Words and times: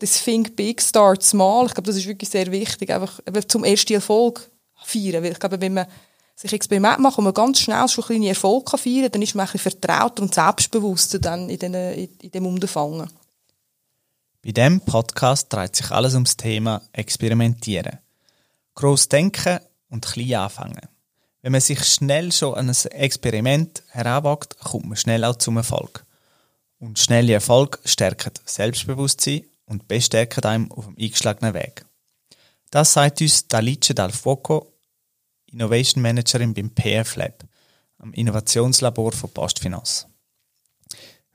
das 0.00 0.24
Think 0.24 0.56
Big, 0.56 0.82
Start 0.82 1.22
Small, 1.22 1.66
ich 1.66 1.74
glaube, 1.74 1.86
das 1.86 1.96
ist 1.96 2.06
wirklich 2.06 2.28
sehr 2.28 2.50
wichtig, 2.50 2.90
einfach 2.90 3.20
zum 3.46 3.64
ersten 3.64 3.92
Erfolg 3.92 4.50
feiern, 4.74 5.22
weil 5.22 5.32
ich 5.32 5.38
glaube, 5.38 5.60
wenn 5.60 5.74
man 5.74 5.86
sich 6.34 6.52
Experiment 6.52 7.00
macht 7.00 7.18
und 7.18 7.24
man 7.24 7.34
ganz 7.34 7.60
schnell 7.60 7.86
schon 7.86 8.04
kleine 8.04 8.28
Erfolge 8.28 8.78
feiern 8.78 9.02
kann, 9.02 9.12
dann 9.12 9.22
ist 9.22 9.34
man 9.34 9.46
ein 9.46 9.52
bisschen 9.52 9.72
vertrauter 9.72 10.22
und 10.22 10.34
selbstbewusster 10.34 11.18
dann 11.18 11.50
in, 11.50 11.58
den, 11.58 11.74
in, 11.74 12.08
in 12.22 12.30
dem 12.30 12.46
Unterfangen. 12.46 13.10
Bei 14.42 14.52
diesem 14.52 14.80
Podcast 14.80 15.52
dreht 15.52 15.76
sich 15.76 15.90
alles 15.90 16.14
ums 16.14 16.36
Thema 16.36 16.80
Experimentieren. 16.92 17.98
Gross 18.74 19.06
denken 19.06 19.60
und 19.90 20.06
klein 20.06 20.34
anfangen. 20.34 20.88
Wenn 21.42 21.52
man 21.52 21.60
sich 21.60 21.84
schnell 21.84 22.32
schon 22.32 22.54
an 22.54 22.70
ein 22.70 22.90
Experiment 22.92 23.82
heranwagt, 23.88 24.58
kommt 24.60 24.86
man 24.86 24.96
schnell 24.96 25.24
auch 25.24 25.36
zum 25.36 25.58
Erfolg. 25.58 26.06
Und 26.78 26.98
schnelle 26.98 27.34
Erfolg 27.34 27.80
stärken 27.84 28.32
Selbstbewusstsein 28.46 29.44
und 29.70 29.86
bestärken 29.86 30.44
einem 30.44 30.72
auf 30.72 30.86
dem 30.86 30.96
eingeschlagenen 30.98 31.54
Weg. 31.54 31.84
Das 32.70 32.92
sagt 32.92 33.20
uns 33.20 33.46
Dalice 33.46 33.94
Dal 33.94 34.10
Fuoco, 34.10 34.74
Innovation 35.46 36.02
Managerin 36.02 36.52
beim 36.52 36.70
PF 36.74 37.16
Lab, 37.16 37.44
am 37.98 38.12
Innovationslabor 38.12 39.12
von 39.12 39.30
Postfinance. 39.30 40.06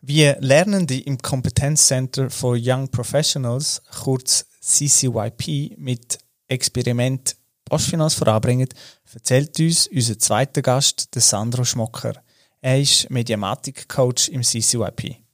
Wie 0.01 0.25
Lernende 0.39 0.99
im 0.99 1.17
Kompetenzcenter 1.17 2.29
for 2.29 2.57
Young 2.59 2.89
Professionals, 2.89 3.81
kurz 4.03 4.45
CCYP, 4.61 5.77
mit 5.77 6.19
Experiment 6.47 7.37
Postfinance 7.63 8.17
voranbringen, 8.17 8.69
erzählt 9.13 9.59
uns 9.59 9.87
unser 9.87 10.19
zweiter 10.19 10.61
Gast, 10.61 11.07
Sandro 11.15 11.63
Schmocker. 11.63 12.13
Er 12.61 12.79
ist 12.79 13.09
Mediamatik-Coach 13.09 14.29
im 14.29 14.43
CCYP. 14.43 15.24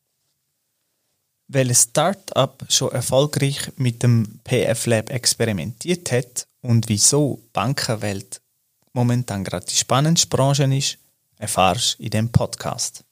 Welches 1.54 1.84
Startup 1.84 2.64
schon 2.70 2.94
erfolgreich 2.94 3.74
mit 3.76 4.04
dem 4.04 4.40
PF 4.46 4.86
Lab 4.86 5.10
experimentiert 5.10 6.10
hat 6.10 6.48
und 6.62 6.88
wieso 6.88 7.44
Bankenwelt 7.52 8.40
momentan 8.94 9.44
gerade 9.44 9.66
die 9.66 9.76
spannendste 9.76 10.30
Branche 10.30 10.64
ist, 10.74 10.98
erfahrst 11.36 12.00
du 12.00 12.04
in 12.04 12.10
diesem 12.10 12.32
Podcast. 12.32 13.04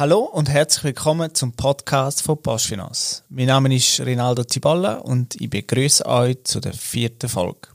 Hallo 0.00 0.20
und 0.20 0.48
herzlich 0.48 0.84
willkommen 0.84 1.34
zum 1.34 1.52
Podcast 1.52 2.22
von 2.22 2.40
Postfinance. 2.40 3.22
Mein 3.28 3.48
Name 3.48 3.76
ist 3.76 4.00
Rinaldo 4.00 4.44
Ziballa 4.44 4.94
und 4.94 5.38
ich 5.38 5.50
begrüße 5.50 6.06
euch 6.06 6.38
zu 6.44 6.58
der 6.58 6.72
vierten 6.72 7.28
Folge. 7.28 7.68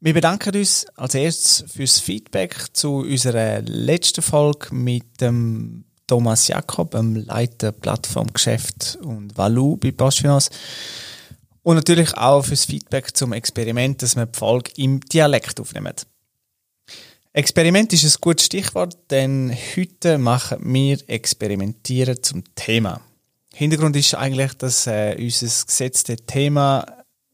Wir 0.00 0.12
bedanken 0.12 0.54
uns 0.54 0.84
als 0.96 1.14
erstes 1.14 1.64
fürs 1.72 1.98
Feedback 1.98 2.54
zu 2.74 2.96
unserer 2.96 3.62
letzten 3.62 4.20
Folge 4.20 4.74
mit 4.74 5.22
dem 5.22 5.86
Thomas 6.06 6.46
Jakob, 6.46 6.90
dem 6.90 7.16
Leiter 7.16 7.72
Plattformgeschäft 7.72 8.98
und 9.00 9.34
Valu 9.38 9.78
bei 9.78 9.92
Postfinance. 9.92 10.50
Und 11.62 11.76
natürlich 11.76 12.14
auch 12.18 12.44
fürs 12.44 12.66
Feedback 12.66 13.16
zum 13.16 13.32
Experiment, 13.32 14.02
dass 14.02 14.14
wir 14.16 14.26
die 14.26 14.38
Folge 14.38 14.72
im 14.76 15.00
Dialekt 15.00 15.58
aufnehmen. 15.58 15.94
Experiment 17.34 17.90
ist 17.94 18.04
ein 18.04 18.12
gutes 18.20 18.44
Stichwort, 18.44 18.94
denn 19.10 19.56
heute 19.74 20.18
machen 20.18 20.58
wir 20.60 20.98
Experimentieren 21.06 22.22
zum 22.22 22.44
Thema. 22.54 23.00
Hintergrund 23.54 23.96
ist 23.96 24.14
eigentlich, 24.14 24.52
dass 24.54 24.86
äh, 24.86 25.16
unser 25.18 25.46
gesetztes 25.64 26.18
Thema, 26.26 26.84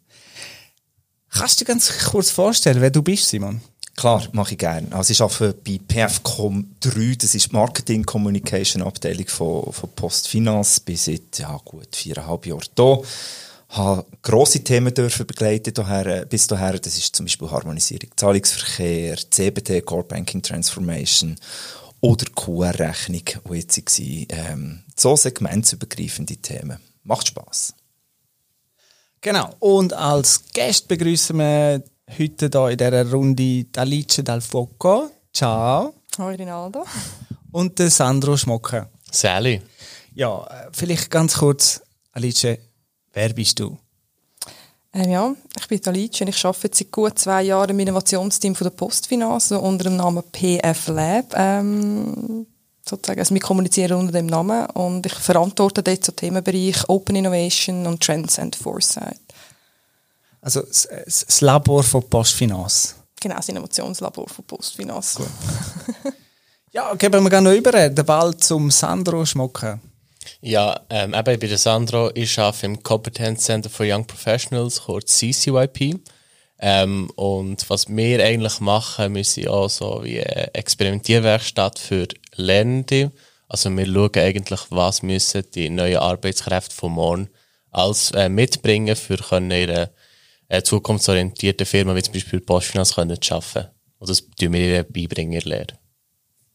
Kannst 1.29 1.61
du 1.61 1.65
dir 1.65 1.69
ganz 1.69 1.93
kurz 2.07 2.31
vorstellen, 2.31 2.81
wer 2.81 2.89
du 2.89 3.03
bist, 3.03 3.29
Simon? 3.29 3.61
Klar, 3.95 4.27
mache 4.33 4.53
ich 4.53 4.59
gerne. 4.59 4.91
Also 4.93 5.11
ich 5.11 5.21
arbeite 5.21 5.53
bei 5.63 5.79
PFCom 5.87 6.77
3, 6.81 7.17
das 7.17 7.35
ist 7.35 7.51
die 7.51 7.55
Marketing 7.55 8.03
Communication 8.03 8.83
Abteilung 8.83 9.29
von, 9.29 9.71
von 9.75 9.91
Postfinance, 9.95 10.81
bin 10.81 10.97
seit 10.97 11.39
ja, 11.39 11.61
gut 11.63 11.95
viereinhalb 11.95 12.47
Jahren 12.47 12.63
hier 12.75 13.03
habe 13.69 14.07
grosse 14.23 14.63
Themen 14.63 14.95
dürfen 14.95 15.27
begleiten 15.27 15.75
daher, 15.75 16.25
bis 16.27 16.47
daher. 16.47 16.79
Das 16.79 16.97
ist 16.97 17.17
zum 17.17 17.27
Beispiel 17.27 17.51
Harmonisierung 17.51 18.11
Zahlungsverkehr, 18.17 19.17
CBT, 19.31 19.85
Core 19.85 20.05
Banking 20.05 20.43
Transformation 20.43 21.37
oder 22.01 22.27
QR-Rechnung, 22.35 23.25
wo 23.45 23.55
jetzt 23.55 23.77
war. 23.79 24.39
Ähm, 24.39 24.85
so 24.95 25.17
segmentsübergreifende 25.17 26.37
Themen. 26.37 26.79
Macht 27.03 27.29
Spass. 27.29 27.75
Genau. 29.21 29.55
Und 29.59 29.93
als 29.93 30.45
Gast 30.55 30.89
begrüßen 30.89 31.37
wir 31.37 31.83
heute 32.19 32.49
hier 32.49 32.71
in 32.71 32.79
dieser 32.79 33.11
Runde 33.11 33.65
Dalice 33.65 34.23
Dal 34.23 34.41
Foco. 34.41 35.11
Ciao. 35.33 35.95
Hallo 36.19 36.37
Rinaldo. 36.37 36.85
Und 37.51 37.79
Sandro 37.79 38.37
Schmocker. 38.37 38.89
Sally. 39.11 39.63
Ja, 40.15 40.47
äh, 40.47 40.69
vielleicht 40.73 41.11
ganz 41.11 41.39
kurz, 41.39 41.83
Alice, 42.13 42.59
Wer 43.17 43.31
bist 43.31 43.59
du? 43.59 43.79
Ähm, 44.93 45.11
ja, 45.11 45.35
ich 45.59 45.69
bin 45.69 45.81
und 45.87 46.29
ich 46.29 46.45
arbeite 46.45 46.77
seit 46.77 46.93
gut 46.93 47.19
zwei 47.19 47.45
Jahren 47.45 47.71
im 47.71 47.79
Innovationsteam 47.79 48.55
von 48.55 48.67
der 48.67 48.77
Postfinance 48.77 49.59
unter 49.59 49.85
dem 49.85 49.97
Namen 49.97 50.23
PF 50.23 50.89
Lab. 50.89 51.33
Ähm, 51.35 52.47
sozusagen, 52.87 53.19
also 53.19 53.33
wir 53.33 53.41
kommunizieren 53.41 54.01
unter 54.01 54.13
dem 54.13 54.27
Namen 54.27 54.67
und 54.67 55.07
ich 55.07 55.15
verantworte 55.15 55.83
dort 55.83 56.05
so 56.05 56.13
Themenbereich 56.13 56.87
Open 56.91 57.17
Innovation 57.17 57.87
und 57.87 58.03
Trends 58.03 58.39
and 58.39 58.55
Foresight. 58.55 59.19
Also 60.43 60.61
das 60.61 61.41
Labor 61.41 61.83
von 61.83 62.03
Postfinance? 62.11 62.97
Genau, 63.19 63.37
das 63.37 63.49
Innovationslabor 63.49 64.29
von 64.29 64.45
Postfinance. 64.45 65.23
ja, 66.71 66.95
geben 66.97 67.25
wir 67.25 67.31
gerne 67.31 67.49
noch 67.49 67.57
über 67.57 67.73
den 67.73 67.95
Ball 67.95 68.37
zum 68.37 68.71
Sandro 68.71 69.25
schmucken. 69.25 69.81
Ja, 70.41 70.81
ähm, 70.91 71.15
eben, 71.15 71.35
ich 71.35 71.41
bin 71.41 71.49
der 71.49 71.59
Sandro, 71.59 72.11
ich 72.15 72.39
arbeite 72.39 72.67
im 72.67 72.83
Competence 72.83 73.45
Center 73.45 73.71
for 73.71 73.87
Young 73.87 74.07
Professionals, 74.07 74.83
kurz 74.83 75.19
CCYP. 75.19 76.01
Ähm, 76.59 77.11
und 77.17 77.69
was 77.69 77.89
wir 77.89 78.25
eigentlich 78.25 78.61
machen, 78.61 79.15
wir 79.15 79.25
sind 79.25 79.49
auch 79.49 79.69
so 79.69 80.03
wie 80.05 80.23
eine 80.23 80.55
Experimentierwerkstatt 80.55 81.79
für 81.79 82.09
Lernende. 82.35 83.13
Also 83.49 83.71
wir 83.71 83.87
schauen 83.87 84.11
eigentlich, 84.17 84.61
was 84.71 85.03
müssen 85.03 85.45
die 85.55 85.69
neuen 85.69 85.99
Arbeitskräfte 85.99 86.75
von 86.75 86.93
morgen 86.93 87.29
als 87.71 88.11
äh, 88.13 88.29
mitbringen, 88.29 88.97
für 88.97 89.19
können 89.19 89.51
ihre 89.51 89.91
äh, 90.49 90.63
zukunftsorientierte 90.63 91.67
Firma, 91.67 91.95
wie 91.95 92.03
zum 92.03 92.15
Beispiel 92.15 92.41
Postfinance, 92.41 92.95
können 92.95 93.19
arbeiten. 93.31 93.69
Und 93.99 94.11
das 94.11 94.23
tun 94.23 94.53
wir 94.53 94.61
ihnen 94.61 94.93
beibringen, 94.93 95.41
Lehre. 95.43 95.79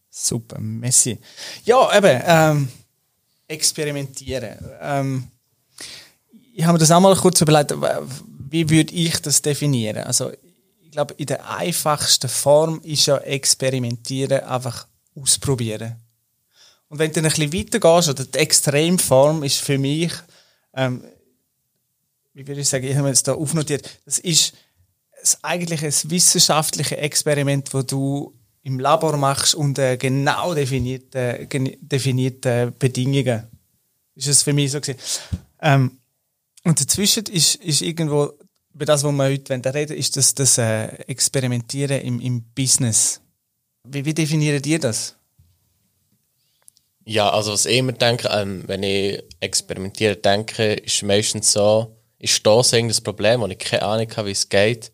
Super, 0.09 0.59
Messi. 0.59 1.19
Ja, 1.63 1.95
eben, 1.95 2.21
ähm 2.25 2.67
experimentieren. 3.51 4.57
Ähm, 4.81 5.27
ich 6.53 6.63
habe 6.63 6.73
mir 6.73 6.79
das 6.79 6.91
auch 6.91 6.99
mal 6.99 7.15
kurz 7.15 7.41
überlegt, 7.41 7.73
wie 8.49 8.69
würde 8.69 8.93
ich 8.93 9.21
das 9.21 9.41
definieren? 9.41 10.03
Also, 10.03 10.31
ich 10.81 10.91
glaube, 10.91 11.13
in 11.17 11.25
der 11.25 11.49
einfachsten 11.49 12.29
Form 12.29 12.81
ist 12.83 13.05
ja 13.05 13.17
experimentieren 13.17 14.43
einfach 14.43 14.87
ausprobieren. 15.15 15.95
Und 16.89 16.99
wenn 16.99 17.09
du 17.11 17.21
dann 17.21 17.31
ein 17.31 17.31
bisschen 17.31 17.53
weitergehst, 17.53 18.09
oder 18.09 18.25
die 18.25 18.37
Extremform 18.37 19.43
ist 19.43 19.59
für 19.59 19.77
mich, 19.77 20.11
ähm, 20.73 21.03
wie 22.33 22.45
würde 22.45 22.61
ich 22.61 22.67
sagen, 22.67 22.85
ich 22.85 22.93
habe 22.93 23.03
mir 23.03 23.09
jetzt 23.09 23.27
da 23.27 23.33
aufnotiert, 23.33 23.89
das 24.05 24.19
ist 24.19 24.53
eigentlich 25.41 25.83
ein 25.83 26.11
wissenschaftliches 26.11 26.97
Experiment, 26.97 27.73
wo 27.73 27.81
du 27.81 28.33
im 28.63 28.79
Labor 28.79 29.17
machst 29.17 29.55
unter 29.55 29.97
genau 29.97 30.53
definierten, 30.53 31.77
definierten 31.81 32.73
Bedingungen. 32.77 33.47
Ist 34.15 34.27
es 34.27 34.43
für 34.43 34.53
mich 34.53 34.71
so 34.71 34.81
gewesen. 34.81 34.99
Ähm, 35.61 35.99
und 36.63 36.79
dazwischen 36.79 37.25
ist, 37.25 37.55
ist 37.55 37.81
irgendwo, 37.81 38.33
über 38.73 38.85
das, 38.85 39.03
was 39.03 39.11
wir 39.11 39.23
heute 39.23 39.73
reden 39.73 39.97
ist 39.97 40.15
das, 40.15 40.35
das 40.35 40.57
äh, 40.57 40.85
Experimentieren 41.07 42.01
im, 42.01 42.19
im 42.19 42.43
Business. 42.53 43.21
Wie, 43.87 44.05
wie 44.05 44.13
definiert 44.13 44.65
ihr 44.67 44.79
das? 44.79 45.15
Ja, 47.03 47.29
also 47.29 47.53
was 47.53 47.65
ich 47.65 47.77
immer 47.77 47.93
denke, 47.93 48.29
ähm, 48.31 48.63
wenn 48.67 48.83
ich 48.83 49.23
experimentiere 49.39 50.17
denke, 50.17 50.73
ist 50.73 51.01
meistens 51.01 51.51
so, 51.51 51.97
ich 52.19 52.35
stoße 52.35 52.75
irgendein 52.75 53.03
Problem, 53.03 53.41
wo 53.41 53.47
ich 53.47 53.57
keine 53.57 53.83
Ahnung 53.83 54.07
habe, 54.15 54.27
wie 54.27 54.33
es 54.33 54.47
geht. 54.47 54.91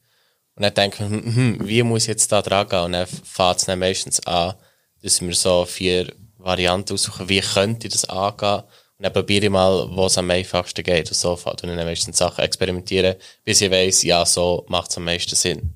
Und 0.58 0.64
dann 0.64 0.74
denke 0.74 1.04
ich, 1.04 1.10
hm, 1.10 1.36
hm, 1.36 1.68
wie 1.68 1.84
muss 1.84 2.04
ich 2.04 2.08
jetzt 2.08 2.32
da 2.32 2.42
dran 2.42 2.68
gehen? 2.68 2.80
Und 2.80 2.92
dann 2.94 3.06
fängt 3.06 3.58
es 3.58 3.66
dann 3.66 3.78
meistens 3.78 4.20
an, 4.26 4.56
dass 5.04 5.22
wir 5.22 5.36
so 5.36 5.66
vier 5.66 6.12
Varianten 6.40 6.94
aussuchen, 6.94 7.30
wie 7.30 7.42
könnte 7.42 7.86
ich 7.86 7.94
das 7.94 8.06
angehen. 8.06 8.64
Und 8.98 9.04
dann 9.04 9.14
probiere 9.14 9.46
ich 9.46 9.52
mal, 9.52 9.88
wo 9.92 10.08
es 10.08 10.18
am 10.18 10.32
einfachsten 10.32 10.84
geht. 10.84 11.10
Und 11.10 11.16
so 11.16 11.36
fängt 11.36 11.62
dann 11.62 11.76
meistens 11.76 12.18
Sachen 12.18 12.44
experimentieren, 12.44 13.18
bis 13.44 13.62
ich 13.62 13.70
weiss, 13.70 14.02
ja, 14.02 14.26
so 14.26 14.66
macht 14.68 14.90
es 14.90 14.98
am 14.98 15.04
meisten 15.04 15.36
Sinn. 15.36 15.76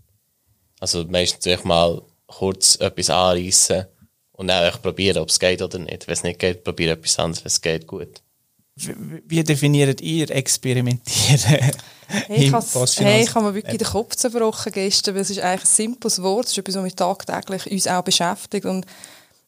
Also 0.79 1.05
meistens 1.05 1.45
ich 1.45 1.63
mal 1.63 2.01
kurz 2.25 2.75
etwas 2.77 3.11
anreißen 3.11 3.85
und 4.31 4.47
dann 4.47 4.63
einfach 4.63 4.81
probieren, 4.81 5.19
ob 5.19 5.29
es 5.29 5.39
geht 5.39 5.61
oder 5.61 5.77
nicht. 5.77 6.07
Wenn 6.07 6.13
es 6.13 6.23
nicht 6.23 6.39
geht, 6.39 6.63
probiere 6.63 6.93
etwas 6.93 7.19
anderes, 7.19 7.43
wenn 7.43 7.49
es 7.49 7.61
geht, 7.61 7.85
gut. 7.85 8.23
Wie 8.75 9.43
definiert 9.43 10.01
ihr 10.01 10.31
Experimentieren? 10.31 11.71
Hey, 12.11 12.45
ich 12.45 12.99
hey, 12.99 13.23
ich 13.23 13.35
habe 13.35 13.45
mir 13.45 13.55
wirklich 13.55 13.77
den 13.77 13.87
Kopf 13.87 14.15
zerbrochen 14.15 14.71
gestern, 14.71 15.15
weil 15.15 15.21
es 15.21 15.29
ist 15.29 15.39
eigentlich 15.39 15.61
ein 15.61 15.75
simples 15.75 16.21
Wort, 16.21 16.45
es 16.45 16.51
ist 16.51 16.57
etwas, 16.57 16.75
was 16.75 16.83
mich 16.83 16.95
tagtäglich 16.95 17.71
uns 17.71 17.87
auch 17.87 18.03
beschäftigt 18.03 18.65
und 18.65 18.85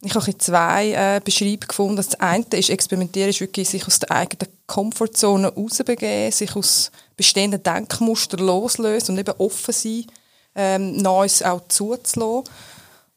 ich 0.05 0.15
habe 0.15 0.37
zwei 0.37 0.91
äh, 0.91 1.21
Beschreibungen 1.23 1.67
gefunden. 1.67 1.95
Das 1.95 2.15
eine 2.15 2.45
ist, 2.51 2.69
experimentieren 2.69 3.29
ist 3.29 3.39
wirklich 3.39 3.69
sich 3.69 3.87
aus 3.87 3.99
der 3.99 4.11
eigenen 4.11 4.51
Komfortzone 4.67 5.53
rausbegeben, 5.53 6.31
sich 6.31 6.55
aus 6.55 6.91
bestehenden 7.15 7.63
Denkmustern 7.63 8.41
loslösen 8.41 9.13
und 9.15 9.19
eben 9.19 9.33
offen 9.37 9.73
sein, 9.73 10.05
ähm, 10.55 10.97
Neues 10.97 11.41
auch 11.41 11.61
zuzulassen. 11.69 12.43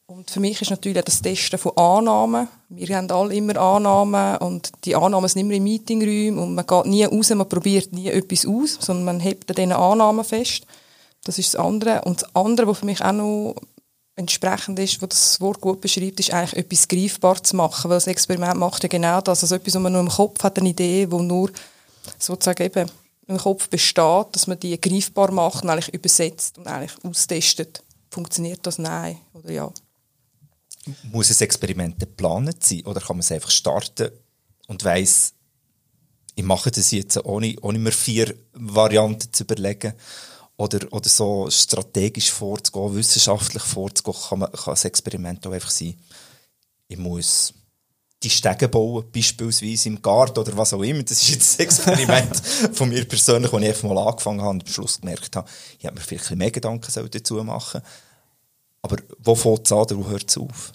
Und 0.09 0.31
für 0.31 0.39
mich 0.39 0.63
ist 0.63 0.71
natürlich 0.71 1.03
das 1.05 1.21
Testen 1.21 1.59
von 1.59 1.77
Annahmen. 1.77 2.49
Wir 2.69 2.97
haben 2.97 3.11
alle 3.11 3.35
immer 3.35 3.57
Annahmen 3.57 4.37
und 4.39 4.71
die 4.85 4.95
Annahmen 4.95 5.29
sind 5.29 5.41
immer 5.41 5.55
in 5.55 5.65
Meetingräumen 5.65 6.39
und 6.39 6.55
man 6.55 6.65
geht 6.67 6.87
nie 6.87 7.05
raus, 7.05 7.31
man 7.31 7.49
probiert 7.49 7.93
nie 7.93 8.09
etwas 8.09 8.47
aus, 8.47 8.79
sondern 8.81 9.05
man 9.05 9.21
hebt 9.21 9.51
an 9.51 9.57
diesen 9.57 9.73
Annahmen 9.73 10.25
fest. 10.25 10.65
Das 11.25 11.39
ist 11.39 11.55
das 11.55 11.61
andere. 11.61 12.03
Und 12.03 12.23
das 12.23 12.37
andere, 12.37 12.69
was 12.69 12.79
für 12.79 12.87
mich 12.87 13.03
auch 13.03 13.13
noch 13.13 13.57
entsprechend 14.15 14.79
ist, 14.79 15.03
wo 15.03 15.07
das 15.07 15.41
Wort 15.41 15.61
gut 15.61 15.81
beschreibt, 15.81 16.21
ist 16.21 16.33
eigentlich 16.33 16.57
etwas 16.57 16.87
greifbar 16.87 17.43
zu 17.43 17.57
machen, 17.57 17.91
weil 17.91 17.97
das 17.97 18.07
Experiment 18.07 18.59
macht 18.59 18.85
ja 18.85 18.89
genau 18.89 19.21
das, 19.21 19.43
also 19.43 19.57
etwas, 19.57 19.75
was 19.75 19.83
man 19.83 19.93
nur 19.93 20.03
im 20.03 20.09
Kopf 20.09 20.43
hat, 20.45 20.59
eine 20.59 20.69
Idee, 20.69 21.11
wo 21.11 21.21
nur 21.21 21.51
sozusagen 22.19 22.63
eben 22.63 22.91
im 23.27 23.39
Kopf 23.39 23.69
besteht, 23.69 24.27
dass 24.33 24.47
man 24.47 24.61
die 24.61 24.81
greifbar 24.81 25.33
macht 25.33 25.65
und 25.65 25.71
eigentlich 25.71 25.93
übersetzt 25.93 26.59
und 26.59 26.69
eigentlich 26.69 26.95
austestet. 27.05 27.83
Funktioniert 28.09 28.61
das? 28.63 28.79
Nein. 28.79 29.19
Oder 29.35 29.51
ja. 29.51 29.73
Muss 31.05 31.31
ein 31.31 31.45
Experiment 31.45 31.99
geplant 31.99 32.63
sein 32.63 32.85
oder 32.85 33.01
kann 33.01 33.17
man 33.17 33.21
es 33.21 33.33
einfach 33.33 33.51
starten 33.51 34.11
und 34.67 34.85
weiss, 34.85 35.35
ich 36.35 36.45
mache 36.45 36.71
das 36.71 36.91
jetzt 36.91 37.25
ohne, 37.25 37.57
ohne 37.63 37.79
mir 37.79 37.93
vier 37.93 38.35
Varianten 38.53 39.33
zu 39.33 39.45
überlegen 39.45 39.95
oder, 40.57 40.93
oder 40.93 41.09
so 41.09 41.51
strategisch 41.51 42.31
vorzugehen, 42.31 42.95
wissenschaftlich 42.95 43.63
vorzugehen, 43.63 44.17
kann, 44.29 44.39
man, 44.41 44.53
kann 44.53 44.75
ein 44.75 44.85
Experiment 44.85 45.47
auch 45.47 45.53
einfach 45.53 45.71
sein. 45.71 45.95
Ich 46.89 46.99
muss 46.99 47.53
die 48.23 48.31
Stege 48.31 48.69
bauen, 48.69 49.05
beispielsweise 49.13 49.89
im 49.89 50.01
Garten 50.01 50.39
oder 50.39 50.57
was 50.57 50.73
auch 50.73 50.83
immer. 50.83 51.03
Das 51.03 51.23
ist 51.23 51.29
jetzt 51.29 51.61
ein 51.61 51.65
Experiment 51.65 52.37
von 52.73 52.89
mir 52.89 53.05
persönlich, 53.05 53.53
wo 53.53 53.59
ich 53.59 53.69
einfach 53.69 53.89
mal 53.89 54.09
angefangen 54.09 54.41
habe 54.41 54.51
und 54.51 54.67
am 54.67 54.73
Schluss 54.73 55.01
gemerkt 55.01 55.37
habe, 55.37 55.49
ich 55.79 55.85
hätte 55.85 55.95
mir 55.95 56.01
vielleicht 56.01 56.31
mehr 56.31 56.51
Gedanken 56.51 57.09
dazu 57.11 57.35
machen 57.45 57.83
Aber 58.83 58.97
wo 59.19 59.35
fängt 59.35 59.67
es 59.67 59.73
an 59.73 59.87
wo 59.91 60.09
hört 60.09 60.29
es 60.29 60.39
auf? 60.39 60.73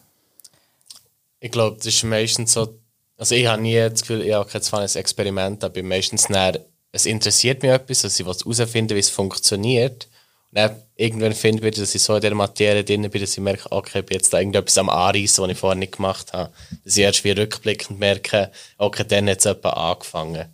Ich 1.42 1.52
glaube, 1.52 1.76
das 1.76 1.88
ist 1.88 2.04
meistens 2.04 2.54
so, 2.54 2.80
also 3.18 3.36
ich 3.36 3.46
habe 3.48 3.62
nie 3.62 3.76
das 3.76 4.02
Gefühl, 4.02 4.22
ich 4.22 4.34
habe 4.34 4.50
kein 4.50 4.88
Experiment, 4.88 5.64
aber 5.66 5.84
meistens 5.84 6.30
näher, 6.30 6.66
es 6.94 7.06
interessiert 7.06 7.62
mich 7.62 7.72
etwas, 7.72 8.04
dass 8.04 8.18
ich 8.18 8.26
herausfinden 8.26 8.96
wie 8.96 9.00
es 9.00 9.10
funktioniert 9.10 10.08
dann 10.52 10.76
irgendwann 10.96 11.34
finde 11.34 11.68
ich, 11.68 11.76
dass 11.76 11.96
ich 11.96 12.02
so 12.02 12.16
in 12.16 12.22
der 12.22 12.36
Materie 12.36 12.84
drin 12.84 13.10
bin, 13.10 13.22
dass 13.22 13.34
ich 13.34 13.40
merke, 13.40 13.72
okay, 13.72 14.00
ich 14.00 14.06
bin 14.06 14.18
jetzt 14.18 14.34
da 14.34 14.40
irgendetwas 14.40 14.78
am 14.78 14.90
Anreißen, 14.90 15.44
was 15.44 15.52
ich 15.52 15.58
vorher 15.58 15.78
nicht 15.78 15.96
gemacht 15.96 16.34
habe. 16.34 16.52
Dass 16.84 16.98
ich 16.98 17.04
erst 17.04 17.24
wie 17.24 17.32
rückblickend 17.32 18.00
merke, 18.00 18.52
okay, 18.78 19.06
dann 19.08 19.30
hat 19.30 19.38
es 19.38 19.46
jemand 19.46 19.66
angefangen. 19.66 20.46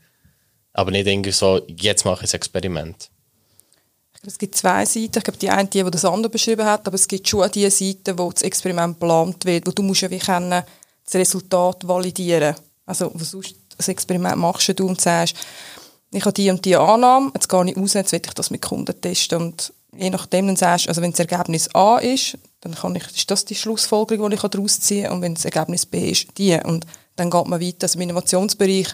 Aber 0.73 0.91
nicht 0.91 1.07
irgendwie 1.07 1.31
so, 1.31 1.61
jetzt 1.67 2.05
mache 2.05 2.25
ich 2.25 2.31
ein 2.31 2.35
Experiment. 2.35 3.09
Es 4.25 4.37
gibt 4.37 4.55
zwei 4.55 4.85
Seiten. 4.85 5.17
Ich 5.17 5.23
glaube, 5.23 5.37
die 5.37 5.49
eine, 5.49 5.67
die, 5.67 5.83
die 5.83 5.91
das 5.91 6.05
andere 6.05 6.29
beschrieben 6.29 6.65
hat, 6.65 6.87
aber 6.87 6.95
es 6.95 7.07
gibt 7.07 7.27
schon 7.27 7.49
die 7.51 7.69
Seite, 7.69 8.17
wo 8.17 8.31
das 8.31 8.41
Experiment 8.41 8.99
geplant 8.99 9.45
wird, 9.45 9.67
wo 9.67 9.71
du 9.71 9.83
musst 9.83 10.01
ja 10.01 10.09
wie 10.09 10.19
können, 10.19 10.63
das 11.05 11.15
Resultat 11.15 11.87
validieren. 11.87 12.55
Also, 12.85 13.11
was 13.13 13.31
sonst 13.31 13.55
das 13.77 13.87
Experiment 13.87 14.37
machst 14.37 14.77
du 14.79 14.87
und 14.87 14.99
sagst, 14.99 15.35
ich 16.11 16.21
habe 16.21 16.33
die 16.33 16.49
und 16.49 16.63
die 16.65 16.75
Annahme, 16.75 17.31
jetzt 17.33 17.49
gehe 17.49 17.69
ich 17.69 17.77
raus, 17.77 17.93
jetzt 17.93 18.11
will 18.11 18.21
ich 18.25 18.33
das 18.33 18.49
mit 18.49 18.61
Kunden 18.61 18.99
testen 18.99 19.41
und 19.41 19.73
je 19.95 20.09
nachdem 20.09 20.47
dann 20.47 20.55
sagst, 20.55 20.87
also 20.87 21.01
wenn 21.01 21.11
das 21.11 21.19
Ergebnis 21.19 21.73
A 21.73 21.97
ist, 21.97 22.37
dann 22.61 22.75
kann 22.75 22.95
ich, 22.95 23.05
ist 23.15 23.29
das 23.29 23.45
die 23.45 23.55
Schlussfolgerung, 23.55 24.29
die 24.29 24.35
ich 24.35 24.41
daraus 24.41 24.79
ziehen 24.79 25.03
kann. 25.03 25.13
Und 25.13 25.21
wenn 25.21 25.35
das 25.35 25.45
Ergebnis 25.45 25.85
B 25.85 26.11
ist, 26.11 26.37
die. 26.37 26.57
Und 26.63 26.85
dann 27.15 27.29
geht 27.29 27.47
man 27.47 27.61
weiter. 27.61 27.83
Also 27.83 27.97
im 27.97 28.03
Innovationsbereich, 28.03 28.93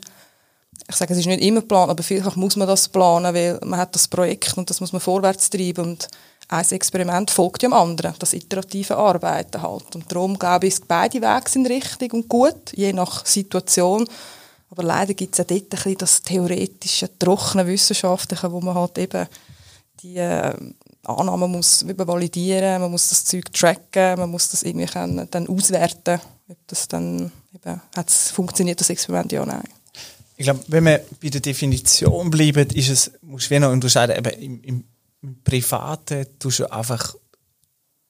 ich 0.87 0.95
sage, 0.95 1.13
es 1.13 1.19
ist 1.19 1.25
nicht 1.25 1.41
immer 1.41 1.61
geplant, 1.61 1.89
aber 1.89 2.03
vielleicht 2.03 2.37
muss 2.37 2.55
man 2.55 2.67
das 2.67 2.89
planen, 2.89 3.33
weil 3.33 3.59
man 3.63 3.79
hat 3.79 3.95
das 3.95 4.07
Projekt 4.07 4.57
und 4.57 4.69
das 4.69 4.81
muss 4.81 4.91
man 4.91 5.01
vorwärts 5.01 5.49
treiben. 5.49 5.85
Und 5.85 6.07
ein 6.49 6.71
Experiment 6.71 7.31
folgt 7.31 7.61
dem 7.61 7.73
anderen, 7.73 8.13
das 8.19 8.33
iterative 8.33 8.97
Arbeiten 8.97 9.61
halt. 9.61 9.95
Und 9.95 10.11
darum 10.11 10.37
glaube 10.37 10.67
ich, 10.67 10.75
beide 10.87 11.21
Wege 11.21 11.49
sind 11.49 11.67
richtig 11.67 12.13
und 12.13 12.27
gut, 12.27 12.73
je 12.73 12.93
nach 12.93 13.25
Situation. 13.25 14.07
Aber 14.69 14.83
leider 14.83 15.13
gibt 15.13 15.35
es 15.35 15.39
auch 15.39 15.47
dort 15.47 15.61
ein 15.61 15.69
bisschen 15.69 15.97
das 15.97 16.21
theoretische, 16.21 17.17
trockene 17.17 17.67
Wissenschaftliche, 17.67 18.51
wo 18.51 18.59
man 18.59 18.75
halt 18.75 18.97
eben 18.97 19.27
die 20.01 20.17
äh, 20.17 20.53
Annahmen 21.03 21.51
muss 21.51 21.85
validieren, 21.87 22.81
man 22.81 22.91
muss 22.91 23.09
das 23.09 23.25
Zeug 23.25 23.51
tracken, 23.53 24.19
man 24.19 24.29
muss 24.29 24.49
das 24.49 24.63
irgendwie 24.63 24.87
dann 25.29 25.47
auswerten, 25.47 26.19
ob 26.49 26.57
das 26.67 26.87
dann 26.87 27.31
eben, 27.53 27.81
funktioniert 28.33 28.79
das 28.79 28.89
Experiment 28.89 29.31
ja 29.31 29.43
oder 29.43 29.53
nein. 29.53 29.69
Ich 30.35 30.45
glaube, 30.45 30.61
wenn 30.67 30.85
wir 30.85 31.01
bei 31.21 31.29
der 31.29 31.41
Definition 31.41 32.29
bleiben, 32.31 32.67
ist 32.69 32.89
es, 32.89 33.11
musst 33.21 33.51
du 33.51 33.59
noch 33.59 33.71
unterscheiden, 33.71 34.17
eben 34.17 34.41
im, 34.41 34.63
im, 34.63 34.83
im 35.21 35.43
Privaten 35.43 36.25
tust 36.39 36.59
du 36.59 36.71
einfach 36.71 37.15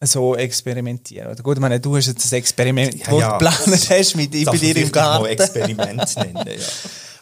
so 0.01 0.35
experimentieren. 0.35 1.31
Oder 1.31 1.43
gut, 1.43 1.57
ich 1.57 1.61
meine, 1.61 1.79
du 1.79 1.95
hast 1.95 2.07
jetzt 2.07 2.31
ein 2.31 2.37
Experiment, 2.37 3.07
ja, 3.07 3.13
ja. 3.17 3.31
geplant 3.31 3.89
hast 3.89 4.15
mit 4.15 4.31
bei 4.31 4.57
dir 4.57 4.77
im 4.77 4.91
Garten. 4.91 5.25
Experiment 5.25 6.15
nennen, 6.17 6.47
ja. 6.47 6.53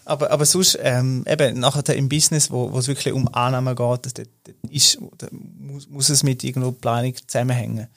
Aber, 0.03 0.31
aber 0.31 0.45
sonst, 0.45 0.80
ähm, 0.81 1.24
eben, 1.27 1.59
nachher 1.59 1.95
im 1.95 2.09
Business, 2.09 2.50
wo, 2.50 2.71
wo 2.71 2.80
es 2.80 2.88
wirklich 2.88 3.13
um 3.13 3.31
Annahmen 3.33 3.75
geht, 3.75 4.06
das, 4.06 4.13
das 4.15 4.25
ist, 4.69 4.97
da 5.19 5.27
muss, 5.31 5.87
muss 5.87 6.09
es 6.09 6.23
mit 6.23 6.44
irgendeiner 6.44 6.73
Planung 6.73 7.14
zusammenhängen. 7.28 7.87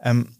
Ähm, 0.00 0.34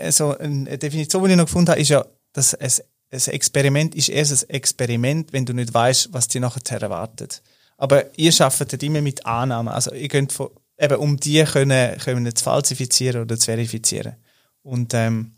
also 0.00 0.38
eine 0.38 0.78
Definition, 0.78 1.24
die 1.24 1.32
ich 1.32 1.36
noch 1.36 1.46
gefunden 1.46 1.70
habe, 1.72 1.80
ist 1.80 1.88
ja, 1.88 2.06
dass 2.32 2.54
ein, 2.54 2.70
ein 3.10 3.20
Experiment 3.32 3.94
ist 3.94 4.08
erst 4.08 4.44
ein 4.44 4.50
Experiment, 4.50 5.32
wenn 5.32 5.46
du 5.46 5.52
nicht 5.52 5.72
weißt, 5.72 6.12
was 6.12 6.28
dir 6.28 6.40
nachher 6.40 6.82
erwartet. 6.82 7.42
Aber 7.76 8.18
ihr 8.18 8.32
arbeitet 8.40 8.82
immer 8.82 9.02
mit 9.02 9.24
Annahmen. 9.26 9.72
Also 9.72 9.92
ihr 9.92 10.08
könnt 10.08 10.32
von, 10.32 10.48
eben 10.78 10.96
um 10.96 11.16
die 11.16 11.44
können, 11.44 11.98
können 11.98 12.34
zu 12.34 12.44
falsifizieren 12.44 13.22
oder 13.22 13.38
zu 13.38 13.46
verifizieren. 13.46 14.16
Und 14.62 14.94
ähm, 14.94 15.32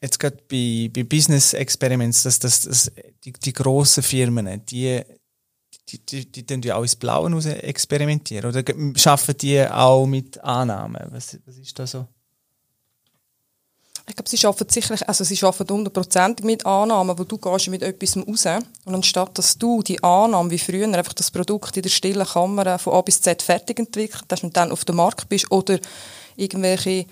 jetzt 0.00 0.18
gerade 0.18 0.38
bei, 0.48 0.90
bei 0.92 1.02
Business 1.02 1.54
Experiments, 1.54 2.22
dass 2.22 2.38
das, 2.38 2.62
das, 2.62 2.92
die, 3.24 3.32
die 3.32 3.52
grossen 3.52 4.02
Firmen, 4.02 4.64
die, 4.66 5.02
die, 5.88 6.06
die, 6.06 6.30
die 6.30 6.46
tun 6.46 6.62
ja 6.62 6.76
auch 6.76 6.82
ins 6.82 6.96
Blaue 6.96 7.30
raus 7.32 7.46
experimentieren. 7.46 8.46
Oder 8.46 8.62
schaffen 8.96 9.36
die 9.36 9.62
auch 9.66 10.06
mit 10.06 10.38
Annahmen? 10.38 11.06
Was, 11.10 11.38
was 11.44 11.58
ist 11.58 11.78
da 11.78 11.86
so? 11.86 12.06
Ich 14.06 14.14
glaube, 14.14 14.28
sie 14.28 14.46
arbeiten 14.46 14.68
sicherlich, 14.68 15.08
also 15.08 15.24
sie 15.24 15.42
arbeiten 15.42 15.72
hundertprozentig 15.72 16.44
mit 16.44 16.66
Annahmen, 16.66 17.18
wo 17.18 17.24
du 17.24 17.38
gehst 17.38 17.68
mit 17.68 17.82
etwas 17.82 18.16
raus 18.18 18.62
und 18.84 18.94
anstatt, 18.94 19.38
dass 19.38 19.56
du 19.56 19.82
die 19.82 20.02
Annahme 20.02 20.50
wie 20.50 20.58
früher 20.58 20.86
einfach 20.86 21.14
das 21.14 21.30
Produkt 21.30 21.76
in 21.76 21.82
der 21.82 21.90
stillen 21.90 22.26
Kammer 22.26 22.78
von 22.78 22.92
A 22.92 23.00
bis 23.00 23.22
Z 23.22 23.40
fertig 23.40 23.78
entwickelt 23.78 24.26
hast 24.30 24.44
und 24.44 24.56
dann 24.56 24.72
auf 24.72 24.84
dem 24.84 24.96
Markt 24.96 25.30
bist 25.30 25.50
oder 25.50 25.78
irgendwelche 26.36 27.06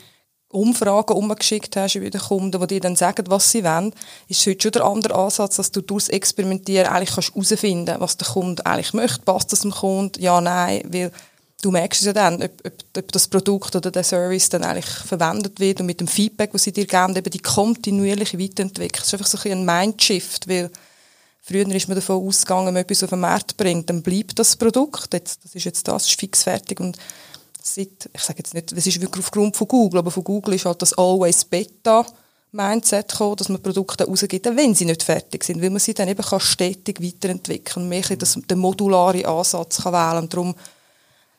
Umfragen 0.52 1.16
umgeschickt 1.16 1.76
hast 1.76 1.94
über 1.94 2.10
den 2.10 2.20
Kunden, 2.20 2.60
die 2.60 2.66
dir 2.66 2.80
dann 2.80 2.94
sagen, 2.94 3.24
was 3.28 3.50
sie 3.50 3.64
wollen, 3.64 3.94
ist 4.28 4.46
heute 4.46 4.62
schon 4.62 4.72
der 4.72 4.84
andere 4.84 5.14
Ansatz, 5.14 5.56
dass 5.56 5.72
du 5.72 5.80
durchs 5.80 6.08
Experimentieren 6.08 6.88
eigentlich 6.88 7.14
kannst 7.14 7.34
herausfinden, 7.34 7.96
was 8.00 8.18
der 8.18 8.28
Kunde 8.28 8.66
eigentlich 8.66 8.92
möchte. 8.92 9.22
Passt 9.22 9.50
das 9.50 9.60
dem 9.60 9.70
Kunden? 9.70 10.20
Ja, 10.20 10.42
nein, 10.42 10.82
weil 10.90 11.10
du 11.62 11.70
merkst 11.70 12.02
es 12.02 12.06
ja 12.06 12.12
dann, 12.12 12.42
ob, 12.42 12.50
ob, 12.66 12.72
ob, 12.98 13.12
das 13.12 13.28
Produkt 13.28 13.74
oder 13.74 13.90
der 13.90 14.04
Service 14.04 14.50
dann 14.50 14.64
eigentlich 14.64 14.86
verwendet 14.86 15.58
wird 15.60 15.80
und 15.80 15.86
mit 15.86 16.00
dem 16.00 16.08
Feedback, 16.08 16.52
das 16.52 16.64
sie 16.64 16.72
dir 16.72 16.86
geben, 16.86 17.16
eben 17.16 17.30
die 17.30 17.38
kontinuierliche 17.38 18.38
Weiterentwicklung. 18.38 19.00
Das 19.00 19.06
ist 19.06 19.14
einfach 19.14 19.26
so 19.26 19.38
ein, 19.48 19.52
ein 19.52 19.64
Mindshift, 19.64 20.48
weil 20.48 20.70
früher 21.40 21.66
ist 21.68 21.88
man 21.88 21.94
davon 21.94 22.26
ausgegangen, 22.26 22.66
wenn 22.66 22.74
man 22.74 22.82
etwas 22.82 23.04
auf 23.04 23.10
den 23.10 23.20
Markt 23.20 23.56
bringt, 23.56 23.88
dann 23.88 24.02
bleibt 24.02 24.38
das 24.38 24.56
Produkt, 24.56 25.14
jetzt, 25.14 25.44
das 25.44 25.54
ist 25.54 25.64
jetzt 25.64 25.88
das, 25.88 26.06
ist 26.06 26.20
fix 26.20 26.42
fertig 26.42 26.80
und 26.80 26.98
seit, 27.62 28.10
ich 28.12 28.20
sage 28.20 28.40
jetzt 28.40 28.54
nicht, 28.54 28.76
das 28.76 28.86
ist 28.86 29.00
wirklich 29.00 29.24
aufgrund 29.24 29.56
von 29.56 29.68
Google, 29.68 30.00
aber 30.00 30.10
von 30.10 30.24
Google 30.24 30.54
ist 30.54 30.64
halt 30.64 30.82
das 30.82 30.92
Always 30.98 31.44
Beta 31.44 32.04
Mindset 32.54 33.14
kommen, 33.14 33.36
dass 33.36 33.48
man 33.48 33.62
Produkte 33.62 34.04
rausgibt, 34.04 34.44
wenn 34.44 34.74
sie 34.74 34.84
nicht 34.84 35.02
fertig 35.02 35.42
sind, 35.42 35.62
weil 35.62 35.70
man 35.70 35.78
sie 35.78 35.94
dann 35.94 36.08
eben 36.08 36.22
kann 36.22 36.38
stetig 36.38 37.00
weiterentwickeln 37.00 37.84
und 37.84 37.88
mehr 37.88 38.02
den 38.02 38.58
modularen 38.58 39.24
Ansatz 39.24 39.82
kann 39.82 39.94
wählen 39.94 40.24
und 40.24 40.34
darum 40.34 40.54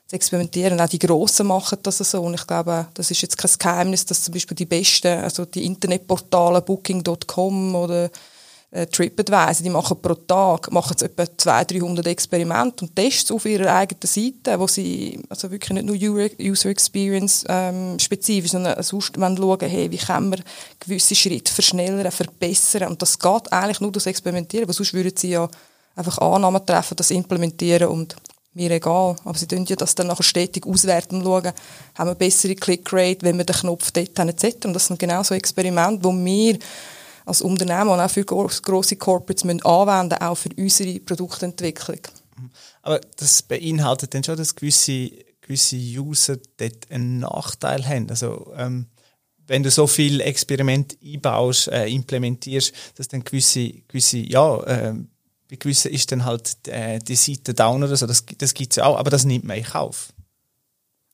zu 0.07 0.15
experimentieren. 0.15 0.79
Auch 0.79 0.89
die 0.89 0.99
Grossen 0.99 1.47
machen 1.47 1.79
das 1.83 1.97
so 1.97 2.21
und 2.21 2.33
ich 2.33 2.47
glaube, 2.47 2.87
das 2.93 3.11
ist 3.11 3.21
jetzt 3.21 3.37
kein 3.37 3.51
Geheimnis, 3.57 4.05
dass 4.05 4.23
zum 4.23 4.33
Beispiel 4.33 4.55
die 4.55 4.65
besten, 4.65 5.23
also 5.23 5.45
die 5.45 5.65
Internetportale 5.65 6.61
Booking.com 6.61 7.75
oder 7.75 8.09
äh, 8.73 8.87
TripAdvisor, 8.87 9.63
die 9.63 9.69
machen 9.69 10.01
pro 10.01 10.15
Tag 10.15 10.71
machen 10.71 10.97
sie 10.97 11.05
etwa 11.05 11.25
200, 11.37 11.71
300 11.71 12.07
Experimente 12.07 12.85
und 12.85 12.95
Tests 12.95 13.31
auf 13.31 13.45
ihrer 13.45 13.73
eigenen 13.73 14.01
Seite, 14.03 14.59
wo 14.59 14.67
sie 14.67 15.19
also 15.29 15.51
wirklich 15.51 15.73
nicht 15.73 15.85
nur 15.85 15.95
User 15.95 16.69
Experience 16.69 17.45
ähm, 17.47 17.99
spezifisch, 17.99 18.51
sondern 18.51 18.81
sonst 18.81 19.13
schauen, 19.15 19.59
hey, 19.61 19.91
wie 19.91 19.97
können 19.97 20.31
wir 20.31 20.39
gewisse 20.79 21.13
Schritte 21.13 21.53
verschnellern, 21.53 22.11
verbessern 22.11 22.89
und 22.89 23.01
das 23.01 23.19
geht 23.19 23.53
eigentlich 23.53 23.79
nur 23.79 23.91
durch 23.91 24.07
Experimentieren, 24.07 24.67
weil 24.67 24.73
sonst 24.73 24.93
würden 24.93 25.15
sie 25.15 25.29
ja 25.29 25.47
einfach 25.95 26.17
Annahmen 26.17 26.65
treffen, 26.65 26.95
das 26.95 27.11
implementieren 27.11 27.89
und 27.89 28.15
mir 28.53 28.71
egal. 28.71 29.15
Aber 29.23 29.37
sie 29.37 29.47
tun 29.47 29.65
ja 29.65 29.75
das 29.75 29.95
dann 29.95 30.07
nachher 30.07 30.23
stetig 30.23 30.65
auswerten 30.65 31.17
und 31.17 31.23
schauen, 31.23 31.53
haben 31.95 32.09
wir 32.09 32.15
bessere 32.15 32.55
Clickrate, 32.55 33.21
wenn 33.21 33.37
wir 33.37 33.45
den 33.45 33.55
Knopf 33.55 33.91
dort 33.91 34.17
haben, 34.19 34.29
etc. 34.29 34.65
Und 34.65 34.73
das 34.73 34.87
sind 34.87 34.99
genau 34.99 35.23
so 35.23 35.33
Experimente, 35.33 36.03
wo 36.03 36.13
wir 36.13 36.59
als 37.25 37.41
Unternehmen 37.41 37.89
und 37.89 37.99
auch 37.99 38.11
für 38.11 38.25
grosse 38.25 38.95
Corporates 38.95 39.43
müssen 39.43 39.63
anwenden 39.65 40.21
auch 40.21 40.35
für 40.35 40.49
unsere 40.57 40.99
Produktentwicklung. 40.99 41.99
Aber 42.81 42.99
das 43.17 43.41
beinhaltet 43.43 44.13
dann 44.13 44.23
schon, 44.23 44.37
dass 44.37 44.55
gewisse, 44.55 45.11
gewisse 45.41 45.77
User 45.77 46.37
dort 46.57 46.91
einen 46.91 47.19
Nachteil 47.19 47.87
haben. 47.87 48.09
Also, 48.09 48.51
ähm, 48.57 48.87
wenn 49.47 49.63
du 49.63 49.71
so 49.71 49.87
viel 49.87 50.21
Experiment 50.21 50.97
einbaust, 51.03 51.67
äh, 51.67 51.87
implementierst, 51.87 52.73
dass 52.95 53.07
dann 53.07 53.23
gewisse, 53.23 53.69
gewisse 53.87 54.17
ja, 54.19 54.61
äh, 54.63 54.93
bei 55.53 55.57
gewissen 55.57 55.91
ist 55.91 56.11
dann 56.11 56.25
halt 56.25 56.67
äh, 56.67 56.97
die 56.97 57.15
Seite 57.15 57.53
down 57.53 57.83
oder 57.83 57.95
so, 57.95 58.07
das, 58.07 58.25
das 58.39 58.55
gibt 58.55 58.71
es 58.73 58.77
ja 58.77 58.85
auch, 58.85 58.97
aber 58.97 59.11
das 59.11 59.23
nimmt 59.23 59.45
man 59.45 59.55
in 59.55 59.63
Kauf. 59.63 60.07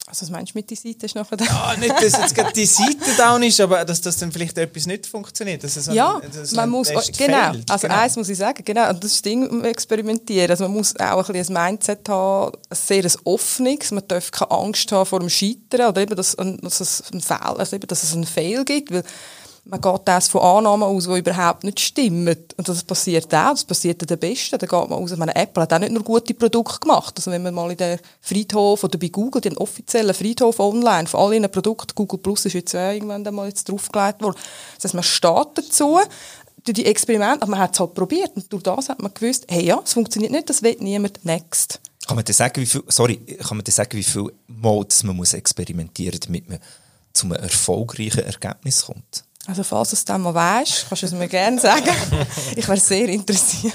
Also 0.08 0.22
was 0.22 0.30
meinst 0.32 0.56
du 0.56 0.58
mit 0.58 0.70
die 0.70 0.76
Seite 0.76 1.06
ist 1.06 1.14
nachher 1.14 1.38
Ja, 1.42 1.76
nicht, 1.78 1.92
dass 1.92 2.14
jetzt 2.14 2.34
gerade 2.34 2.54
die 2.54 2.66
Seite 2.66 3.16
down 3.18 3.44
ist, 3.44 3.60
aber 3.60 3.84
dass 3.84 4.00
das 4.00 4.16
dann 4.16 4.32
vielleicht 4.32 4.58
etwas 4.58 4.88
nicht 4.88 5.06
funktioniert. 5.06 5.64
Dass 5.64 5.76
so 5.76 5.92
ja, 5.92 6.16
ein, 6.16 6.32
man 6.54 6.64
ein 6.64 6.70
muss, 6.70 6.88
genau, 6.88 7.52
fehlt. 7.52 7.70
also 7.70 7.88
genau. 7.88 8.00
eins 8.00 8.16
muss 8.16 8.30
ich 8.30 8.38
sagen, 8.38 8.64
genau, 8.64 8.94
das 8.94 9.12
ist 9.12 9.16
das 9.16 9.22
Ding, 9.24 9.64
experimentieren. 9.66 10.50
Also 10.50 10.64
man 10.64 10.74
muss 10.74 10.96
auch 10.98 11.28
ein, 11.28 11.34
bisschen 11.34 11.58
ein 11.58 11.72
Mindset 11.72 12.08
haben, 12.08 12.54
ein 12.70 12.78
sehr 12.78 13.04
ein 13.04 13.12
offenes, 13.26 13.92
man 13.92 14.08
darf 14.08 14.32
keine 14.32 14.52
Angst 14.52 14.90
haben 14.94 15.06
vor 15.06 15.20
dem 15.20 15.30
Scheitern 15.30 15.90
oder 15.90 16.02
eben, 16.02 16.16
dass, 16.16 16.38
dass 16.38 16.80
es 16.80 17.04
ein 17.14 17.22
Fehl, 17.22 17.38
also 17.38 17.76
eben, 17.76 17.88
dass 17.88 18.04
es 18.04 18.14
einen 18.14 18.26
Fail 18.26 18.64
gibt, 18.64 18.92
weil 18.92 19.04
man 19.66 19.82
geht 19.82 20.02
das 20.06 20.28
von 20.28 20.42
Annahmen 20.42 20.84
aus, 20.84 21.06
die 21.06 21.20
überhaupt 21.20 21.64
nicht 21.64 21.80
stimmen. 21.80 22.36
Und 22.58 22.68
das 22.68 22.84
passiert 22.84 23.34
auch, 23.34 23.52
das 23.52 23.64
passiert 23.64 24.10
den 24.10 24.18
Besten. 24.18 24.58
Da 24.58 24.66
geht 24.66 24.90
man 24.90 25.00
aus, 25.00 25.16
meine, 25.16 25.36
Apple 25.36 25.64
hat 25.64 25.74
auch 25.74 25.80
nicht 25.80 25.92
nur 25.92 26.04
gute 26.04 26.34
Produkte 26.34 26.80
gemacht. 26.80 27.14
Also 27.18 27.32
wenn 27.32 27.44
man 27.44 27.54
mal 27.54 27.72
in 27.72 27.78
den 27.78 28.00
Friedhof 28.22 28.84
oder 28.84 28.98
bei 28.98 29.10
Google, 29.10 29.42
den 29.42 29.58
offiziellen 29.58 30.14
Friedhof 30.14 30.60
online 30.60 31.08
von 31.08 31.20
all 31.20 31.34
ihren 31.34 31.52
Produkten, 31.52 31.94
Google 31.96 32.20
Plus 32.20 32.46
ist 32.46 32.54
jetzt 32.54 32.76
auch 32.76 32.92
irgendwann 32.92 33.24
mal 33.34 33.48
jetzt 33.48 33.70
draufgelegt 33.70 34.22
worden. 34.22 34.38
Das 34.76 34.86
heißt, 34.86 34.94
man 34.96 35.04
steht 35.04 35.48
dazu, 35.56 36.00
durch 36.64 36.76
die 36.76 36.86
Experimente, 36.86 37.42
aber 37.42 37.52
man 37.52 37.60
hat 37.60 37.74
es 37.74 37.80
halt 37.80 37.94
probiert 37.94 38.32
und 38.36 38.52
durch 38.52 38.64
das 38.64 38.90
hat 38.90 39.02
man 39.02 39.14
gewusst, 39.14 39.46
hey 39.50 39.64
ja, 39.64 39.82
es 39.84 39.94
funktioniert 39.94 40.32
nicht, 40.32 40.50
das 40.50 40.62
will 40.62 40.76
niemand, 40.80 41.24
next. 41.24 41.80
Kann 42.06 42.16
man 42.16 42.26
dir 42.26 42.34
sagen, 42.34 42.62
wie 42.62 42.66
viel, 42.66 42.84
sorry, 42.88 43.18
kann 43.18 43.58
man 43.58 43.64
dir 43.64 43.72
sagen, 43.72 43.98
wie 43.98 44.04
viel 44.04 44.32
Modes 44.48 45.04
man 45.04 45.16
muss 45.16 45.34
experimentieren, 45.34 46.20
damit 46.20 46.50
man 46.50 46.60
zu 47.14 47.28
einem 47.28 47.36
erfolgreichen 47.36 48.24
Ergebnis 48.24 48.86
kommt? 48.86 49.24
Also 49.50 49.64
falls 49.64 49.90
du 49.90 49.96
es 49.96 50.06
dann 50.06 50.22
mal 50.22 50.36
weißt, 50.36 50.86
kannst 50.88 51.02
du 51.02 51.08
es 51.08 51.12
mir 51.12 51.28
gerne 51.28 51.60
sagen. 51.60 51.90
ich 52.56 52.68
wäre 52.68 52.80
sehr 52.80 53.10
interessiert. 53.10 53.74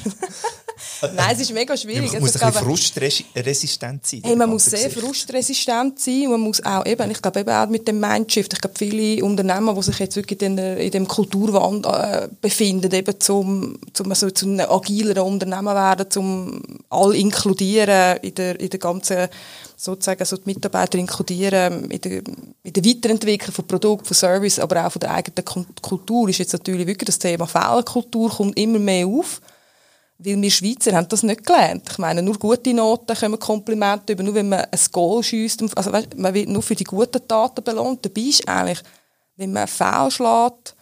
Nein, 1.15 1.31
es 1.33 1.41
ist 1.41 1.53
mega 1.53 1.77
schwierig. 1.77 2.13
Man 2.13 2.21
muss 2.21 2.35
also, 2.35 2.47
ein 2.47 2.53
bisschen 2.53 3.27
frustresistent 3.33 4.07
sein. 4.07 4.21
Hey, 4.25 4.37
man 4.37 4.51
muss 4.51 4.65
sehr 4.67 4.89
Gesicht. 4.89 5.05
frustresistent 5.05 5.99
sein. 5.99 6.31
Man 6.31 6.41
muss 6.41 6.65
auch 6.65 6.87
eben, 6.87 7.11
ich 7.11 7.21
glaube 7.21 7.41
eben 7.41 7.51
auch 7.51 7.69
mit 7.69 7.87
dem 7.89 8.01
Mindshift, 8.01 8.53
ich 8.53 8.61
glaube 8.61 8.77
viele 8.79 9.25
Unternehmen, 9.25 9.75
die 9.75 9.83
sich 9.83 9.99
jetzt 9.99 10.17
wirklich 10.17 10.41
in, 10.43 10.59
in 10.59 10.91
dem 10.91 11.09
Kulturwand 11.09 11.87
äh, 11.87 12.29
befinden, 12.41 12.93
eben 12.93 13.19
zum, 13.21 13.79
zum 13.93 14.11
also 14.11 14.31
zu 14.31 14.47
einem 14.47 14.69
agileren 14.69 15.23
Unternehmen 15.25 15.75
werden, 15.75 16.11
zum 16.11 16.63
all 16.91 17.15
inkludieren 17.15 18.19
in 18.23 18.35
der, 18.35 18.61
in 18.61 18.71
der 18.71 18.79
ganzen 18.79 19.29
sozusagen 19.77 20.25
so 20.25 20.37
die 20.37 20.43
Mitarbeiter 20.47 20.99
inkludieren 20.99 21.91
in 21.91 22.01
der, 22.01 22.13
in 22.63 22.73
der 22.73 22.85
Weiterentwicklung 22.85 23.55
von 23.55 23.67
Produkt, 23.67 24.07
von 24.07 24.15
Service, 24.15 24.59
aber 24.59 24.87
auch 24.87 24.93
von 24.93 25.01
der 25.01 25.13
eigenen 25.13 25.45
Kultur 25.83 26.29
ist 26.29 26.39
jetzt 26.39 26.53
natürlich 26.53 26.87
wirklich 26.87 27.07
das 27.07 27.19
Thema 27.19 27.47
Fehlerkultur 27.47 28.31
kommt 28.31 28.59
immer 28.59 28.79
mehr 28.79 29.07
auf. 29.07 29.41
Weil 30.19 30.41
wir 30.41 30.51
Schweizer 30.51 30.93
haben 30.93 31.09
das 31.09 31.23
nicht 31.23 31.45
gelernt. 31.45 31.89
Ich 31.91 31.99
meine, 31.99 32.23
nur 32.23 32.39
gute 32.39 32.73
Noten 32.73 33.17
können 33.17 33.39
Komplimente 33.39 34.13
über, 34.13 34.23
nur 34.23 34.35
wenn 34.35 34.49
man 34.49 34.61
ein 34.61 34.81
Goal 34.93 35.23
schießt. 35.23 35.63
Also, 35.77 35.93
weißt, 35.93 36.17
man 36.17 36.33
wird 36.35 36.49
nur 36.49 36.63
für 36.63 36.77
die 36.77 36.85
guten 36.85 37.27
Taten 37.27 37.65
belohnt. 37.65 38.05
Dabei 38.05 38.21
ist 38.21 38.49
eigentlich, 38.49 38.81
wenn 39.37 39.53
man 39.53 39.67
faul 39.67 40.11
schlägt, 40.11 40.77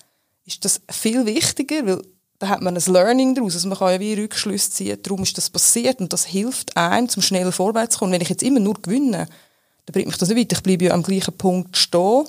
ist 0.44 0.64
das 0.64 0.80
viel 0.90 1.24
wichtiger, 1.24 1.86
weil 1.86 2.02
da 2.42 2.48
hat 2.48 2.60
man 2.60 2.76
ein 2.76 2.92
Learning 2.92 3.34
daraus. 3.34 3.54
Also 3.54 3.68
man 3.68 3.78
kann 3.78 3.92
ja 3.92 4.00
wie 4.00 4.14
Rückschlüsse 4.14 4.70
ziehen, 4.70 4.98
darum 5.02 5.22
ist 5.22 5.38
das 5.38 5.48
passiert 5.48 6.00
und 6.00 6.12
das 6.12 6.24
hilft 6.24 6.76
einem, 6.76 7.08
zum 7.08 7.22
schnell 7.22 7.52
vorwärts 7.52 7.94
zu 7.94 8.00
kommen. 8.00 8.12
Wenn 8.12 8.20
ich 8.20 8.28
jetzt 8.28 8.42
immer 8.42 8.58
nur 8.58 8.74
gewinne, 8.74 9.28
dann 9.86 9.92
bringt 9.92 10.08
mich 10.08 10.16
das 10.16 10.28
nicht 10.28 10.38
weiter. 10.38 10.56
Ich 10.56 10.62
bleibe 10.62 10.86
ja 10.86 10.92
am 10.92 11.04
gleichen 11.04 11.36
Punkt 11.38 11.76
stehen. 11.76 12.24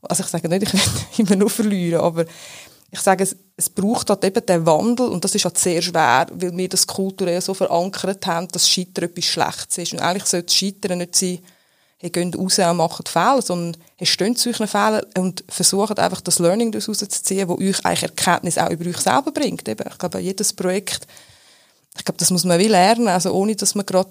Also 0.00 0.22
ich 0.22 0.28
sage 0.28 0.48
nicht, 0.48 0.62
ich 0.62 0.72
will 0.72 0.80
immer 1.18 1.36
nur 1.36 1.50
verlieren, 1.50 2.00
aber 2.00 2.24
ich 2.90 3.00
sage, 3.00 3.24
es, 3.24 3.36
es 3.56 3.68
braucht 3.68 4.08
halt 4.08 4.24
eben 4.24 4.44
den 4.46 4.64
Wandel 4.64 5.08
und 5.08 5.22
das 5.22 5.34
ist 5.34 5.44
halt 5.44 5.58
sehr 5.58 5.82
schwer, 5.82 6.26
weil 6.32 6.56
wir 6.56 6.68
das 6.68 6.86
kulturell 6.86 7.40
so 7.40 7.52
verankert 7.52 8.26
haben, 8.26 8.48
dass 8.48 8.68
Scheitern 8.68 9.04
etwas 9.04 9.24
Schlechtes 9.24 9.78
ist. 9.78 9.92
Und 9.92 10.00
eigentlich 10.00 10.24
sollte 10.24 10.54
Scheitern 10.54 10.98
nicht 10.98 11.14
sein, 11.14 11.40
hey, 11.98 12.10
geht 12.10 12.36
raus 12.36 12.58
und 12.58 12.76
macht 12.76 13.08
Fehler, 13.08 13.42
sondern 13.42 13.82
hey, 13.96 14.06
steht 14.06 14.38
zu 14.38 14.48
euren 14.48 14.68
Fehlern 14.68 15.04
und 15.18 15.44
versucht 15.48 15.98
einfach 15.98 16.20
das 16.20 16.38
Learning 16.38 16.72
daraus 16.72 16.88
rauszuziehen, 16.88 17.46
das 17.46 17.58
euch 17.58 17.84
eigentlich 17.84 18.02
Erkenntnis 18.04 18.56
auch 18.56 18.70
über 18.70 18.88
euch 18.88 18.98
selber 18.98 19.32
bringt. 19.32 19.68
Eben, 19.68 19.86
ich 19.86 19.98
glaube, 19.98 20.20
jedes 20.20 20.52
Projekt, 20.52 21.06
ich 21.96 22.04
glaube, 22.04 22.18
das 22.18 22.30
muss 22.30 22.44
man 22.44 22.58
wie 22.58 22.68
lernen, 22.68 23.08
also 23.08 23.32
ohne, 23.32 23.56
dass 23.56 23.74
man 23.74 23.84
gerade 23.84 24.10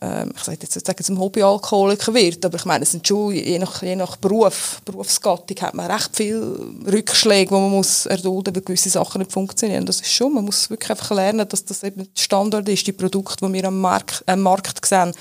ähm, 0.00 0.32
ich 0.36 0.44
sage 0.44 0.58
jetzt, 0.62 0.74
jetzt 0.74 0.86
sagen, 0.86 1.02
zum 1.02 1.18
Hobbyalkoholiker 1.18 2.14
wird, 2.14 2.44
aber 2.44 2.56
ich 2.56 2.64
meine, 2.64 2.84
es 2.84 2.92
sind 2.92 3.06
schon, 3.06 3.32
je 3.32 3.58
nach, 3.58 3.82
je 3.82 3.96
nach 3.96 4.16
Beruf, 4.16 4.80
Berufsgattung 4.84 5.56
hat 5.60 5.74
man 5.74 5.90
recht 5.90 6.10
viele 6.14 6.72
Rückschläge, 6.86 7.48
die 7.48 7.60
man 7.60 7.70
muss 7.70 8.06
erdulden, 8.06 8.54
weil 8.54 8.62
gewisse 8.62 8.90
Sachen 8.90 9.18
nicht 9.18 9.32
funktionieren. 9.32 9.86
Das 9.86 10.00
ist 10.00 10.12
schon, 10.12 10.34
man 10.34 10.44
muss 10.44 10.70
wirklich 10.70 10.90
einfach 10.90 11.10
lernen, 11.10 11.48
dass 11.48 11.64
das 11.64 11.82
eben 11.82 12.08
Standard 12.16 12.68
ist, 12.68 12.86
die 12.86 12.92
Produkte, 12.92 13.46
die 13.46 13.52
wir 13.52 13.64
am 13.64 13.80
Markt, 13.80 14.22
am 14.26 14.40
Markt 14.40 14.84
sehen, 14.86 15.12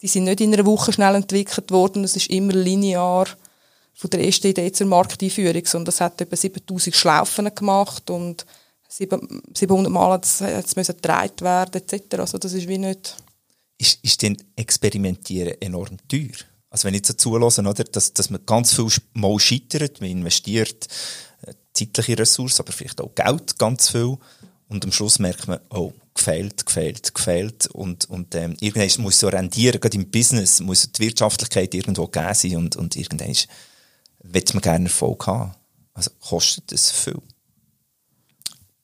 die 0.00 0.08
sind 0.08 0.24
nicht 0.24 0.40
in 0.40 0.52
einer 0.52 0.66
Woche 0.66 0.92
schnell 0.92 1.14
entwickelt 1.14 1.70
worden, 1.70 2.04
es 2.04 2.14
ist 2.14 2.30
immer 2.30 2.52
linear 2.52 3.26
von 3.94 4.10
der 4.10 4.24
ersten 4.24 4.48
Idee 4.48 4.70
zur 4.70 4.86
Markteinführung, 4.86 5.64
sondern 5.64 5.86
das 5.86 6.00
hat 6.00 6.20
etwa 6.20 6.36
7000 6.36 6.94
Schlaufen 6.94 7.54
gemacht 7.54 8.10
und 8.10 8.44
700 8.88 9.90
Mal 9.90 10.12
hat 10.12 10.24
es 10.24 10.74
gedreht 10.74 11.42
werden 11.42 11.82
etc. 11.82 12.18
Also 12.18 12.38
das 12.38 12.52
ist 12.52 12.68
wie 12.68 12.78
nicht 12.78 13.16
ist, 13.84 13.98
ist 14.02 14.22
denn 14.22 14.36
Experimentieren 14.56 15.60
enorm 15.60 15.96
teuer? 16.08 16.32
Also 16.70 16.86
wenn 16.86 16.94
ich 16.94 17.06
so 17.06 17.12
zulasse, 17.12 17.60
oder, 17.60 17.84
dass, 17.84 18.12
dass 18.12 18.30
man 18.30 18.44
ganz 18.46 18.74
viel 18.74 18.88
mal 19.12 19.38
scheitert, 19.38 20.00
man 20.00 20.10
investiert 20.10 20.88
äh, 21.42 21.52
zeitliche 21.72 22.18
Ressourcen, 22.18 22.62
aber 22.62 22.72
vielleicht 22.72 23.00
auch 23.00 23.14
Geld 23.14 23.58
ganz 23.58 23.90
viel 23.90 24.16
und 24.68 24.84
am 24.84 24.90
Schluss 24.90 25.18
merkt 25.18 25.46
man, 25.46 25.60
oh, 25.70 25.92
gefällt, 26.14 26.66
gefällt, 26.66 27.14
gefällt 27.14 27.66
und, 27.68 28.08
und 28.10 28.34
ähm, 28.34 28.56
irgendwann 28.60 29.04
muss 29.04 29.20
so 29.20 29.28
rendieren, 29.28 29.80
gerade 29.80 29.96
im 29.96 30.10
Business 30.10 30.60
muss 30.60 30.90
die 30.90 31.02
Wirtschaftlichkeit 31.02 31.74
irgendwo 31.74 32.06
gegeben 32.06 32.34
sein 32.34 32.56
und, 32.56 32.76
und 32.76 32.96
irgendwann 32.96 33.36
will 34.20 34.44
man 34.54 34.62
gerne 34.62 34.84
Erfolg 34.86 35.26
haben. 35.26 35.54
Also 35.92 36.10
kostet 36.20 36.72
das 36.72 36.90
viel. 36.90 37.20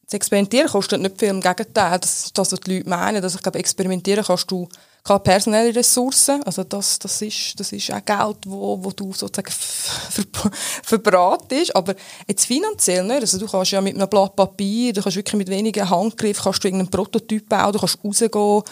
Das 0.05 0.15
Experimentieren 0.15 0.69
kostet 0.69 1.01
nicht 1.01 1.19
viel, 1.19 1.29
im 1.29 1.41
Gegenteil. 1.41 1.99
Das 1.99 2.27
ist 2.27 2.39
das, 2.39 2.53
was 2.53 2.61
die 2.61 2.79
Leute 2.79 2.89
meinen. 2.89 3.23
Also 3.23 3.37
ich 3.37 3.43
glaube, 3.43 3.59
experimentieren 3.59 4.25
kannst 4.25 4.51
du 4.51 4.69
keine 5.05 5.21
personelle 5.21 5.75
Ressourcen, 5.75 6.43
also 6.43 6.63
das, 6.65 6.99
das, 6.99 7.23
ist, 7.23 7.59
das 7.59 7.73
ist 7.73 7.93
auch 7.93 8.05
Geld, 8.05 8.39
wo, 8.47 8.79
wo 8.83 8.91
du 8.91 9.13
sozusagen 9.13 9.51
ver 9.51 10.51
verbratest, 10.83 11.75
aber 11.75 11.95
jetzt 12.27 12.47
finanziell 12.47 13.05
nicht, 13.05 13.21
also 13.21 13.39
du 13.39 13.47
kannst 13.47 13.73
ja 13.73 13.81
mit 13.81 13.95
einem 13.95 14.09
Blatt 14.09 14.37
Papier, 14.37 14.93
du 14.93 15.03
kannst 15.03 15.17
wirklich 15.17 15.37
mit 15.37 15.49
wenigen 15.49 15.89
Handgriffen, 15.89 16.43
kannst 16.43 16.63
du 16.63 16.69
irgendeinen 16.69 16.91
Prototyp 16.91 17.49
bauen, 17.49 17.73
du 17.73 17.79
kannst 17.79 17.99
rausgehen, 18.05 18.63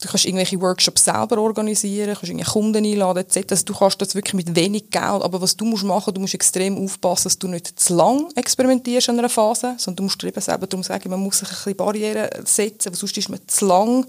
du 0.00 0.08
kannst 0.08 0.26
irgendwelche 0.26 0.60
Workshops 0.60 1.04
selber 1.04 1.38
organisieren, 1.38 2.14
kannst 2.14 2.24
irgendwelche 2.24 2.52
Kunden 2.52 2.84
einladen 2.84 3.24
etc. 3.24 3.50
Also 3.50 3.64
du 3.64 3.74
kannst 3.74 4.00
das 4.02 4.14
wirklich 4.14 4.34
mit 4.34 4.54
wenig 4.54 4.90
Geld, 4.90 5.22
aber 5.22 5.40
was 5.40 5.56
du 5.56 5.64
musst 5.64 5.84
machen, 5.84 6.12
du 6.14 6.20
musst 6.20 6.34
extrem 6.34 6.76
aufpassen, 6.76 7.24
dass 7.24 7.38
du 7.38 7.48
nicht 7.48 7.80
zu 7.80 7.96
lang 7.96 8.30
experimentierst 8.36 9.08
in 9.08 9.18
einer 9.18 9.28
Phase, 9.28 9.74
sondern 9.78 9.96
du 9.96 10.02
musst 10.04 10.22
eben 10.22 10.40
selber 10.40 10.66
darum 10.66 10.84
sagen, 10.84 11.10
man 11.10 11.20
muss 11.20 11.38
sich 11.38 11.48
ein 11.48 11.54
bisschen 11.54 11.76
Barrieren 11.76 12.28
setzen, 12.44 12.92
weil 12.92 12.98
sonst 12.98 13.16
ist 13.16 13.28
man 13.28 13.40
zu 13.46 13.66
lang 13.66 14.06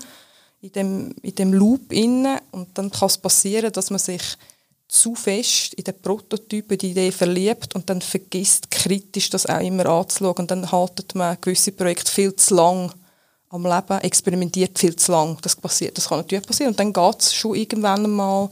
in 0.61 0.71
dem, 0.71 1.15
in 1.21 1.35
dem 1.35 1.53
Loop 1.53 1.91
inne 1.91 2.41
und 2.51 2.77
dann 2.77 2.91
kann 2.91 3.07
es 3.07 3.17
passieren, 3.17 3.71
dass 3.71 3.89
man 3.89 3.99
sich 3.99 4.21
zu 4.87 5.13
fest 5.13 5.75
in 5.75 5.83
den 5.83 6.01
Prototypen 6.01 6.77
die 6.77 6.91
Idee 6.91 7.11
verliebt 7.11 7.75
und 7.75 7.89
dann 7.89 8.01
vergisst 8.01 8.71
kritisch 8.71 9.29
das 9.29 9.45
auch 9.45 9.61
immer 9.61 9.85
anzuschauen 9.85 10.37
und 10.39 10.51
dann 10.51 10.71
haltet 10.71 11.15
man 11.15 11.37
gewisse 11.39 11.71
Projekte 11.71 12.11
viel 12.11 12.35
zu 12.35 12.55
lang 12.55 12.91
am 13.49 13.63
Leben, 13.63 13.99
experimentiert 14.01 14.77
viel 14.77 14.95
zu 14.95 15.11
lang. 15.11 15.37
Das 15.41 15.55
passiert, 15.55 15.97
das 15.97 16.09
kann 16.09 16.19
natürlich 16.19 16.45
passieren 16.45 16.71
und 16.71 16.79
dann 16.79 16.91
geht 16.91 17.21
es 17.21 17.33
schon 17.33 17.55
irgendwann 17.55 18.03
einmal 18.03 18.49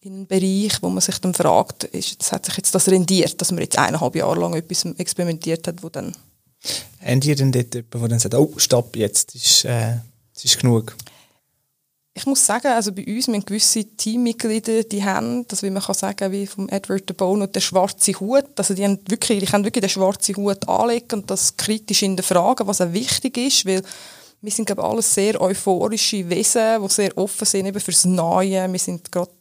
in 0.00 0.12
einen 0.12 0.26
Bereich, 0.26 0.82
wo 0.82 0.90
man 0.90 1.00
sich 1.00 1.18
dann 1.18 1.34
fragt, 1.34 1.84
ist, 1.84 2.20
das 2.20 2.32
hat 2.32 2.44
sich 2.44 2.56
jetzt 2.56 2.74
das 2.74 2.88
rendiert, 2.88 3.40
dass 3.40 3.52
man 3.52 3.62
jetzt 3.62 3.78
eineinhalb 3.78 4.14
Jahre 4.14 4.38
lang 4.38 4.54
etwas 4.54 4.84
experimentiert 4.98 5.66
hat, 5.66 5.82
wo 5.82 5.88
dann... 5.88 6.14
Habt 7.00 7.24
ihr 7.24 7.36
denn 7.36 7.52
dort 7.52 7.74
jemanden, 7.74 8.00
der 8.00 8.08
dann 8.08 8.18
sagt, 8.18 8.34
oh, 8.34 8.52
stopp, 8.56 8.96
jetzt 8.96 9.34
ist, 9.34 9.64
äh, 9.64 9.96
jetzt 10.32 10.44
ist 10.44 10.58
genug? 10.58 10.94
Ich 12.16 12.26
muss 12.26 12.46
sagen, 12.46 12.68
also 12.68 12.92
bei 12.92 13.04
uns, 13.06 13.26
wir 13.26 13.34
haben 13.34 13.44
gewisse 13.44 13.84
Teammitglieder, 13.84 14.84
die 14.84 15.02
haben, 15.02 15.48
das 15.48 15.64
wie 15.64 15.70
man 15.70 15.82
kann 15.82 15.96
sagen, 15.96 16.30
wie 16.30 16.46
vom 16.46 16.68
Edward 16.68 17.08
de 17.08 17.16
Bono, 17.16 17.46
der 17.46 17.60
schwarze 17.60 18.12
Hut, 18.12 18.56
also 18.56 18.72
die 18.72 18.84
haben 18.84 19.00
wirklich, 19.08 19.40
die 19.40 19.46
können 19.46 19.64
wirklich 19.64 19.82
den 19.82 19.90
schwarzen 19.90 20.36
Hut 20.36 20.68
anlegen 20.68 21.20
und 21.20 21.30
das 21.30 21.56
kritisch 21.56 22.02
in 22.02 22.16
der 22.16 22.22
Frage, 22.22 22.68
was 22.68 22.80
auch 22.80 22.92
wichtig 22.92 23.36
ist, 23.36 23.66
weil 23.66 23.82
wir 24.40 24.52
sind, 24.52 24.66
glaube 24.66 24.82
ich, 24.82 24.88
alles 24.88 25.12
sehr 25.12 25.40
euphorische 25.40 26.28
Wesen, 26.28 26.82
die 26.82 26.88
sehr 26.88 27.18
offen 27.18 27.46
sind 27.46 27.66
eben 27.66 27.80
fürs 27.80 28.04
Neue. 28.04 28.70
Wir 28.70 28.78
sind 28.78 29.10
gerade 29.10 29.32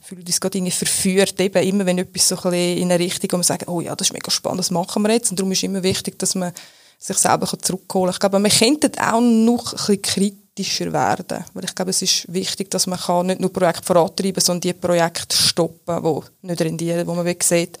fühlen 0.00 0.24
uns 0.26 0.40
gerade 0.40 0.58
irgendwie 0.58 0.72
verführt, 0.72 1.38
eben 1.40 1.62
immer 1.62 1.86
wenn 1.86 1.98
etwas 1.98 2.28
so 2.28 2.36
ein 2.36 2.42
bisschen 2.42 2.78
in 2.78 2.92
eine 2.92 2.98
Richtung, 2.98 3.32
wo 3.32 3.36
wir 3.36 3.44
sagen, 3.44 3.68
oh 3.68 3.80
ja, 3.80 3.94
das 3.94 4.08
ist 4.08 4.12
mega 4.12 4.30
spannend, 4.30 4.58
das 4.60 4.70
machen 4.70 5.02
wir 5.02 5.12
jetzt. 5.12 5.30
Und 5.30 5.38
darum 5.38 5.52
ist 5.52 5.62
immer 5.62 5.82
wichtig, 5.82 6.18
dass 6.18 6.34
man 6.34 6.52
sich 6.98 7.16
selber 7.16 7.46
zurückholen 7.46 8.12
kann. 8.12 8.14
Ich 8.14 8.20
glaube, 8.20 8.38
man 8.38 8.50
könnte 8.50 8.90
auch 9.00 9.20
noch 9.20 9.88
ein 9.88 10.00
bisschen 10.00 10.43
kritischer 10.54 10.92
werden. 10.92 11.44
Weil 11.52 11.64
ich 11.64 11.74
glaube, 11.74 11.90
es 11.90 12.02
ist 12.02 12.32
wichtig, 12.32 12.70
dass 12.70 12.86
man 12.86 12.98
kann 12.98 13.26
nicht 13.26 13.40
nur 13.40 13.52
Projekte 13.52 13.82
vorantreiben 13.82 14.40
sondern 14.40 14.60
die 14.60 14.72
Projekte 14.72 15.36
stoppen, 15.36 16.02
die 16.02 16.46
nicht 16.46 16.60
rendieren, 16.60 17.06
wo 17.06 17.14
man 17.14 17.26
sieht, 17.40 17.78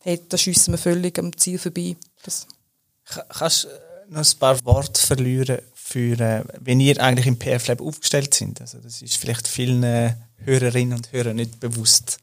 hey, 0.00 0.20
da 0.28 0.38
schiessen 0.38 0.74
wir 0.74 0.78
völlig 0.78 1.18
am 1.18 1.36
Ziel 1.36 1.58
vorbei. 1.58 1.96
Das 2.22 2.46
Kannst 3.28 3.64
du 3.64 3.68
noch 4.08 4.24
ein 4.24 4.38
paar 4.38 4.64
Worte 4.64 5.04
verlieren 5.04 5.58
für, 5.74 6.18
äh, 6.20 6.44
wenn 6.60 6.78
ihr 6.78 7.00
eigentlich 7.02 7.26
im 7.26 7.38
PF 7.38 7.66
Lab 7.66 7.80
aufgestellt 7.80 8.34
sind? 8.34 8.60
Also 8.60 8.78
das 8.78 9.02
ist 9.02 9.16
vielleicht 9.16 9.48
vielen 9.48 9.82
äh, 9.82 10.14
Hörerinnen 10.44 10.96
und 10.96 11.12
Hörern 11.12 11.36
nicht 11.36 11.58
bewusst. 11.58 12.18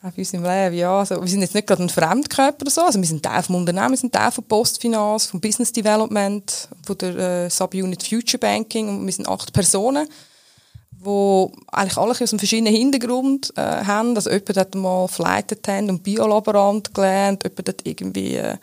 Auf 0.00 0.16
unserem 0.16 0.44
Leben, 0.44 0.76
ja. 0.76 0.96
Also, 1.00 1.20
wir 1.20 1.28
sind 1.28 1.40
jetzt 1.40 1.54
nicht 1.54 1.66
gerade 1.66 1.82
ein 1.82 1.88
Fremdkörper 1.88 2.62
oder 2.62 2.70
so. 2.70 2.82
Also, 2.82 3.00
wir 3.00 3.06
sind 3.06 3.22
Teil 3.22 3.42
vom 3.42 3.56
Unternehmen, 3.56 3.90
wir 3.90 3.96
sind 3.96 4.12
Teil 4.12 4.30
von 4.30 4.44
Postfinance, 4.44 5.28
vom 5.28 5.40
Business 5.40 5.72
Development, 5.72 6.68
von 6.86 6.98
der 6.98 7.16
äh, 7.16 7.50
Subunit 7.50 8.04
Future 8.04 8.38
Banking. 8.38 8.88
Und 8.88 9.04
wir 9.04 9.12
sind 9.12 9.28
acht 9.28 9.52
Personen, 9.52 10.08
die 10.92 11.46
eigentlich 11.72 11.96
alle 11.96 12.10
aus 12.12 12.20
einem 12.20 12.38
verschiedenen 12.38 12.74
Hintergrund 12.74 13.52
äh, 13.56 13.60
haben. 13.60 14.14
Also, 14.14 14.30
jemand 14.30 14.56
hat 14.56 14.74
mal 14.76 15.08
Flight 15.08 15.50
Attendant 15.50 15.98
und 15.98 16.04
Biolaborant 16.04 16.94
gelernt, 16.94 17.42
jemand 17.42 17.68
hat 17.68 17.80
irgendwie 17.82 18.36
äh, 18.36 18.56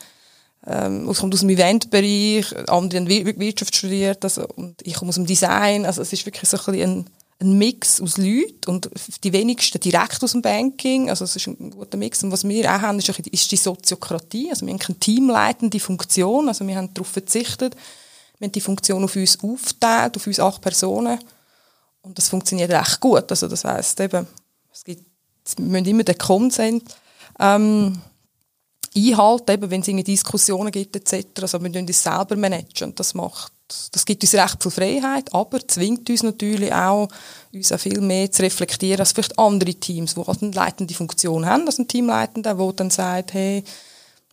ähm, 0.67 1.09
ich 1.11 1.17
komme 1.17 1.33
aus 1.33 1.41
dem 1.41 1.49
Eventbereich, 1.49 2.69
andere 2.69 3.01
haben 3.01 3.09
Wirtschaft 3.09 3.75
studiert, 3.75 4.23
also, 4.23 4.47
und 4.55 4.81
ich 4.83 4.95
komme 4.95 5.09
aus 5.09 5.15
dem 5.15 5.25
Design. 5.25 5.85
Also, 5.85 6.01
es 6.01 6.13
ist 6.13 6.25
wirklich 6.25 6.49
so 6.49 6.57
ein 6.57 6.63
bisschen 6.65 6.91
ein 6.99 7.05
ein 7.39 7.57
Mix 7.57 7.99
aus 7.99 8.17
Leuten 8.17 8.69
und 8.69 8.89
die 9.23 9.33
wenigsten 9.33 9.79
direkt 9.79 10.23
aus 10.23 10.31
dem 10.31 10.41
Banking, 10.41 11.09
also 11.09 11.25
es 11.25 11.35
ist 11.35 11.47
ein 11.47 11.71
guter 11.71 11.97
Mix. 11.97 12.23
Und 12.23 12.31
was 12.31 12.47
wir 12.47 12.65
auch 12.65 12.81
haben, 12.81 12.97
ist, 12.97 13.09
ist 13.09 13.51
die 13.51 13.57
Soziokratie, 13.57 14.49
also 14.49 14.65
wir 14.65 14.71
haben 14.71 14.79
keine 14.79 14.99
teamleitende 14.99 15.79
Funktion, 15.79 16.47
also 16.47 16.65
wir 16.65 16.77
haben 16.77 16.93
darauf 16.93 17.09
verzichtet, 17.09 17.75
wir 18.39 18.47
haben 18.47 18.53
die 18.53 18.61
Funktion 18.61 19.03
auf 19.03 19.15
uns 19.15 19.37
aufgeteilt, 19.43 20.15
auf 20.15 20.27
uns 20.27 20.39
acht 20.39 20.61
Personen. 20.61 21.19
Und 22.01 22.17
das 22.17 22.29
funktioniert 22.29 22.71
recht 22.71 22.99
gut, 22.99 23.29
also 23.29 23.47
das 23.47 23.65
heisst 23.65 23.99
eben, 23.99 24.27
es 24.71 24.83
gibt, 24.83 25.05
wir 25.57 25.65
müssen 25.65 25.85
immer 25.87 26.03
den 26.03 26.17
Konsens. 26.17 26.83
Ähm, 27.39 27.99
einhalten, 28.95 29.51
eben, 29.51 29.69
wenn 29.71 29.81
es 29.81 30.03
Diskussionen 30.05 30.71
gibt 30.71 30.95
etc., 30.95 31.27
also 31.41 31.61
wir 31.61 31.69
müssen 31.69 31.87
uns 31.87 32.03
selber 32.03 32.35
managen 32.35 32.89
und 32.89 32.99
das 32.99 33.13
macht 33.13 33.51
das 33.91 34.05
gibt 34.05 34.23
uns 34.23 34.35
recht 34.35 34.61
viel 34.61 34.71
Freiheit, 34.71 35.33
aber 35.33 35.67
zwingt 35.67 36.09
uns 36.09 36.23
natürlich 36.23 36.71
auch, 36.71 37.07
uns 37.51 37.71
auch 37.71 37.79
viel 37.79 37.99
mehr 37.99 38.31
zu 38.31 38.43
reflektieren 38.43 38.99
als 38.99 39.13
vielleicht 39.13 39.39
andere 39.39 39.73
Teams, 39.73 40.13
die 40.13 40.21
halt 40.21 40.43
eine 40.43 40.51
leitende 40.51 40.93
Funktion 40.93 41.45
haben, 41.45 41.65
als 41.65 41.79
ein 41.79 41.87
Teamleitender, 41.87 42.53
der 42.53 42.73
dann 42.73 42.91
sagt, 42.91 43.33
hey, 43.33 43.63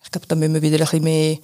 ich 0.04 0.10
glaube, 0.10 0.26
da 0.26 0.34
müssen 0.34 0.54
wir 0.54 0.62
wieder 0.62 0.76
ein 0.76 0.80
bisschen 0.80 1.04
mehr, 1.04 1.36
ein 1.36 1.40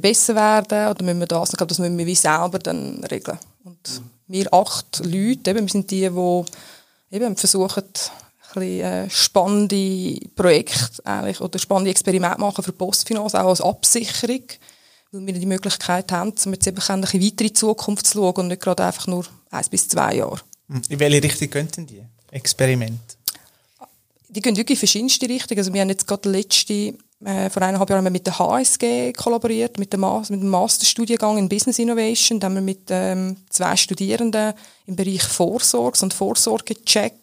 bisschen 0.00 0.02
besser 0.02 0.34
werden 0.36 0.90
oder 0.90 1.04
müssen 1.04 1.20
wir 1.20 1.26
das, 1.26 1.50
ich 1.50 1.56
glaube, 1.56 1.70
das 1.70 1.78
müssen 1.78 1.98
wir 1.98 2.06
wie 2.06 2.14
selber 2.14 2.58
dann 2.60 3.02
regeln. 3.04 3.38
Und 3.64 4.00
mhm. 4.00 4.10
wir 4.28 4.54
acht 4.54 5.00
Leute, 5.04 5.50
eben, 5.50 5.66
wir 5.66 5.68
sind 5.68 5.90
die, 5.90 6.08
die 6.08 6.44
eben 7.16 7.36
versuchen, 7.36 7.84
bisschen, 8.54 8.80
äh, 8.80 9.10
spannende 9.10 10.18
Projekte 10.34 11.04
eigentlich, 11.04 11.40
oder 11.40 11.58
spannende 11.58 11.90
Experimente 11.90 12.40
machen 12.40 12.64
für 12.64 12.72
Postfinance, 12.72 13.40
auch 13.40 13.48
als 13.48 13.60
Absicherung 13.60 14.44
weil 15.14 15.26
wir 15.26 15.34
die 15.34 15.46
Möglichkeit 15.46 16.10
haben, 16.12 16.32
um 16.44 16.52
jetzt 16.52 16.66
eben 16.66 16.76
ein 16.76 17.00
bisschen 17.00 17.22
weiter 17.22 17.34
in 17.34 17.36
die 17.36 17.52
Zukunft 17.52 18.06
zu 18.06 18.18
schauen 18.18 18.34
und 18.34 18.48
nicht 18.48 18.62
gerade 18.62 18.84
einfach 18.84 19.06
nur 19.06 19.24
eins 19.50 19.68
bis 19.68 19.88
zwei 19.88 20.16
Jahre. 20.16 20.40
Hm. 20.68 20.82
In 20.88 20.98
welche 20.98 21.22
Richtung 21.22 21.50
gehen 21.50 21.68
denn 21.76 21.86
die 21.86 22.02
Experimente? 22.30 23.16
Die 24.28 24.40
gehen 24.40 24.56
wirklich 24.56 24.76
in 24.76 24.80
verschiedenste 24.80 25.28
Richtungen. 25.28 25.58
Also 25.58 25.72
wir 25.72 25.80
haben 25.80 25.88
jetzt 25.88 26.06
gerade 26.08 26.28
letzte, 26.28 26.94
äh, 27.24 27.48
vor 27.48 27.62
eineinhalb 27.62 27.88
Jahren 27.88 28.12
mit 28.12 28.26
der 28.26 28.38
HSG 28.38 29.12
kollaboriert, 29.12 29.78
mit 29.78 29.92
dem, 29.92 30.00
mit 30.00 30.30
dem 30.30 30.48
Masterstudiengang 30.48 31.38
in 31.38 31.48
Business 31.48 31.78
Innovation. 31.78 32.40
Da 32.40 32.46
haben 32.46 32.56
wir 32.56 32.62
mit 32.62 32.88
ähm, 32.88 33.36
zwei 33.50 33.76
Studierenden 33.76 34.54
im 34.86 34.96
Bereich 34.96 35.22
Vorsorge 35.22 35.98
und 36.02 36.12
Vorsorgecheck 36.12 37.14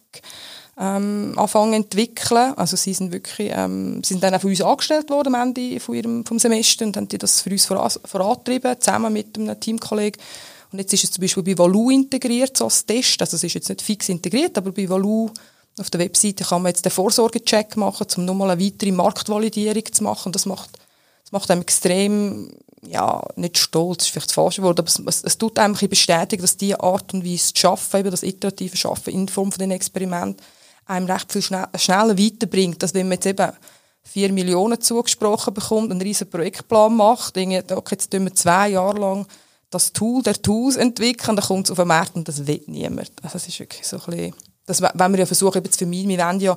ähm, 0.78 1.34
anfangen 1.36 1.74
entwickeln. 1.74 2.54
Also 2.56 2.76
sie 2.76 2.94
sind 2.94 3.12
wirklich, 3.12 3.50
ähm, 3.54 4.02
sind 4.04 4.22
dann 4.22 4.34
auch 4.34 4.40
von 4.40 4.50
uns 4.50 4.62
angestellt 4.62 5.10
worden 5.10 5.34
am 5.34 5.48
Ende 5.48 5.80
von 5.80 5.94
ihrem, 5.94 6.24
vom 6.24 6.38
Semester 6.38 6.84
und 6.86 6.96
haben 6.96 7.08
die 7.08 7.18
das 7.18 7.42
für 7.42 7.50
uns 7.50 7.66
vorantrieben, 7.66 8.80
zusammen 8.80 9.12
mit 9.12 9.38
einem 9.38 9.58
Teamkollegen. 9.58 10.20
Und 10.72 10.78
jetzt 10.78 10.92
ist 10.94 11.04
es 11.04 11.10
zum 11.10 11.20
Beispiel 11.20 11.42
bei 11.42 11.58
Valu 11.58 11.90
integriert, 11.90 12.56
so 12.56 12.64
als 12.64 12.86
Test. 12.86 13.20
Also 13.20 13.36
es 13.36 13.44
ist 13.44 13.54
jetzt 13.54 13.68
nicht 13.68 13.82
fix 13.82 14.08
integriert, 14.08 14.56
aber 14.56 14.72
bei 14.72 14.88
Valu 14.88 15.30
auf 15.78 15.90
der 15.90 16.00
Webseite 16.00 16.44
kann 16.44 16.62
man 16.62 16.70
jetzt 16.70 16.84
den 16.84 16.92
Vorsorgecheck 16.92 17.76
machen, 17.76 18.06
um 18.16 18.24
nochmal 18.24 18.50
eine 18.50 18.64
weitere 18.64 18.92
Marktvalidierung 18.92 19.84
zu 19.92 20.04
machen. 20.04 20.32
Das 20.32 20.46
macht, 20.46 20.70
das 21.24 21.32
macht 21.32 21.50
einem 21.50 21.62
extrem, 21.62 22.50
ja, 22.86 23.22
nicht 23.36 23.58
stolz, 23.58 24.04
ist 24.04 24.10
vielleicht 24.10 24.28
das 24.28 24.34
falsche 24.34 24.62
Wort, 24.62 24.78
aber 24.78 24.88
es, 24.88 24.98
es, 24.98 25.24
es 25.24 25.38
tut 25.38 25.58
einem 25.58 25.74
bestätigen, 25.74 26.42
dass 26.42 26.56
diese 26.56 26.80
Art 26.80 27.12
und 27.14 27.24
Weise 27.24 27.52
zu 27.52 27.68
arbeiten, 27.68 27.98
eben 27.98 28.10
das 28.10 28.22
iterative 28.22 28.88
Arbeiten 28.88 29.10
in 29.10 29.28
Form 29.28 29.52
von 29.52 29.58
den 29.58 29.70
Experimenten, 29.70 30.44
einem 30.92 31.06
recht 31.06 31.32
viel 31.32 31.42
schnell, 31.42 31.66
schneller 31.76 32.18
weiterbringt, 32.18 32.82
als 32.82 32.94
wenn 32.94 33.08
man 33.08 33.16
jetzt 33.16 33.26
eben 33.26 33.50
4 34.04 34.32
Millionen 34.32 34.80
zugesprochen 34.80 35.54
bekommt, 35.54 35.90
einen 35.90 36.02
riesen 36.02 36.28
Projektplan 36.28 36.96
macht, 36.96 37.36
irgendwie, 37.36 37.74
okay, 37.74 37.94
jetzt 37.94 38.10
tun 38.10 38.24
wir 38.24 38.34
zwei 38.34 38.70
Jahre 38.70 38.98
lang 38.98 39.26
das 39.70 39.92
Tool 39.92 40.22
der 40.22 40.40
Tools 40.40 40.76
entwickeln, 40.76 41.36
dann 41.36 41.44
kommt 41.44 41.66
es 41.66 41.70
auf 41.70 41.78
den 41.78 41.88
Markt 41.88 42.14
und 42.14 42.28
das 42.28 42.46
will 42.46 42.62
niemand. 42.66 43.10
Also 43.22 43.34
das 43.34 43.48
ist 43.48 43.58
wirklich 43.58 43.86
so 43.86 43.96
ein 43.96 44.02
bisschen, 44.04 44.34
das 44.66 44.82
wollen 44.82 45.12
wir 45.12 45.20
ja 45.20 45.26
versuchen 45.26 45.58
eben 45.58 45.72
zu 45.72 45.78
vermeiden. 45.78 46.08
Wir 46.08 46.18
wollen 46.18 46.40
ja, 46.40 46.56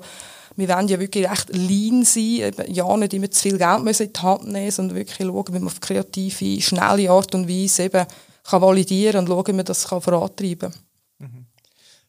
wir 0.56 0.70
wollen 0.70 0.88
ja 0.88 1.00
wirklich 1.00 1.30
recht 1.30 1.50
lean 1.56 2.04
sein, 2.04 2.52
ja 2.68 2.98
nicht 2.98 3.14
immer 3.14 3.32
zu 3.32 3.42
viel 3.42 3.58
Geld 3.58 3.84
müssen 3.84 4.08
in 4.08 4.14
die 4.14 4.20
Hand 4.20 4.48
nehmen, 4.48 4.72
sondern 4.72 4.98
wirklich 4.98 5.18
schauen, 5.18 5.48
wie 5.48 5.60
man 5.60 5.68
auf 5.68 5.80
kreative, 5.80 6.62
schnelle 6.62 7.10
Art 7.10 7.34
und 7.34 7.50
Weise 7.50 7.84
eben 7.84 8.06
kann 8.44 8.62
validieren 8.62 9.22
und 9.22 9.28
schauen, 9.28 9.48
wie 9.48 9.54
man 9.54 9.66
das 9.66 9.88
kann 9.88 10.02
vorantreiben 10.02 10.72
kann. 10.72 10.85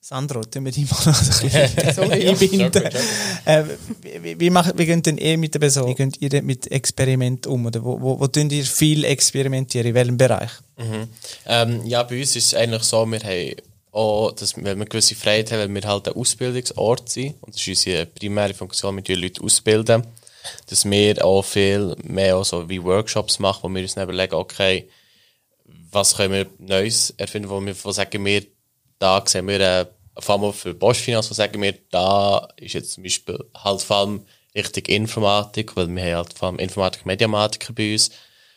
Sandro, 0.09 0.45
tun 0.45 0.65
wir 0.65 0.71
dich 0.71 0.89
mal 0.89 1.01
noch 1.05 1.21
ein 1.21 1.41
bisschen 1.41 2.13
einbinden. 2.29 2.85
äh, 3.45 3.65
wie, 4.23 4.39
wie, 4.39 4.51
macht, 4.51 4.79
wie 4.79 4.87
geht 4.87 5.05
denn 5.05 5.19
ihr 5.19 5.37
mit 5.37 5.53
der 5.53 5.59
Person? 5.59 5.89
Wie 5.89 5.97
geht 5.97 6.23
ihr 6.23 6.43
mit 6.45 6.71
Experimenten 6.71 7.51
um? 7.51 7.67
Oder 7.67 7.83
wo, 7.83 8.01
wo, 8.01 8.21
wo 8.21 8.29
tun 8.29 8.49
ihr 8.51 8.65
viel 8.65 9.03
experimentieren? 9.03 9.89
In 9.89 9.95
welchem 9.95 10.17
Bereich? 10.17 10.53
Mhm. 10.77 11.09
Ähm, 11.47 11.87
ja, 11.87 12.05
bei 12.05 12.21
uns 12.21 12.37
ist 12.37 12.47
es 12.47 12.55
eigentlich 12.55 12.85
so, 12.85 13.05
wir 13.05 13.19
haben 13.19 13.57
auch, 13.91 14.31
dass, 14.31 14.57
wir 14.57 14.77
gewisse 14.77 15.17
Freiheit 15.17 15.51
haben, 15.51 15.59
weil 15.59 15.75
wir 15.75 15.89
halt 15.89 16.07
ein 16.07 16.15
Ausbildungsort 16.15 17.09
sind. 17.09 17.35
Und 17.41 17.57
das 17.57 17.63
ist 17.63 17.67
unsere 17.67 18.07
primäre 18.07 18.55
Funktion, 18.55 18.95
mit 18.95 19.09
den 19.09 19.19
Leuten 19.19 19.45
ausbilden. 19.45 20.07
Dass 20.69 20.85
wir 20.85 21.25
auch 21.25 21.43
viel 21.43 21.97
mehr 22.05 22.37
auch 22.37 22.45
so 22.45 22.69
wie 22.69 22.81
Workshops 22.81 23.41
machen, 23.41 23.65
wo 23.65 23.75
wir 23.75 23.83
uns 23.83 23.97
dann 23.97 24.05
überlegen, 24.05 24.37
okay, 24.37 24.89
was 25.91 26.17
können 26.17 26.33
wir 26.33 26.47
Neues 26.61 27.13
erfinden, 27.17 27.49
wo 27.49 27.61
wir 27.61 27.75
wo 27.83 27.91
sagen 27.91 28.25
wir, 28.25 28.45
da 28.99 29.23
sehen 29.27 29.49
wir 29.49 29.57
eine 29.57 29.96
vor 30.19 30.41
allem 30.41 30.53
für 30.53 30.75
Postfinanz, 30.75 31.29
sagen 31.29 31.61
wir, 31.61 31.75
da 31.91 32.49
ist 32.57 32.75
jetzt 32.75 32.93
zum 32.93 33.03
Beispiel 33.03 33.39
halt 33.55 33.83
vor 33.83 33.97
allem 33.97 34.27
richtig 34.55 34.89
Informatik, 34.89 35.77
weil 35.77 35.89
wir 35.89 36.03
haben 36.03 36.17
halt 36.17 36.33
vor 36.33 36.49
allem 36.49 36.59
Informatik 36.59 37.05
Mediamatiker 37.07 37.73
bei 37.73 37.93
uns, 37.93 38.11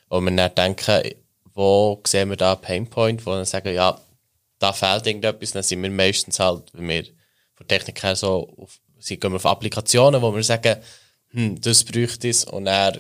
wo 0.10 0.22
wir 0.22 0.32
dann 0.32 0.56
denken, 0.56 1.16
wo 1.54 2.02
sehen 2.06 2.30
wir 2.30 2.38
da 2.38 2.56
Painpoint, 2.56 3.26
wo 3.26 3.32
wir 3.32 3.46
sagen, 3.46 3.74
ja, 3.74 4.00
da 4.60 4.74
fehlt 4.74 5.08
irgendetwas, 5.08 5.52
dann 5.52 5.64
sind 5.64 5.84
wir 5.84 5.90
meistens 5.90 6.40
halt, 6.40 6.70
wenn 6.74 6.88
wir 6.88 7.04
von 7.56 7.68
Technik 7.68 8.02
her 8.04 8.16
so 8.16 8.54
auf, 8.58 8.80
gehen 9.06 9.32
wir 9.32 9.36
auf 9.36 9.46
Applikationen, 9.46 10.22
wo 10.22 10.34
wir 10.34 10.44
sagen, 10.44 10.78
hm, 11.32 11.60
das 11.60 11.84
bräuchte 11.84 12.30
es 12.30 12.46
und 12.46 12.66
dann 12.66 13.00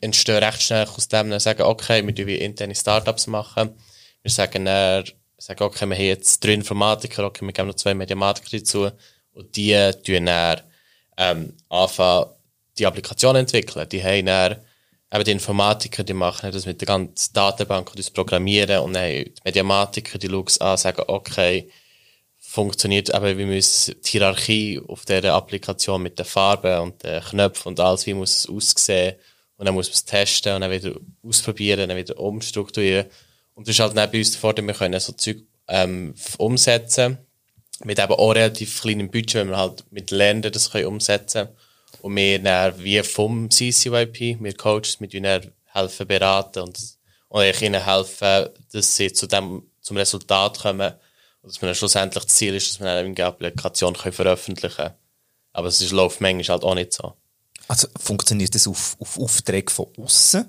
entstehen 0.00 0.42
recht 0.42 0.62
schnell 0.62 0.86
aus 0.86 1.08
dem, 1.08 1.30
dann 1.30 1.40
sagen, 1.40 1.62
okay, 1.62 2.04
wir 2.04 2.26
wie 2.26 2.36
interne 2.36 2.74
Startups 2.74 3.26
machen, 3.26 3.76
wir 4.22 4.30
sagen 4.30 4.64
dann, 4.64 5.04
sagen, 5.42 5.62
okay, 5.64 5.88
wir 5.88 5.96
haben 5.96 6.04
jetzt 6.04 6.44
drei 6.44 6.54
Informatiker, 6.54 7.24
okay, 7.24 7.44
wir 7.44 7.52
geben 7.52 7.68
noch 7.68 7.74
zwei 7.74 7.94
Mediamatiker 7.94 8.58
dazu. 8.58 8.90
Und 9.32 9.56
die 9.56 9.74
tun 10.04 10.26
dann 10.26 10.60
ähm, 11.16 11.54
anfangen, 11.68 12.26
die 12.78 12.86
Applikation 12.86 13.34
entwickeln. 13.36 13.88
Die 13.88 14.02
haben 14.02 14.26
dann, 14.26 14.56
eben 15.12 15.24
die 15.24 15.30
Informatiker, 15.32 16.04
die 16.04 16.14
machen 16.14 16.52
das 16.52 16.64
mit 16.64 16.80
der 16.80 16.86
ganzen 16.86 17.32
Datenbank 17.32 17.90
und 17.90 17.98
das 17.98 18.10
Programmieren. 18.10 18.80
Und 18.80 18.92
dann 18.94 19.08
die 19.08 19.32
Mediamatiker, 19.44 20.18
die 20.18 20.28
schauen 20.28 20.44
es 20.46 20.60
an, 20.60 20.76
sagen, 20.76 21.02
okay, 21.08 21.68
funktioniert, 22.38 23.12
aber 23.14 23.36
wie 23.38 23.46
muss 23.46 23.86
die 23.86 24.10
Hierarchie 24.10 24.80
auf 24.86 25.04
dieser 25.06 25.34
Applikation 25.34 26.02
mit 26.02 26.18
den 26.18 26.26
Farben 26.26 26.80
und 26.80 27.02
den 27.02 27.22
Knöpfen 27.22 27.70
und 27.70 27.80
alles, 27.80 28.06
wie 28.06 28.14
muss 28.14 28.40
es 28.40 28.48
aussehen? 28.48 29.16
Und 29.56 29.66
dann 29.66 29.74
muss 29.74 29.88
man 29.88 29.94
es 29.94 30.04
testen 30.04 30.54
und 30.54 30.60
dann 30.60 30.70
wieder 30.70 30.92
ausprobieren, 31.22 31.88
dann 31.88 31.96
wieder 31.96 32.18
umstrukturieren 32.18 33.06
und 33.54 33.68
das 33.68 33.74
ist 33.74 33.80
halt 33.80 33.96
dann 33.96 34.10
bei 34.10 34.18
uns 34.18 34.32
der 34.32 34.40
Vorteil, 34.40 34.66
wir 34.66 34.74
können 34.74 34.98
so 35.00 35.12
Zeug 35.12 35.38
ähm, 35.68 36.14
umsetzen 36.38 37.18
mit 37.84 37.98
eben 37.98 38.12
auch 38.12 38.30
relativ 38.30 38.80
kleinem 38.82 39.10
Budget, 39.10 39.34
wenn 39.34 39.50
wir 39.50 39.56
halt 39.56 39.84
mit 39.90 40.10
Lernenden 40.10 40.52
das 40.52 40.70
können 40.70 40.86
umsetzen 40.86 41.48
und 42.00 42.16
wir 42.16 42.38
dann 42.38 42.82
wie 42.82 43.02
vom 43.02 43.50
CCYP, 43.50 44.38
wir 44.40 44.54
Coaches, 44.56 45.00
mit 45.00 45.14
ihnen 45.14 45.52
helfen 45.66 46.06
beraten 46.06 46.60
und, 46.60 46.78
und 47.28 47.62
ihnen 47.62 47.84
helfen, 47.84 48.48
dass 48.72 48.96
sie 48.96 49.12
zu 49.12 49.26
dem, 49.26 49.70
zum 49.80 49.96
Resultat 49.96 50.60
kommen 50.60 50.92
und 51.42 51.52
dass 51.52 51.60
man 51.60 51.68
dann 51.68 51.74
schlussendlich 51.74 52.24
das 52.24 52.34
Ziel 52.34 52.54
ist, 52.54 52.70
dass 52.70 52.80
man 52.80 52.88
eine 52.88 53.24
Applikation 53.24 53.94
können 53.94 54.12
veröffentlichen 54.12 54.76
kann. 54.76 54.94
Aber 55.52 55.68
es 55.68 55.80
ist, 55.80 55.92
läuft 55.92 56.20
manchmal 56.20 56.56
halt 56.56 56.64
auch 56.64 56.74
nicht 56.74 56.92
so. 56.92 57.14
Also 57.72 57.88
funktioniert 57.98 58.54
das 58.54 58.68
auf, 58.68 58.98
auf 59.00 59.18
Aufträge 59.18 59.72
von 59.72 59.86
außen 59.96 60.44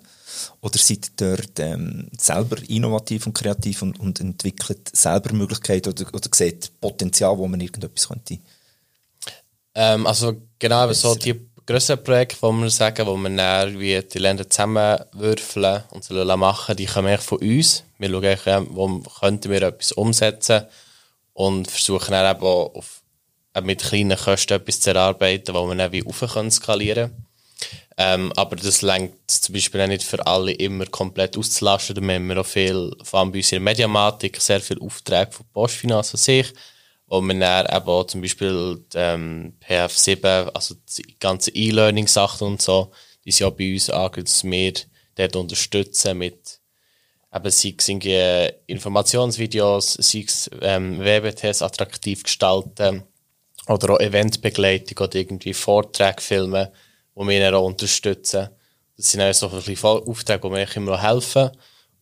oder 0.59 0.77
seid 0.77 1.05
ihr 1.05 1.37
dort 1.37 1.57
ähm, 1.59 2.09
selber 2.17 2.57
innovativ 2.67 3.25
und 3.25 3.33
kreativ 3.33 3.81
und, 3.81 3.97
und 3.97 4.19
entwickelt 4.19 4.93
selber 4.93 5.31
Möglichkeiten 5.31 5.87
oder, 5.87 6.13
oder 6.13 6.27
seht 6.33 6.81
Potenzial, 6.81 7.37
wo 7.37 7.47
man 7.47 7.61
irgendetwas 7.61 8.09
könnte? 8.09 8.39
Ähm, 9.73 10.05
also 10.05 10.35
genau 10.59 10.91
so 10.91 11.15
die 11.15 11.39
grösseren 11.65 12.03
Projekte, 12.03 12.41
wo 12.41 12.51
wir 12.51 12.69
sagen, 12.69 13.07
wo 13.07 13.15
wir 13.15 13.29
dann 13.29 13.79
wie 13.79 14.01
die 14.01 14.19
Länder 14.19 14.49
zusammenwürfeln 14.49 15.83
und 15.91 16.03
so 16.03 16.15
machen, 16.35 16.75
die 16.75 16.87
kommen 16.87 17.07
eigentlich 17.07 17.21
von 17.21 17.37
uns. 17.37 17.85
Wir 17.99 18.09
schauen, 18.09 18.25
eigentlich, 18.25 18.67
wo 18.75 18.99
könnten 18.99 19.49
wir 19.49 19.61
etwas 19.61 19.93
umsetzen 19.93 20.65
und 21.31 21.71
versuchen 21.71 22.11
dann 22.11 22.35
eben 22.35 22.45
auf, 22.45 23.02
mit 23.61 23.83
kleinen 23.83 24.17
Kosten 24.17 24.53
etwas 24.53 24.79
zu 24.79 24.89
erarbeiten, 24.89 25.53
wo 25.53 25.67
wir 25.67 25.75
dann 25.75 25.91
wie 25.91 26.01
rauf 26.01 26.23
können 26.33 26.51
skalieren 26.51 27.11
ähm, 27.97 28.33
aber 28.35 28.55
das 28.55 28.81
lenkt 28.81 29.29
zum 29.29 29.53
Beispiel 29.53 29.81
auch 29.81 29.87
nicht 29.87 30.03
für 30.03 30.25
alle 30.25 30.51
immer 30.51 30.85
komplett 30.87 31.37
auszulasten. 31.37 31.95
Da 31.95 32.01
haben 32.01 32.27
wir 32.27 32.39
auch 32.39 32.45
viel, 32.45 32.91
vor 33.03 33.19
allem 33.19 33.31
bei 33.31 33.37
uns 33.39 33.51
in 33.51 33.57
der 33.57 33.61
Mediamatik, 33.61 34.41
sehr 34.41 34.61
viele 34.61 34.81
Aufträge 34.81 35.31
von 35.31 35.45
Postfinanz 35.53 36.13
an 36.13 36.17
sich, 36.17 36.53
wo 37.05 37.21
wir 37.21 37.39
dann 37.39 37.65
eben 37.67 37.87
auch 37.87 38.05
zum 38.05 38.21
Beispiel 38.21 38.83
ähm, 38.95 39.53
PF7, 39.67 40.49
also 40.53 40.75
die 40.97 41.19
ganzen 41.19 41.55
E-Learning-Sachen 41.55 42.47
und 42.47 42.61
so, 42.61 42.91
die 43.25 43.31
sind 43.31 43.47
auch 43.47 43.51
bei 43.51 43.71
uns 43.73 43.89
angeht, 43.89 44.25
dass 44.25 44.43
wir 44.43 44.73
dort 45.15 45.35
unterstützen 45.35 46.17
mit 46.17 46.59
eben 47.35 47.49
sei 47.49 47.75
es 47.77 47.89
Informationsvideos, 48.67 49.93
sei 49.93 50.23
es 50.27 50.49
ähm, 50.61 50.99
WBTs 50.99 51.61
attraktiv 51.61 52.23
gestalten 52.23 53.03
oder 53.67 53.93
auch 53.93 53.99
Eventbegleitung 53.99 55.05
oder 55.05 55.15
irgendwie 55.15 55.53
Vorträge 55.53 56.21
filmen 56.21 56.67
die 57.15 57.27
wir 57.27 57.55
auch 57.55 57.65
unterstützen. 57.65 58.49
Das 58.97 59.11
sind 59.11 59.21
auch 59.21 59.33
so 59.33 59.49
ein 59.49 59.61
bisschen 59.61 59.85
Aufträge, 59.85 60.41
die 60.41 60.49
mir 60.49 60.75
immer 60.75 61.01
helfen. 61.01 61.51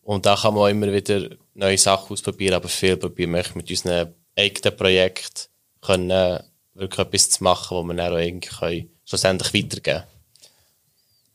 Und 0.02 0.26
da 0.26 0.36
kann 0.36 0.54
man 0.54 0.64
auch 0.64 0.68
immer 0.68 0.92
wieder 0.92 1.28
neue 1.54 1.78
Sachen 1.78 2.12
ausprobieren, 2.12 2.54
aber 2.54 2.68
viel 2.68 2.96
probieren 2.96 3.32
wir 3.32 3.44
mit 3.54 3.70
unseren 3.70 4.14
eigenen 4.36 4.76
Projekten 4.76 5.48
können, 5.80 6.42
wirklich 6.74 7.06
etwas 7.06 7.30
zu 7.30 7.44
machen, 7.44 7.76
wo 7.76 7.82
wir 7.82 7.94
dann 7.94 8.12
auch 8.12 8.18
irgendwie 8.18 8.48
können, 8.48 8.90
schlussendlich 9.04 9.54
weitergeben 9.54 9.82
können. 9.82 10.04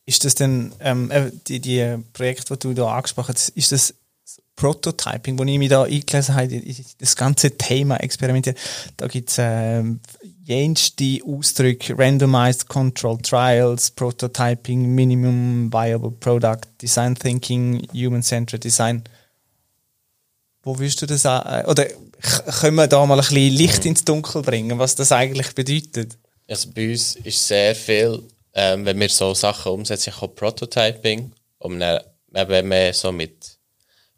Ist 0.06 0.24
das 0.24 0.36
denn, 0.36 0.74
ähm, 0.80 1.12
die, 1.48 1.60
die 1.60 1.98
Projekte, 2.14 2.56
die 2.56 2.68
du 2.68 2.74
da 2.74 2.96
angesprochen 2.96 3.36
hast, 3.36 3.50
ist 3.50 3.72
das 3.72 3.94
Prototyping, 4.58 5.38
wo 5.38 5.44
ich 5.44 5.60
mich 5.60 5.70
da 5.70 5.84
eingelesen 5.84 6.36
habe, 6.36 6.62
das 6.98 7.16
ganze 7.16 7.52
Thema 7.52 7.98
experimentiert, 7.98 8.58
da 8.98 9.08
gibt 9.08 9.30
es 9.30 9.38
ähm, 9.40 10.02
jenste 10.44 11.20
Ausdrücke, 11.26 11.98
Randomized 11.98 12.68
Control 12.68 13.20
Trials, 13.20 13.92
Prototyping, 13.92 14.96
Minimum 14.96 15.72
Viable 15.72 16.12
Product, 16.12 16.62
Design 16.82 17.14
Thinking, 17.14 17.88
Human-Centered 17.94 18.64
Design. 18.64 19.04
Wo 20.64 20.80
willst 20.80 21.04
du 21.04 21.06
das 21.06 21.28
an, 21.28 21.66
oder 21.66 21.86
können 22.60 22.78
wir 22.78 22.88
da 22.88 23.06
mal 23.06 23.14
ein 23.14 23.20
bisschen 23.20 23.54
Licht 23.54 23.86
ins 23.86 24.04
Dunkel 24.04 24.42
bringen, 24.42 24.80
was 24.80 24.96
das 24.96 25.12
eigentlich 25.12 25.54
bedeutet? 25.54 26.18
Also 26.48 26.72
bei 26.72 26.90
uns 26.90 27.16
ist 27.16 27.48
sehr 27.48 27.76
viel, 27.76 28.24
ähm, 28.56 28.86
wenn 28.86 29.00
wir 29.00 29.10
so 29.10 29.36
Sachen 29.36 29.72
umsetzen, 29.72 30.14
auch 30.20 30.34
Prototyping, 30.34 31.32
um 31.60 31.80
dann, 31.80 32.02
wenn 32.32 32.70
wir 32.70 32.94
so 32.94 33.12
mit 33.12 33.57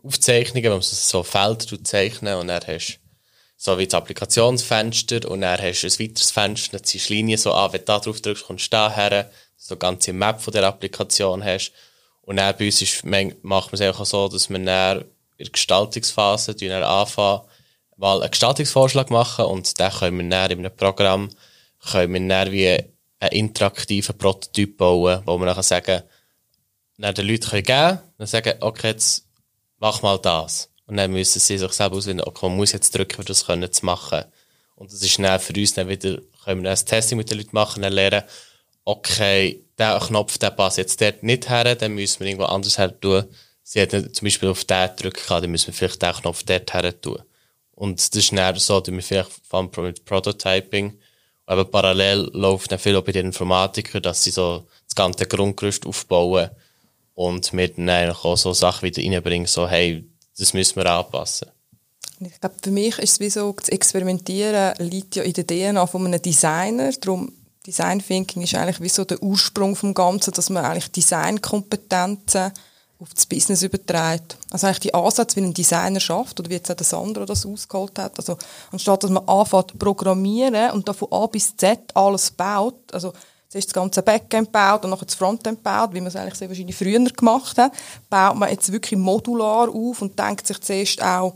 Aufzeichnungen, 0.03 0.63
wenn 0.63 0.71
man 0.71 0.81
so 0.81 1.23
Felder 1.23 1.83
zeichnen 1.83 2.35
und 2.35 2.47
dann 2.47 2.61
hast 2.65 2.89
du 2.89 3.09
so 3.61 3.77
wie 3.77 3.87
das 3.87 3.95
Applikationsfenster 3.95 5.29
und 5.29 5.41
dann 5.41 5.61
hast 5.61 5.83
du 5.83 5.87
ein 5.87 5.99
weiteres 5.99 6.31
Fenster, 6.31 6.77
dann 6.77 6.85
ziehst 6.85 7.09
du 7.09 7.13
Linien 7.13 7.37
so 7.37 7.51
an, 7.51 7.73
wenn 7.73 7.81
du 7.81 7.85
da 7.85 7.99
drauf 7.99 8.21
drückst, 8.21 8.45
kommst 8.45 8.67
du 8.67 8.69
da 8.69 8.89
her, 8.89 9.29
so 9.57 9.75
eine 9.75 9.79
ganze 9.79 10.13
Map 10.13 10.41
von 10.41 10.53
der 10.53 10.63
Applikation 10.63 11.43
hast. 11.43 11.73
Und 12.21 12.37
dann 12.37 12.55
bei 12.57 12.67
uns 12.67 12.81
ist, 12.81 13.03
macht 13.03 13.71
man 13.71 13.81
es 13.81 13.81
auch 13.81 14.05
so, 14.05 14.29
dass 14.29 14.49
wir 14.49 14.59
dann 14.59 15.01
in 15.37 15.45
der 15.45 15.51
Gestaltungsphase 15.51 16.55
dann 16.55 16.83
anfangen, 16.83 17.41
mal 17.97 18.21
einen 18.21 18.31
Gestaltungsvorschlag 18.31 19.09
machen 19.09 19.45
und 19.45 19.77
dann 19.79 19.91
können 19.91 20.17
wir 20.17 20.29
dann 20.29 20.51
in 20.51 20.59
einem 20.59 20.75
Programm 20.75 21.29
können 21.91 22.13
wir 22.13 22.27
dann 22.27 22.51
wie 22.51 22.67
einen 23.19 23.31
interaktiven 23.31 24.17
Prototyp 24.17 24.77
bauen, 24.77 25.21
wo 25.25 25.37
wir 25.37 25.53
dann 25.53 25.63
sagen, 25.63 26.03
dann 26.97 27.15
den 27.15 27.27
Leuten 27.27 27.49
können 27.49 27.63
geben, 27.63 27.99
dann 28.17 28.27
sagen, 28.27 28.53
okay, 28.61 28.87
jetzt 28.89 29.25
mach 29.79 30.01
mal 30.01 30.17
das. 30.19 30.69
Und 30.85 30.97
dann 30.97 31.11
müssen 31.11 31.39
sie 31.39 31.57
sich 31.57 31.71
selber 31.71 31.97
auswählen, 31.97 32.21
okay, 32.21 32.47
man 32.47 32.57
muss 32.57 32.71
jetzt 32.71 32.95
drücken, 32.95 33.19
um 33.19 33.25
das 33.25 33.45
zu 33.45 33.85
machen. 33.85 34.23
Und 34.75 34.91
das 34.91 35.01
ist 35.01 35.19
dann 35.19 35.39
für 35.39 35.53
uns 35.53 35.73
dann 35.73 35.87
wieder, 35.87 36.19
können 36.43 36.63
wir 36.63 36.71
ein 36.71 36.77
Testing 36.77 37.17
mit 37.17 37.29
den 37.29 37.37
Leuten 37.37 37.51
machen, 37.53 37.81
dann 37.81 37.93
lernen, 37.93 38.23
okay, 38.85 39.63
der 39.77 39.99
Knopf, 39.99 40.37
der 40.37 40.51
passt 40.51 40.77
jetzt 40.77 40.99
dort 41.01 41.21
nicht 41.21 41.49
her, 41.49 41.75
dann 41.75 41.93
müssen 41.93 42.21
wir 42.21 42.27
irgendwo 42.27 42.45
anders 42.45 42.77
her 42.77 42.97
tun. 42.99 43.25
Sie 43.61 43.79
hätten 43.79 44.13
zum 44.13 44.25
Beispiel 44.25 44.49
auf 44.49 44.63
den 44.63 44.89
drücken 44.95 45.21
dann 45.27 45.51
müssen 45.51 45.67
wir 45.67 45.73
vielleicht 45.73 46.01
den 46.01 46.13
Knopf 46.13 46.43
dort 46.43 46.73
her 46.73 47.01
tun. 47.01 47.21
Und 47.71 47.99
das 47.99 48.09
ist 48.09 48.31
dann 48.31 48.55
so, 48.55 48.79
dass 48.79 48.93
wir 48.93 49.01
vielleicht 49.01 49.31
vor 49.47 49.59
allem 49.59 49.85
mit 49.85 50.05
Prototyping, 50.05 50.99
aber 51.45 51.65
parallel 51.65 52.29
läuft 52.33 52.71
dann 52.71 52.79
viel 52.79 52.95
auch 52.95 53.03
bei 53.03 53.11
den 53.11 53.27
Informatikern, 53.27 54.01
dass 54.01 54.23
sie 54.23 54.31
so 54.31 54.67
das 54.85 54.95
ganze 54.95 55.27
Grundgerüst 55.27 55.85
aufbauen 55.85 56.49
und 57.19 57.51
wir 57.51 57.67
dann 57.67 58.11
auch 58.11 58.37
so 58.37 58.53
Sachen 58.53 58.83
wieder 58.83 59.03
reinbringen, 59.03 59.45
so, 59.45 59.67
hey, 59.67 60.05
das 60.37 60.53
müssen 60.53 60.77
wir 60.77 60.85
anpassen. 60.85 61.49
Ich 62.21 62.39
glaube, 62.39 62.55
für 62.63 62.71
mich 62.71 62.97
ist 62.97 63.11
es 63.11 63.19
wie 63.19 63.29
so, 63.29 63.51
das 63.51 63.67
Experimentieren 63.67 64.73
liegt 64.77 65.17
ja 65.17 65.23
in 65.23 65.33
der 65.33 65.45
DNA 65.45 65.85
von 65.85 66.05
einem 66.05 66.21
Designer, 66.21 66.93
darum 66.93 67.33
Design 67.67 67.99
Thinking 67.99 68.43
ist 68.43 68.55
eigentlich 68.55 68.79
wie 68.79 68.87
so 68.87 69.03
der 69.03 69.21
Ursprung 69.21 69.75
vom 69.75 69.93
Ganzen, 69.93 70.33
dass 70.33 70.49
man 70.49 70.63
eigentlich 70.63 70.91
Designkompetenzen 70.91 72.53
auf 72.99 73.13
das 73.13 73.25
Business 73.25 73.63
überträgt. 73.63 74.37
Also 74.51 74.67
eigentlich 74.67 74.79
die 74.79 74.93
Ansätze, 74.93 75.35
wie 75.35 75.41
ein 75.41 75.53
Designer 75.53 75.99
schafft, 75.99 76.39
oder 76.39 76.49
wie 76.49 76.55
jetzt 76.55 76.71
auch 76.71 76.75
der 76.75 76.85
Sandro 76.85 77.25
das 77.25 77.45
ausgeholt 77.45 77.99
hat. 77.99 78.17
Also 78.17 78.37
anstatt 78.71 79.03
dass 79.03 79.11
man 79.11 79.27
anfängt 79.27 79.77
programmieren 79.77 80.71
und 80.71 80.87
da 80.87 80.93
von 80.93 81.11
A 81.11 81.27
bis 81.27 81.55
Z 81.57 81.79
alles 81.95 82.31
baut, 82.31 82.93
also 82.93 83.11
Zuerst 83.49 83.69
das 83.69 83.73
ganze 83.73 84.03
Backend 84.03 84.51
baut 84.51 84.83
und 84.83 84.91
nachher 84.91 85.07
das 85.07 85.15
Frontend 85.15 85.63
baut, 85.63 85.91
wie 85.93 86.01
man 86.01 86.07
es 86.07 86.15
eigentlich 86.15 86.35
sehr 86.35 86.49
wahrscheinlich 86.49 86.75
früher 86.75 86.99
gemacht 86.99 87.57
hat, 87.57 87.71
baut 88.07 88.35
man 88.35 88.49
jetzt 88.49 88.71
wirklich 88.71 88.99
modular 88.99 89.69
auf 89.69 90.03
und 90.03 90.19
denkt 90.19 90.45
sich 90.45 90.61
zuerst 90.61 91.01
auch 91.03 91.33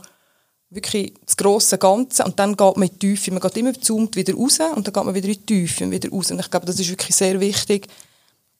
wirklich 0.70 1.12
das 1.24 1.36
grosse 1.36 1.76
Ganze 1.76 2.24
und 2.24 2.38
dann 2.38 2.56
geht 2.56 2.76
man 2.76 2.88
in 2.88 2.94
die 2.94 2.98
Tiefe. 2.98 3.32
Man 3.32 3.40
geht 3.40 3.56
immer 3.56 3.74
zoomt 3.74 4.14
wieder 4.14 4.34
raus 4.34 4.60
und 4.76 4.86
dann 4.86 4.92
geht 4.92 5.04
man 5.04 5.14
wieder 5.14 5.26
in 5.26 5.34
die 5.34 5.46
Tiefe 5.46 5.84
und 5.84 5.90
wieder 5.90 6.08
raus. 6.10 6.30
Und 6.30 6.38
ich 6.38 6.50
glaube, 6.50 6.66
das 6.66 6.78
ist 6.78 6.88
wirklich 6.88 7.16
sehr 7.16 7.40
wichtig, 7.40 7.88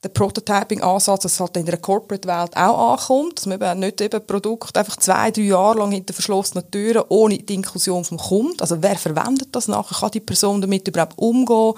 der 0.03 0.09
Prototyping-Ansatz, 0.11 1.23
dass 1.23 1.33
es 1.33 1.41
halt 1.41 1.57
in 1.57 1.65
der 1.65 1.79
Corporate-Welt 1.79 2.57
auch 2.57 2.93
ankommt, 2.93 3.39
dass 3.39 3.47
man 3.47 3.61
eben 3.61 3.81
nicht 3.81 4.01
eben 4.01 4.27
Produkt 4.27 4.77
einfach 4.77 4.97
zwei, 4.97 5.31
drei 5.31 5.43
Jahre 5.43 5.79
lang 5.79 5.93
hinter 5.93 6.13
verschlossenen 6.13 6.71
Türen 6.71 7.05
ohne 7.09 7.39
die 7.39 7.55
Inklusion 7.55 8.05
vom 8.05 8.19
Kunden, 8.19 8.61
also 8.61 8.83
wer 8.83 8.97
verwendet 8.97 9.49
das 9.53 9.69
nachher, 9.69 9.99
kann 9.99 10.11
die 10.11 10.21
Person 10.21 10.61
damit 10.61 10.87
überhaupt 10.89 11.19
umgehen, 11.19 11.75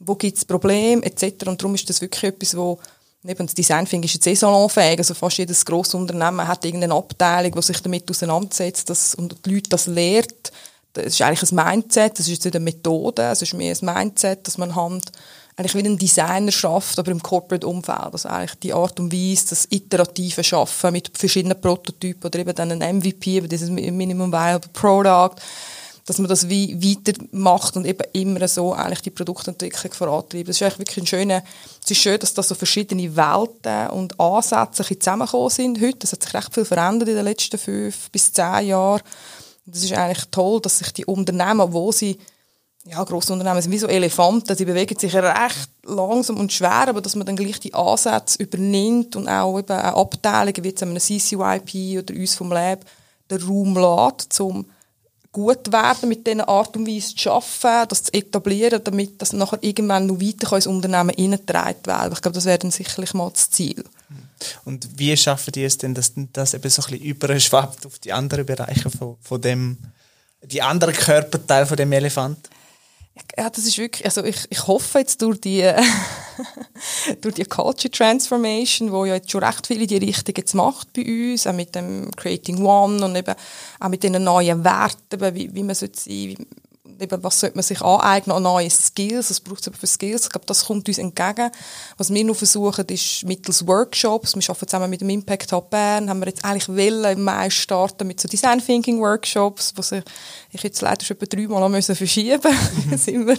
wo 0.00 0.14
gibt 0.14 0.36
es 0.36 0.44
Probleme 0.44 1.02
etc. 1.02 1.46
Und 1.46 1.60
darum 1.60 1.74
ist 1.74 1.88
das 1.88 2.00
wirklich 2.00 2.24
etwas, 2.24 2.56
wo 2.56 2.78
Eben, 3.26 3.46
das 3.46 3.54
Design 3.54 3.86
finde 3.86 4.04
ich 4.04 4.12
jetzt 4.12 4.26
eh 4.26 4.34
salonfähig. 4.34 4.98
Also 4.98 5.14
fast 5.14 5.38
jedes 5.38 5.64
grosse 5.64 5.96
Unternehmen 5.96 6.46
hat 6.46 6.64
irgendeine 6.64 6.94
Abteilung, 6.94 7.52
die 7.52 7.62
sich 7.62 7.80
damit 7.80 8.10
auseinandersetzt 8.10 8.90
das, 8.90 9.14
und 9.14 9.34
die 9.46 9.54
Leute 9.54 9.70
das 9.70 9.86
lehrt. 9.86 10.52
Das 10.92 11.06
ist 11.06 11.22
eigentlich 11.22 11.50
ein 11.50 11.56
Mindset, 11.56 12.18
das 12.18 12.26
ist 12.26 12.34
jetzt 12.34 12.44
nicht 12.44 12.54
eine 12.54 12.64
Methode, 12.64 13.22
es 13.22 13.42
ist 13.42 13.54
mehr 13.54 13.74
ein 13.74 13.94
Mindset, 13.94 14.46
dass 14.46 14.58
man 14.58 14.74
Hand 14.76 15.10
eigentlich 15.56 15.74
wie 15.74 15.88
ein 15.88 15.98
Designer 15.98 16.52
schafft, 16.52 16.98
aber 16.98 17.10
im 17.10 17.22
Corporate-Umfeld. 17.22 18.12
Also 18.12 18.28
eigentlich 18.28 18.58
die 18.60 18.74
Art 18.74 18.98
und 19.00 19.12
Weise, 19.12 19.48
das 19.50 19.68
iterative 19.70 20.44
Schaffen 20.44 20.92
mit 20.92 21.10
verschiedenen 21.16 21.60
Prototypen 21.60 22.26
oder 22.26 22.38
eben 22.40 22.54
dann 22.54 22.82
ein 22.82 22.98
MVP, 22.98 23.40
dieses 23.42 23.70
Minimum 23.70 24.32
Viable 24.32 24.70
Product, 24.72 25.36
dass 26.06 26.18
man 26.18 26.28
das 26.28 26.48
wie 26.48 26.76
weitermacht 26.82 27.76
und 27.76 27.86
eben 27.86 28.06
immer 28.12 28.46
so 28.46 28.74
eigentlich 28.74 29.00
die 29.02 29.10
Produktentwicklung 29.10 29.92
vorantreibt. 29.92 30.48
Das 30.48 30.56
ist 30.56 30.62
eigentlich 30.62 30.78
wirklich 30.80 30.98
ein 30.98 31.06
schöner, 31.06 31.42
es 31.82 31.90
ist 31.90 32.00
schön, 32.00 32.18
dass 32.18 32.34
da 32.34 32.42
so 32.42 32.54
verschiedene 32.54 33.16
Welten 33.16 33.90
und 33.90 34.20
Ansätze 34.20 34.98
zusammengekommen 34.98 35.50
sind 35.50 35.80
heute. 35.80 35.98
Das 36.00 36.12
hat 36.12 36.22
sich 36.22 36.34
recht 36.34 36.52
viel 36.52 36.64
verändert 36.64 37.08
in 37.08 37.14
den 37.14 37.24
letzten 37.24 37.58
fünf 37.58 38.10
bis 38.10 38.32
zehn 38.32 38.66
Jahren. 38.66 39.02
Das 39.64 39.82
ist 39.82 39.92
eigentlich 39.94 40.26
toll, 40.30 40.60
dass 40.60 40.78
sich 40.78 40.92
die 40.92 41.06
Unternehmen, 41.06 41.72
wo 41.72 41.90
sie 41.90 42.18
ja, 42.86 43.02
grosse 43.02 43.32
Unternehmen 43.32 43.62
sind 43.62 43.72
wie 43.72 43.78
so 43.78 43.86
Elefanten, 43.86 44.54
die 44.56 44.64
bewegen 44.66 44.98
sich 44.98 45.14
recht 45.14 45.70
langsam 45.84 46.36
und 46.36 46.52
schwer, 46.52 46.88
aber 46.88 47.00
dass 47.00 47.16
man 47.16 47.26
dann 47.26 47.36
gleich 47.36 47.58
die 47.60 47.72
Ansätze 47.72 48.42
übernimmt 48.42 49.16
und 49.16 49.26
auch 49.26 49.58
eben 49.58 49.72
Abteilungen 49.72 50.62
wie 50.62 50.68
jetzt 50.68 50.82
einem 50.82 51.00
CCYP 51.00 51.98
oder 52.00 52.14
uns 52.14 52.34
vom 52.34 52.52
Lab 52.52 52.84
den 53.30 53.42
Raum 53.42 53.74
lässt, 53.74 54.38
um 54.38 54.66
gut 55.34 55.72
werden 55.72 56.08
mit 56.08 56.26
dieser 56.26 56.48
Art 56.48 56.76
und 56.76 56.86
Weise 56.86 57.14
zu 57.14 57.30
arbeiten, 57.32 57.88
das 57.88 58.04
zu 58.04 58.14
etablieren, 58.14 58.80
damit 58.82 59.20
das 59.20 59.32
nachher 59.32 59.58
irgendwann 59.62 60.06
noch 60.06 60.20
weiter 60.20 60.54
ins 60.54 60.66
Unternehmen 60.68 61.10
hineingetragen 61.10 61.84
werden 61.84 62.12
Ich 62.14 62.22
glaube, 62.22 62.36
das 62.36 62.44
wäre 62.44 62.58
dann 62.58 62.70
sicherlich 62.70 63.12
mal 63.14 63.30
das 63.30 63.50
Ziel. 63.50 63.84
Und 64.64 64.88
wie 64.96 65.16
schaffen 65.16 65.50
die 65.52 65.64
es 65.64 65.76
denn, 65.76 65.92
dass 65.92 66.12
das 66.32 66.54
eben 66.54 66.70
so 66.70 66.82
ein 66.82 66.90
bisschen 66.90 67.04
überschwappt 67.04 67.84
auf 67.84 67.98
die 67.98 68.12
anderen 68.12 68.46
Bereiche 68.46 68.88
von, 68.90 69.16
von 69.20 69.40
dem, 69.40 69.78
die 70.42 70.62
anderen 70.62 70.94
Körperteile 70.94 71.66
von 71.66 71.76
dem 71.76 71.90
Elefant? 71.90 72.38
Ja, 73.36 73.48
das 73.48 73.64
ist 73.64 73.78
wirklich, 73.78 74.04
also 74.04 74.24
ich, 74.24 74.46
ich 74.50 74.66
hoffe 74.66 74.98
jetzt 74.98 75.22
durch 75.22 75.40
die, 75.40 75.70
durch 77.20 77.34
die 77.34 77.44
Culture 77.44 77.90
Transformation, 77.90 78.90
wo 78.90 79.04
ja 79.04 79.14
jetzt 79.14 79.30
schon 79.30 79.44
recht 79.44 79.66
viele 79.66 79.86
die 79.86 79.98
Richtung 79.98 80.34
jetzt 80.36 80.54
macht 80.54 80.92
bei 80.92 81.02
uns, 81.02 81.46
auch 81.46 81.52
mit 81.52 81.74
dem 81.76 82.10
Creating 82.16 82.64
One 82.64 83.04
und 83.04 83.14
eben 83.14 83.34
auch 83.78 83.88
mit 83.88 84.02
den 84.02 84.22
neuen 84.22 84.64
Werten, 84.64 85.34
wie, 85.34 85.54
wie 85.54 85.62
man 85.62 85.76
sollte 85.76 86.00
sein, 86.00 86.44
eben, 87.04 87.22
was 87.22 87.40
sollte 87.40 87.56
man 87.56 87.62
sich 87.62 87.80
aneignen 87.80 88.36
an 88.36 88.42
neue 88.42 88.68
Skills, 88.68 89.30
was 89.30 89.40
braucht 89.40 89.66
es 89.66 89.76
für 89.78 89.86
Skills, 89.86 90.24
ich 90.24 90.30
glaube, 90.30 90.46
das 90.46 90.66
kommt 90.66 90.88
uns 90.88 90.98
entgegen. 90.98 91.50
Was 91.96 92.12
wir 92.12 92.24
noch 92.24 92.36
versuchen, 92.36 92.86
ist 92.86 93.24
mittels 93.24 93.66
Workshops, 93.66 94.34
wir 94.34 94.42
arbeiten 94.48 94.68
zusammen 94.68 94.90
mit 94.90 95.00
dem 95.00 95.10
Impact 95.10 95.52
Hub 95.52 95.70
Bern, 95.70 96.10
haben 96.10 96.20
wir 96.20 96.28
jetzt 96.28 96.44
eigentlich 96.44 96.68
wollen, 96.68 97.16
im 97.16 97.22
Mai 97.22 97.50
starten 97.50 98.06
mit 98.06 98.20
so 98.20 98.28
Design 98.28 98.64
Thinking 98.64 99.00
Workshops, 99.00 99.72
was 99.76 99.92
ich, 99.92 100.04
ich 100.50 100.62
jetzt 100.62 100.80
leider 100.80 101.04
schon 101.04 101.16
etwa 101.16 101.26
dreimal 101.26 101.68
müssen 101.68 101.94
verschieben 101.94 102.56
mhm. 102.90 102.96
sind 102.96 103.26
wir 103.26 103.38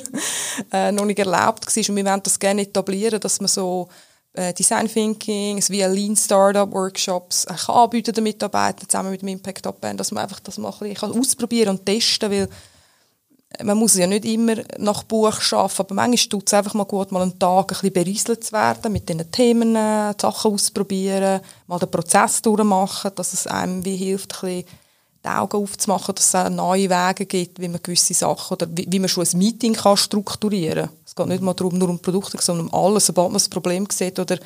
äh, 0.72 0.92
noch 0.92 1.06
nicht 1.06 1.20
erlaubt 1.20 1.66
gewesen. 1.66 1.92
und 1.92 1.98
wir 1.98 2.06
wollen 2.06 2.24
das 2.24 2.40
gerne 2.40 2.62
etablieren, 2.62 3.20
dass 3.20 3.40
man 3.40 3.48
so 3.48 3.90
äh, 4.36 4.54
Design 4.54 4.88
Thinking, 4.88 5.64
wie 5.70 5.84
Lean 5.84 6.16
Startup 6.16 6.72
Workshops 6.72 7.46
äh, 7.46 7.54
kann 7.54 7.76
anbieten 7.76 8.14
den 8.14 8.24
Mitarbeitern 8.24 8.88
zusammen 8.88 9.12
mit 9.12 9.22
dem 9.22 9.30
Impact 9.30 9.66
Hub 9.66 9.82
Bern, 9.82 9.98
dass 9.98 10.12
man 10.12 10.24
einfach 10.24 10.40
das 10.42 10.58
mal 10.58 10.74
ein 10.82 10.90
bisschen 10.90 11.20
ausprobieren 11.20 11.70
und 11.70 11.86
testen, 11.86 12.32
weil 12.32 12.50
man 13.64 13.78
muss 13.78 13.96
ja 13.96 14.08
nicht 14.08 14.26
immer 14.26 14.56
nach 14.78 15.04
Buch 15.04 15.40
arbeiten, 15.52 15.82
aber 15.82 15.96
manchmal 15.96 16.30
tut 16.30 16.48
es 16.48 16.54
einfach 16.54 16.74
mal 16.74 16.86
gut, 16.86 17.12
mal 17.12 17.22
einen 17.22 17.40
Tag 17.40 17.64
ein 17.64 17.68
bisschen 17.68 17.94
berieselt 17.94 18.44
zu 18.44 18.54
werden, 18.54 18.92
mit 18.92 19.08
diesen 19.08 19.32
Themen 19.32 19.76
äh, 19.76 20.14
die 20.14 20.22
Sachen 20.22 20.54
ausprobieren, 20.54 21.42
mal 21.68 21.80
den 21.80 21.92
Prozess 21.92 22.42
durchmachen, 22.42 23.12
dass 23.16 23.34
es 23.34 23.48
einem 23.48 23.84
wie 23.86 23.96
hilft, 23.96 24.34
ein 24.36 24.40
bisschen 24.42 24.66
die 25.24 25.30
Augen 25.30 25.58
aufzumachen, 25.58 26.14
dass 26.14 26.28
es 26.28 26.36
auch 26.36 26.50
neue 26.50 26.90
Wege 26.90 27.26
gibt, 27.26 27.60
wie 27.60 27.68
man 27.68 27.82
gewisse 27.82 28.14
Sachen 28.14 28.56
oder 28.56 28.68
wie, 28.70 28.88
wie 28.90 29.00
man 29.00 29.10
schon 29.10 29.26
ein 29.26 29.38
Meeting 29.38 29.74
kann 29.74 29.98
strukturieren 29.98 30.88
kann. 30.88 30.98
Es 31.06 31.16
geht 31.16 31.28
nicht 31.28 31.42
mal 31.42 31.54
darum, 31.54 31.78
nur 31.78 31.90
um 31.90 32.00
Produkte, 32.00 32.38
sondern 32.42 32.68
um 32.68 32.74
alles, 32.74 33.08
sobald 33.08 33.32
man 33.32 33.42
ein 33.42 33.50
Problem 33.50 33.88
sieht 33.90 34.20
oder 34.20 34.38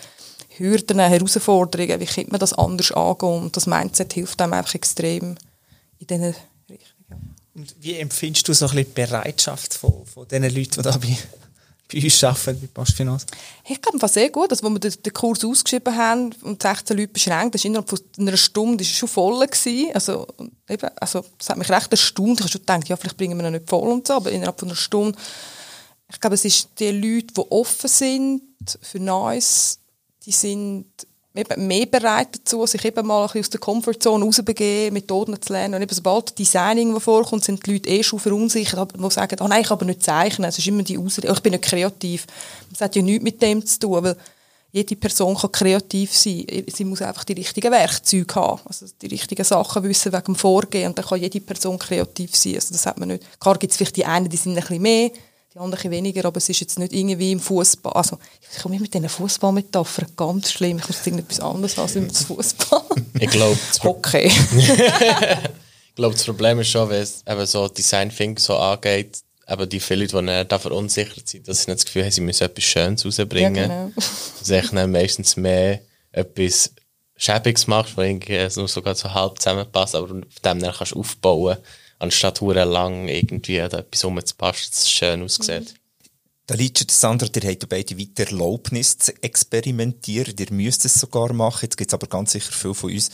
Hürden, 0.57 0.99
Herausforderungen, 0.99 1.99
wie 1.99 2.05
könnte 2.05 2.31
man 2.31 2.39
das 2.39 2.53
anders 2.53 2.91
angehen 2.91 3.43
und 3.43 3.55
das 3.55 3.67
Mindset 3.67 4.13
hilft 4.13 4.41
einem 4.41 4.53
einfach 4.53 4.75
extrem 4.75 5.35
in 5.99 6.07
diesen 6.07 6.35
und 7.55 7.75
wie 7.79 7.95
empfindest 7.95 8.47
du 8.47 8.53
so 8.53 8.65
ein 8.65 8.71
bisschen 8.71 8.93
die 8.93 9.01
Bereitschaft 9.01 9.73
von, 9.73 10.05
von 10.05 10.27
den 10.27 10.43
Leuten, 10.43 10.71
die 10.71 10.81
da 10.81 10.97
bei, 10.97 11.17
bei 11.91 12.03
uns 12.03 12.23
arbeiten, 12.23 12.61
bei 12.61 12.67
Postfinance? 12.67 13.25
Ich 13.67 13.81
glaube, 13.81 14.01
war 14.01 14.09
sehr 14.09 14.29
gut. 14.29 14.51
Also, 14.51 14.67
als 14.67 14.73
wir 14.73 14.79
den, 14.79 15.03
den 15.03 15.13
Kurs 15.13 15.43
ausgeschrieben 15.43 15.95
haben 15.95 16.33
und 16.43 16.61
16 16.61 16.95
Leute 16.95 17.13
beschränkt, 17.13 17.55
das 17.55 17.65
innerhalb 17.65 17.89
von 17.89 17.99
einer 18.17 18.37
Stunde 18.37 18.83
ist 18.83 18.91
schon 18.91 19.09
voll. 19.09 19.45
Gewesen. 19.45 19.91
Also, 19.93 20.27
eben, 20.69 20.89
also, 20.99 21.25
das 21.37 21.49
hat 21.49 21.57
mich 21.57 21.69
recht 21.69 21.91
erstaunt. 21.91 22.39
Ich 22.39 22.41
habe 22.41 22.51
schon 22.51 22.61
gedacht, 22.61 22.87
ja, 22.87 22.97
vielleicht 22.97 23.17
bringen 23.17 23.37
wir 23.37 23.47
ihn 23.47 23.53
nicht 23.53 23.69
voll 23.69 23.89
und 23.89 24.07
so, 24.07 24.13
aber 24.13 24.31
innerhalb 24.31 24.59
von 24.59 24.69
einer 24.69 24.75
Stunde, 24.75 25.17
ich 26.11 26.19
glaube, 26.19 26.35
es 26.35 26.45
ist 26.45 26.69
die 26.79 26.91
Leute, 26.91 27.33
die 27.33 27.51
offen 27.51 27.87
sind 27.87 28.41
für 28.81 28.99
Neues, 28.99 29.79
die 30.25 30.31
sind 30.31 30.85
eben 31.39 31.67
mehr 31.67 31.85
bereit 31.85 32.27
dazu, 32.33 32.65
sich 32.65 32.83
eben 32.85 33.05
mal 33.07 33.21
ein 33.21 33.27
bisschen 33.27 33.41
aus 33.41 33.49
der 33.49 33.59
Comfortzone 33.59 34.23
rauszubegeben, 34.23 34.93
Methoden 34.93 35.41
zu 35.41 35.53
lernen. 35.53 35.75
Und 35.75 35.81
eben 35.81 35.93
sobald 35.93 36.37
Designing 36.37 36.99
vorkommt, 36.99 37.43
sind 37.43 37.65
die 37.65 37.73
Leute 37.73 37.89
eh 37.89 38.03
schon 38.03 38.19
verunsichert, 38.19 38.93
die 38.95 39.11
sagen, 39.11 39.37
oh 39.41 39.47
nein, 39.47 39.61
ich 39.61 39.67
kann 39.67 39.77
aber 39.77 39.85
nicht 39.85 40.03
zeichnen. 40.03 40.49
Es 40.49 40.57
ist 40.57 40.67
immer 40.67 40.83
die 40.83 40.97
Ausrede, 40.97 41.29
oh, 41.29 41.33
ich 41.33 41.41
bin 41.41 41.51
nicht 41.51 41.63
kreativ. 41.63 42.27
Das 42.69 42.81
hat 42.81 42.95
ja 42.95 43.01
nichts 43.01 43.23
mit 43.23 43.41
dem 43.41 43.65
zu 43.65 43.79
tun, 43.79 44.03
weil 44.03 44.17
jede 44.71 44.95
Person 44.95 45.35
kann 45.35 45.51
kreativ 45.51 46.15
sein. 46.15 46.45
Sie 46.67 46.85
muss 46.85 47.01
einfach 47.01 47.23
die 47.23 47.33
richtigen 47.33 47.71
Werkzeuge 47.71 48.35
haben, 48.35 48.61
also 48.65 48.85
die 49.01 49.07
richtigen 49.07 49.43
Sachen 49.43 49.83
wissen 49.83 50.13
wegen 50.13 50.25
dem 50.25 50.35
Vorgehen 50.35 50.89
und 50.89 50.97
dann 50.97 51.05
kann 51.05 51.19
jede 51.19 51.41
Person 51.41 51.79
kreativ 51.79 52.35
sein. 52.35 52.55
Also 52.55 52.73
das 52.73 52.85
hat 52.85 52.99
man 52.99 53.07
nicht. 53.07 53.23
Klar 53.39 53.57
gibt 53.57 53.71
es 53.71 53.77
vielleicht 53.77 53.97
die 53.97 54.05
einen, 54.05 54.29
die 54.29 54.37
sind 54.37 54.51
ein 54.51 54.61
bisschen 54.61 54.81
mehr 54.81 55.11
die 55.53 55.59
anderen 55.59 55.91
weniger, 55.91 56.25
aber 56.25 56.37
es 56.37 56.49
ist 56.49 56.59
jetzt 56.59 56.77
nicht 56.77 56.93
irgendwie 56.93 57.31
im 57.31 57.39
Fußball. 57.39 57.93
Also 57.93 58.19
ich 58.51 58.61
komme 58.61 58.79
mit 58.79 58.93
diesen 58.93 59.09
Fußballmetaphern 59.09 60.07
ganz 60.15 60.51
schlimm. 60.51 60.77
Ich 60.77 60.87
muss 60.87 61.05
irgendetwas 61.05 61.39
anderes 61.39 61.79
als 61.79 61.95
im 61.95 62.09
Fußball. 62.09 62.83
Ich 63.19 63.29
glaube, 63.29 63.57
okay. 63.83 64.27
ich 64.57 65.95
glaube, 65.95 66.13
das 66.13 66.23
Problem 66.23 66.59
ist 66.59 66.69
schon, 66.69 66.89
wenn 66.89 67.01
es 67.01 67.23
eben 67.27 67.45
so 67.47 67.67
Design 67.67 68.09
Thinking 68.09 68.37
so 68.37 68.57
angeht, 68.57 69.21
aber 69.47 69.65
die 69.65 69.79
viele 69.79 70.05
Leute, 70.05 70.21
die 70.21 70.47
da 70.47 70.59
verunsichert 70.59 71.27
sind, 71.27 71.47
dass 71.47 71.63
sie 71.63 71.71
nicht 71.71 71.79
das 71.79 71.85
Gefühl 71.85 72.03
haben, 72.03 72.11
sie 72.11 72.21
müssen 72.21 72.43
etwas 72.43 72.63
Schönes 72.63 73.03
rausbringen. 73.03 73.55
Ja, 73.55 73.85
genau. 73.85 73.91
Dass 74.39 74.49
ich 74.49 74.71
meistens 74.71 75.35
mehr 75.37 75.79
etwas 76.11 76.71
Schäbiges 77.15 77.65
machst, 77.65 77.97
wo 77.97 78.01
irgendwie 78.01 78.47
nur 78.55 78.67
sogar 78.67 78.93
so 78.93 79.11
halb 79.11 79.39
zusammenpasst, 79.39 79.95
aber 79.95 80.05
auf 80.05 80.11
dem 80.11 80.23
dann 80.43 80.61
kannst 80.61 80.91
du 80.91 80.99
aufbauen 80.99 81.57
anstatt 81.99 82.41
lang 82.41 83.07
irgendwie 83.07 83.57
etwas 83.57 84.03
rumzupassen, 84.03 84.67
dass 84.71 84.81
es 84.81 84.89
schön 84.89 85.23
aussieht. 85.23 85.73
Mhm. 85.73 85.79
Da 86.47 86.55
liegt 86.55 86.89
Sandra, 86.89 87.27
ihr 87.35 87.47
habt 87.47 87.69
beide 87.69 87.99
weiter 87.99 88.31
Erlaubnis 88.31 88.97
zu 88.97 89.13
experimentieren. 89.21 90.33
Ihr 90.39 90.51
müsst 90.51 90.83
es 90.83 90.95
sogar 90.95 91.31
machen. 91.31 91.59
Jetzt 91.61 91.77
gibt 91.77 91.91
es 91.91 91.93
aber 91.93 92.07
ganz 92.07 92.31
sicher 92.31 92.51
viele 92.51 92.73
von 92.73 92.91
uns, 92.91 93.11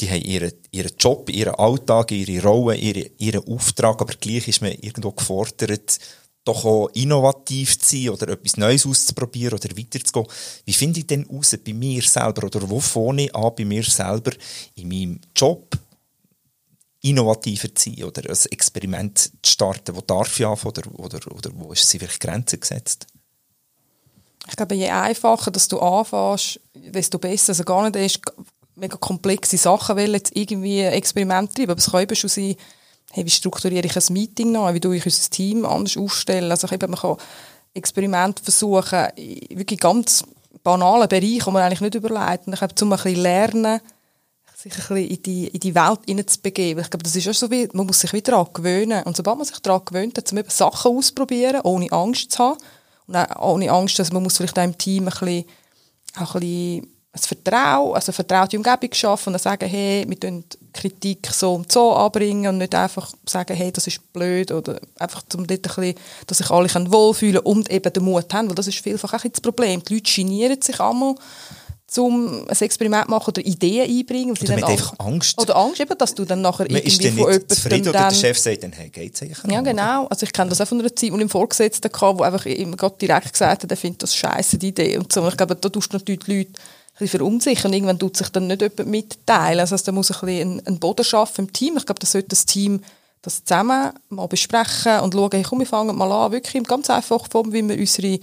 die 0.00 0.08
haben 0.08 0.22
ihren, 0.22 0.52
ihren 0.70 0.92
Job, 0.96 1.28
ihren 1.28 1.56
Alltag, 1.56 2.12
ihre 2.12 2.40
Rolle, 2.40 2.76
ihren, 2.76 3.10
ihren 3.18 3.44
Auftrag, 3.48 4.00
aber 4.00 4.14
gleich 4.14 4.46
ist 4.46 4.62
man 4.62 4.70
irgendwo 4.70 5.10
gefordert, 5.10 5.98
doch 6.44 6.64
auch 6.64 6.88
innovativ 6.94 7.78
zu 7.78 7.96
sein 7.96 8.10
oder 8.10 8.28
etwas 8.28 8.56
Neues 8.56 8.86
auszuprobieren 8.86 9.58
oder 9.58 9.76
weiterzugehen. 9.76 10.26
Wie 10.64 10.72
finde 10.72 11.00
ich 11.00 11.06
denn 11.06 11.26
raus 11.26 11.56
bei 11.64 11.72
mir 11.72 12.02
selber 12.02 12.44
oder 12.44 12.68
wo 12.70 12.80
fange 12.80 13.24
ich 13.24 13.34
an 13.34 13.52
bei 13.56 13.64
mir 13.64 13.82
selber 13.82 14.30
in 14.76 14.88
meinem 14.88 15.20
Job, 15.36 15.76
innovativer 17.00 17.74
zu 17.74 17.90
sein 17.90 18.04
oder 18.04 18.28
ein 18.28 18.36
Experiment 18.50 19.18
zu 19.18 19.30
starten? 19.52 19.96
Wo 19.96 20.00
darf 20.00 20.38
ich 20.38 20.46
anfangen 20.46 20.74
oder, 20.94 21.16
oder, 21.16 21.32
oder 21.32 21.50
wo 21.54 21.72
ist 21.72 21.88
sie 21.88 21.98
vielleicht 21.98 22.20
Grenzen 22.20 22.60
gesetzt? 22.60 23.06
Ich 24.48 24.56
glaube, 24.56 24.74
je 24.74 24.88
einfacher 24.88 25.50
dass 25.50 25.68
du 25.68 25.78
anfängst, 25.78 26.60
desto 26.74 27.18
besser. 27.18 27.50
Also 27.50 27.64
gar 27.64 27.82
nicht 27.84 27.96
erst 27.96 28.20
mega 28.74 28.96
komplexe 28.96 29.58
Sachen 29.58 29.96
wollen, 29.96 30.14
jetzt 30.14 30.34
irgendwie 30.34 30.80
Experiment 30.80 31.54
treiben. 31.54 31.72
Aber 31.72 31.78
es 31.78 31.90
kann 31.90 32.02
eben 32.02 32.16
schon 32.16 32.30
sein, 32.30 32.56
hey, 33.12 33.24
wie 33.24 33.30
strukturiere 33.30 33.86
ich 33.86 33.96
ein 33.96 34.12
Meeting 34.12 34.52
noch, 34.52 34.72
wie 34.72 34.80
tue 34.80 34.96
ich 34.96 35.04
unser 35.04 35.30
Team 35.30 35.64
anders 35.64 35.96
aufstellen. 35.96 36.50
Also 36.50 36.68
eben, 36.68 36.90
man 36.90 37.00
kann 37.00 37.16
Experimente 37.74 38.42
versuchen, 38.42 39.08
wirklich 39.50 39.80
ganz 39.80 40.24
banalen 40.62 41.08
Bereichen, 41.08 41.44
die 41.44 41.50
man 41.50 41.62
eigentlich 41.62 41.80
nicht 41.80 41.94
überlegt. 41.94 42.46
Und 42.46 42.54
ich 42.54 42.58
glaube, 42.58 42.74
um 42.82 42.92
ein 42.92 42.96
bisschen 42.96 43.22
lernen, 43.22 43.80
sich 44.58 44.72
ein 44.72 44.78
bisschen 44.78 45.10
in 45.10 45.22
die, 45.22 45.46
in 45.46 45.60
die 45.60 45.74
Welt 45.74 46.00
hineinzubegeben. 46.06 46.82
Ich 46.82 46.90
glaube, 46.90 47.04
das 47.04 47.14
ist 47.14 47.28
auch 47.28 47.34
so 47.34 47.50
wie, 47.50 47.68
man 47.72 47.86
muss 47.86 48.00
sich 48.00 48.12
wieder 48.12 48.32
daran 48.32 48.52
gewöhnen. 48.52 49.04
Und 49.04 49.16
sobald 49.16 49.38
man 49.38 49.46
sich 49.46 49.58
daran 49.60 49.84
gewöhnt 49.84 50.18
hat, 50.18 50.32
um 50.32 50.38
eben 50.38 50.50
Sachen 50.50 50.96
auszuprobieren, 50.96 51.60
ohne 51.62 51.90
Angst 51.92 52.32
zu 52.32 52.38
haben, 52.38 52.58
und 53.06 53.16
ohne 53.40 53.70
Angst, 53.70 53.98
dass 53.98 54.12
man 54.12 54.22
muss 54.22 54.36
vielleicht 54.36 54.58
im 54.58 54.76
Team 54.76 55.04
ein 55.04 55.10
bisschen, 55.10 55.44
ein 56.14 56.26
bisschen 56.26 56.88
Vertrauen, 57.14 57.94
also 57.94 58.10
eine 58.10 58.14
vertraute 58.14 58.56
Umgebung 58.56 58.92
schaffen 58.92 59.28
und 59.28 59.32
dann 59.32 59.40
sagen, 59.40 59.68
hey, 59.68 60.04
wir 60.06 60.20
tun 60.20 60.44
Kritik 60.72 61.28
so 61.32 61.54
und 61.54 61.72
so 61.72 61.92
anbringen 61.94 62.48
und 62.48 62.58
nicht 62.58 62.74
einfach 62.74 63.12
sagen, 63.26 63.56
hey, 63.56 63.72
das 63.72 63.86
ist 63.86 64.12
blöd 64.12 64.52
oder 64.52 64.78
einfach 64.98 65.22
um 65.34 65.46
dort 65.46 65.50
ein 65.50 65.62
bisschen, 65.62 65.94
dass 66.26 66.38
sich 66.38 66.50
alle 66.50 66.68
wohlfühlen 66.68 67.40
und 67.40 67.70
eben 67.70 67.92
den 67.92 68.04
Mut 68.04 68.32
haben, 68.34 68.48
weil 68.48 68.54
das 68.54 68.68
ist 68.68 68.78
vielfach 68.78 69.14
auch 69.14 69.22
das 69.22 69.40
Problem. 69.40 69.82
Die 69.84 69.94
Leute 69.94 70.12
genieren 70.12 70.60
sich 70.60 70.78
einmal 70.78 71.14
um 71.96 72.46
ein 72.46 72.56
Experiment 72.60 73.08
machen 73.08 73.30
oder 73.30 73.44
Ideen 73.44 73.88
einbringen. 73.88 74.36
Oder 74.38 74.54
mit 74.54 74.64
einfach 74.64 74.94
Angst. 74.98 75.40
Oder 75.40 75.56
Angst 75.56 75.80
eben, 75.80 75.96
dass 75.96 76.14
du 76.14 76.26
dann 76.26 76.42
nachher 76.42 76.64
Man 76.64 76.76
irgendwie 76.76 76.88
ist 76.88 77.16
von 77.16 77.16
jemandem 77.16 77.48
zufrieden 77.48 77.84
dann... 77.84 77.94
oder 77.94 78.08
der 78.10 78.14
Chef 78.14 78.38
sagt 78.38 78.62
dann, 78.62 78.72
hey, 78.72 78.90
geht's 78.90 79.22
eigentlich 79.22 79.38
Ja, 79.50 79.60
genau. 79.62 80.06
Also 80.08 80.24
ich 80.24 80.32
kenne 80.32 80.50
das 80.50 80.60
auch 80.60 80.68
von 80.68 80.80
einer 80.80 80.94
Zeit, 80.94 81.10
wo 81.10 81.16
ich 81.16 81.22
im 81.22 81.30
Vorgesetzten 81.30 81.90
hatte, 81.90 82.18
wo 82.18 82.22
einfach 82.22 82.44
immer 82.44 82.76
gerade 82.76 82.96
direkt 83.00 83.32
gesagt 83.32 83.62
hat, 83.62 83.70
er 83.70 83.76
findet 83.76 84.02
das 84.02 84.14
scheiße 84.14 84.58
die 84.58 84.68
Idee. 84.68 84.98
Und 84.98 85.10
so. 85.10 85.22
Und 85.22 85.28
ich 85.28 85.36
glaube, 85.38 85.56
da 85.56 85.68
tust 85.68 85.90
du 85.92 85.96
natürlich 85.96 86.24
die 86.24 86.38
Leute 86.38 86.50
ein 86.50 86.98
bisschen 86.98 87.18
verunsichern. 87.20 87.72
Irgendwann 87.72 87.98
tut 87.98 88.18
sich 88.18 88.28
dann 88.28 88.48
nicht 88.48 88.60
jemand 88.60 88.86
mitteilen. 88.86 89.60
Also 89.60 89.76
da 89.76 89.92
muss 89.92 90.10
ein 90.10 90.20
bisschen 90.20 90.66
einen 90.66 90.78
Boden 90.78 91.04
schaffen 91.04 91.46
im 91.46 91.52
Team. 91.54 91.78
Ich 91.78 91.86
glaube, 91.86 92.00
das 92.00 92.12
sollte 92.12 92.28
das 92.28 92.44
Team 92.44 92.82
das 93.22 93.44
zusammen 93.44 93.92
mal 94.10 94.26
besprechen 94.26 95.00
und 95.00 95.14
schauen, 95.14 95.30
hey, 95.32 95.42
komm, 95.42 95.58
wir 95.60 95.66
fangen 95.66 95.96
mal 95.96 96.12
an, 96.12 96.32
wirklich 96.32 96.62
ganz 96.64 96.88
einfach 96.90 97.28
Form, 97.30 97.52
wie 97.52 97.66
wir 97.66 97.78
unsere 97.78 98.20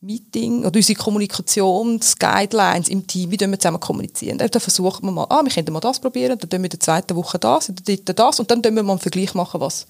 Meeting 0.00 0.64
oder 0.64 0.76
unsere 0.76 0.98
Kommunikationsguidelines 0.98 2.88
im 2.88 3.06
Team, 3.06 3.32
wie 3.32 3.40
wir 3.40 3.58
zusammen 3.58 3.80
kommunizieren. 3.80 4.38
Dann 4.38 4.48
versuchen 4.50 5.04
wir 5.06 5.10
mal, 5.10 5.26
ah, 5.28 5.42
wir 5.42 5.50
könnten 5.50 5.72
mal 5.72 5.80
das 5.80 5.98
probieren, 5.98 6.38
dann 6.38 6.48
tun 6.48 6.60
wir 6.60 6.66
in 6.66 6.70
der 6.70 6.80
zweiten 6.80 7.16
Woche 7.16 7.38
das, 7.38 7.68
in 7.68 7.74
der 7.74 7.84
dritten 7.84 8.14
das 8.14 8.38
und 8.38 8.50
dann 8.50 8.62
tun 8.62 8.76
wir 8.76 8.82
mal 8.84 8.92
einen 8.92 9.00
Vergleich 9.00 9.34
machen, 9.34 9.60
was, 9.60 9.86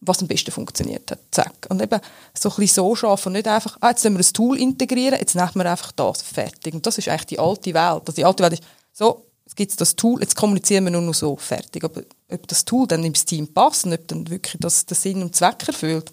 was 0.00 0.20
am 0.20 0.28
besten 0.28 0.52
funktioniert 0.52 1.10
hat. 1.10 1.18
Zack. 1.32 1.66
Und 1.68 1.82
eben 1.82 2.00
so 2.32 2.48
ein 2.48 2.56
bisschen 2.56 2.74
so 2.84 2.94
schaffen 2.94 3.32
nicht 3.32 3.48
einfach, 3.48 3.76
ah, 3.80 3.90
jetzt 3.90 4.04
müssen 4.04 4.18
wir 4.18 4.24
ein 4.24 4.32
Tool 4.32 4.58
integrieren, 4.58 5.18
jetzt 5.18 5.34
nehmen 5.34 5.50
wir 5.54 5.68
einfach 5.68 5.90
das, 5.92 6.22
fertig. 6.22 6.72
Und 6.72 6.86
das 6.86 6.98
ist 6.98 7.08
eigentlich 7.08 7.26
die 7.26 7.38
alte 7.40 7.74
Welt. 7.74 8.02
Also 8.06 8.12
die 8.12 8.24
alte 8.24 8.44
Welt 8.44 8.52
ist, 8.52 8.62
so, 8.92 9.26
jetzt 9.44 9.56
gibt 9.56 9.72
es 9.72 9.76
das 9.76 9.96
Tool, 9.96 10.20
jetzt 10.20 10.36
kommunizieren 10.36 10.84
wir 10.84 10.92
nur 10.92 11.02
noch 11.02 11.14
so, 11.14 11.34
fertig. 11.34 11.82
Aber 11.82 12.02
ob 12.30 12.46
das 12.46 12.64
Tool 12.64 12.86
dann 12.86 13.02
ins 13.02 13.24
Team 13.24 13.52
passt 13.52 13.84
und 13.84 13.94
ob 13.94 14.06
dann 14.06 14.30
wirklich 14.30 14.56
das 14.60 14.86
den 14.86 14.94
Sinn 14.94 15.22
und 15.22 15.34
Zweck 15.34 15.66
erfüllt, 15.66 16.12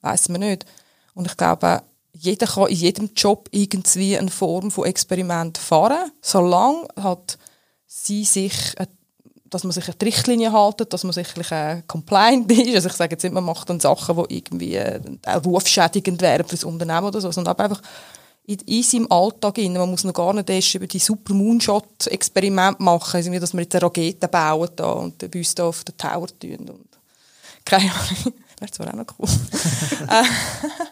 weiß 0.00 0.28
man 0.30 0.40
nicht. 0.40 0.66
Und 1.14 1.26
ich 1.26 1.36
glaube, 1.36 1.82
jeder 2.12 2.46
kann 2.46 2.68
in 2.68 2.76
jedem 2.76 3.10
Job 3.14 3.48
irgendwie 3.52 4.18
eine 4.18 4.30
Form 4.30 4.70
von 4.70 4.86
Experiment 4.86 5.58
fahren, 5.58 6.10
solange 6.20 6.88
halt 7.00 7.38
sie 7.86 8.24
sich, 8.24 8.54
äh, 8.76 8.86
dass 9.50 9.64
man 9.64 9.72
sich 9.72 9.88
an 9.88 9.94
die 10.00 10.04
Richtlinie 10.06 10.52
hält, 10.52 10.92
dass 10.92 11.04
man 11.04 11.12
sich 11.12 11.28
äh, 11.50 11.82
compliant 11.86 12.50
ist. 12.52 12.74
Also 12.74 12.88
ich 12.88 12.94
sage 12.94 13.12
jetzt 13.12 13.22
nicht, 13.22 13.32
man 13.32 13.44
macht 13.44 13.70
dann 13.70 13.80
Sachen, 13.80 14.16
die 14.28 14.36
irgendwie 14.36 14.74
äh, 14.74 15.00
rufschädigend 15.44 16.20
wären 16.20 16.44
für 16.44 16.56
das 16.56 16.64
Unternehmen 16.64 17.06
oder 17.06 17.20
so, 17.20 17.30
sondern 17.30 17.56
einfach 17.58 17.80
in, 18.48 18.58
in 18.60 18.82
seinem 18.82 19.10
Alltag 19.10 19.58
rein. 19.58 19.74
Man 19.74 19.90
muss 19.90 20.04
noch 20.04 20.14
gar 20.14 20.32
nicht 20.32 20.50
erst 20.50 20.74
über 20.74 20.86
die 20.86 20.98
Super 20.98 21.34
Moonshot-Experimente 21.34 22.82
machen, 22.82 23.16
also 23.16 23.30
dass 23.38 23.54
wir 23.54 23.60
jetzt 23.62 23.74
eine 23.74 23.82
Rakete 23.82 24.28
bauen 24.28 24.70
da 24.74 24.92
und 24.92 25.22
uns 25.34 25.54
da 25.54 25.66
auf 25.66 25.84
den 25.84 25.96
Tower 25.96 26.26
tun. 26.26 26.68
Und 26.68 26.88
keine 27.64 27.92
Ahnung. 27.92 28.34
Wäre 28.58 28.72
zwar 28.72 28.88
auch 28.88 28.94
noch 28.94 29.06
cool. 29.18 29.28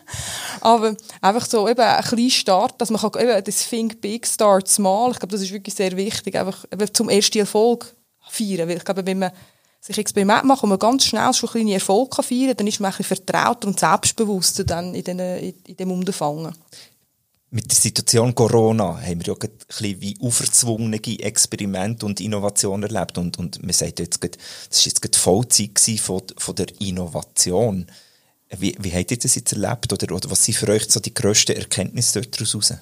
Aber 0.60 0.96
einfach 1.20 1.46
so 1.46 1.68
eben 1.68 1.80
ein 1.80 2.02
kleiner 2.04 2.30
Start, 2.30 2.80
dass 2.80 2.90
man 2.90 3.00
kann, 3.00 3.22
eben 3.22 3.44
das 3.44 3.68
Think 3.68 4.00
Big, 4.00 4.26
Start 4.26 4.68
Small, 4.68 5.12
ich 5.12 5.18
glaube, 5.18 5.32
das 5.32 5.42
ist 5.42 5.52
wirklich 5.52 5.74
sehr 5.74 5.96
wichtig, 5.96 6.36
einfach 6.36 6.64
zum 6.92 7.08
ersten 7.08 7.38
Erfolg 7.38 7.94
feiern, 8.28 8.68
weil 8.68 8.78
ich 8.78 8.84
glaube, 8.84 9.06
wenn 9.06 9.18
man 9.18 9.32
sich 9.80 9.98
Experiment 9.98 10.44
macht 10.44 10.62
und 10.62 10.70
man 10.70 10.78
ganz 10.78 11.04
schnell 11.04 11.32
schon 11.32 11.50
kleine 11.50 11.74
Erfolge 11.74 12.22
feiern 12.22 12.48
kann, 12.48 12.56
dann 12.56 12.66
ist 12.66 12.80
man 12.80 12.90
ein 12.90 12.96
bisschen 12.96 13.16
vertrauter 13.16 13.68
und 13.68 13.78
selbstbewusster 13.78 14.64
dann 14.64 14.94
in, 14.94 15.04
den, 15.04 15.18
in, 15.18 15.54
in 15.66 15.76
dem 15.76 15.92
Unterfangen 15.92 16.52
mit 17.56 17.70
der 17.70 17.76
Situation 17.78 18.34
Corona 18.34 19.00
haben 19.00 19.24
wir 19.24 19.34
ja 19.34 19.34
ein 19.40 19.50
bisschen 19.66 20.00
wie 20.00 20.18
auferzwungene 20.20 21.00
Experimente 21.20 22.04
und 22.04 22.20
Innovationen 22.20 22.90
erlebt. 22.90 23.18
Und, 23.18 23.38
und 23.38 23.62
man 23.62 23.72
sagt 23.72 23.98
jetzt, 23.98 24.22
das 24.22 24.30
war 24.30 24.84
jetzt 24.84 25.14
die 25.14 25.18
Vollzeit 25.18 26.00
von, 26.00 26.22
von 26.36 26.54
der 26.54 26.66
Innovation. 26.80 27.86
Wie, 28.50 28.76
wie 28.78 28.92
habt 28.92 29.10
ihr 29.10 29.18
das 29.18 29.34
jetzt 29.34 29.52
erlebt? 29.52 29.92
Oder, 29.92 30.14
oder 30.14 30.30
was 30.30 30.44
sind 30.44 30.56
für 30.56 30.68
euch 30.68 30.84
so 30.88 31.00
die 31.00 31.14
grössten 31.14 31.56
Erkenntnisse 31.56 32.20
daraus? 32.20 32.72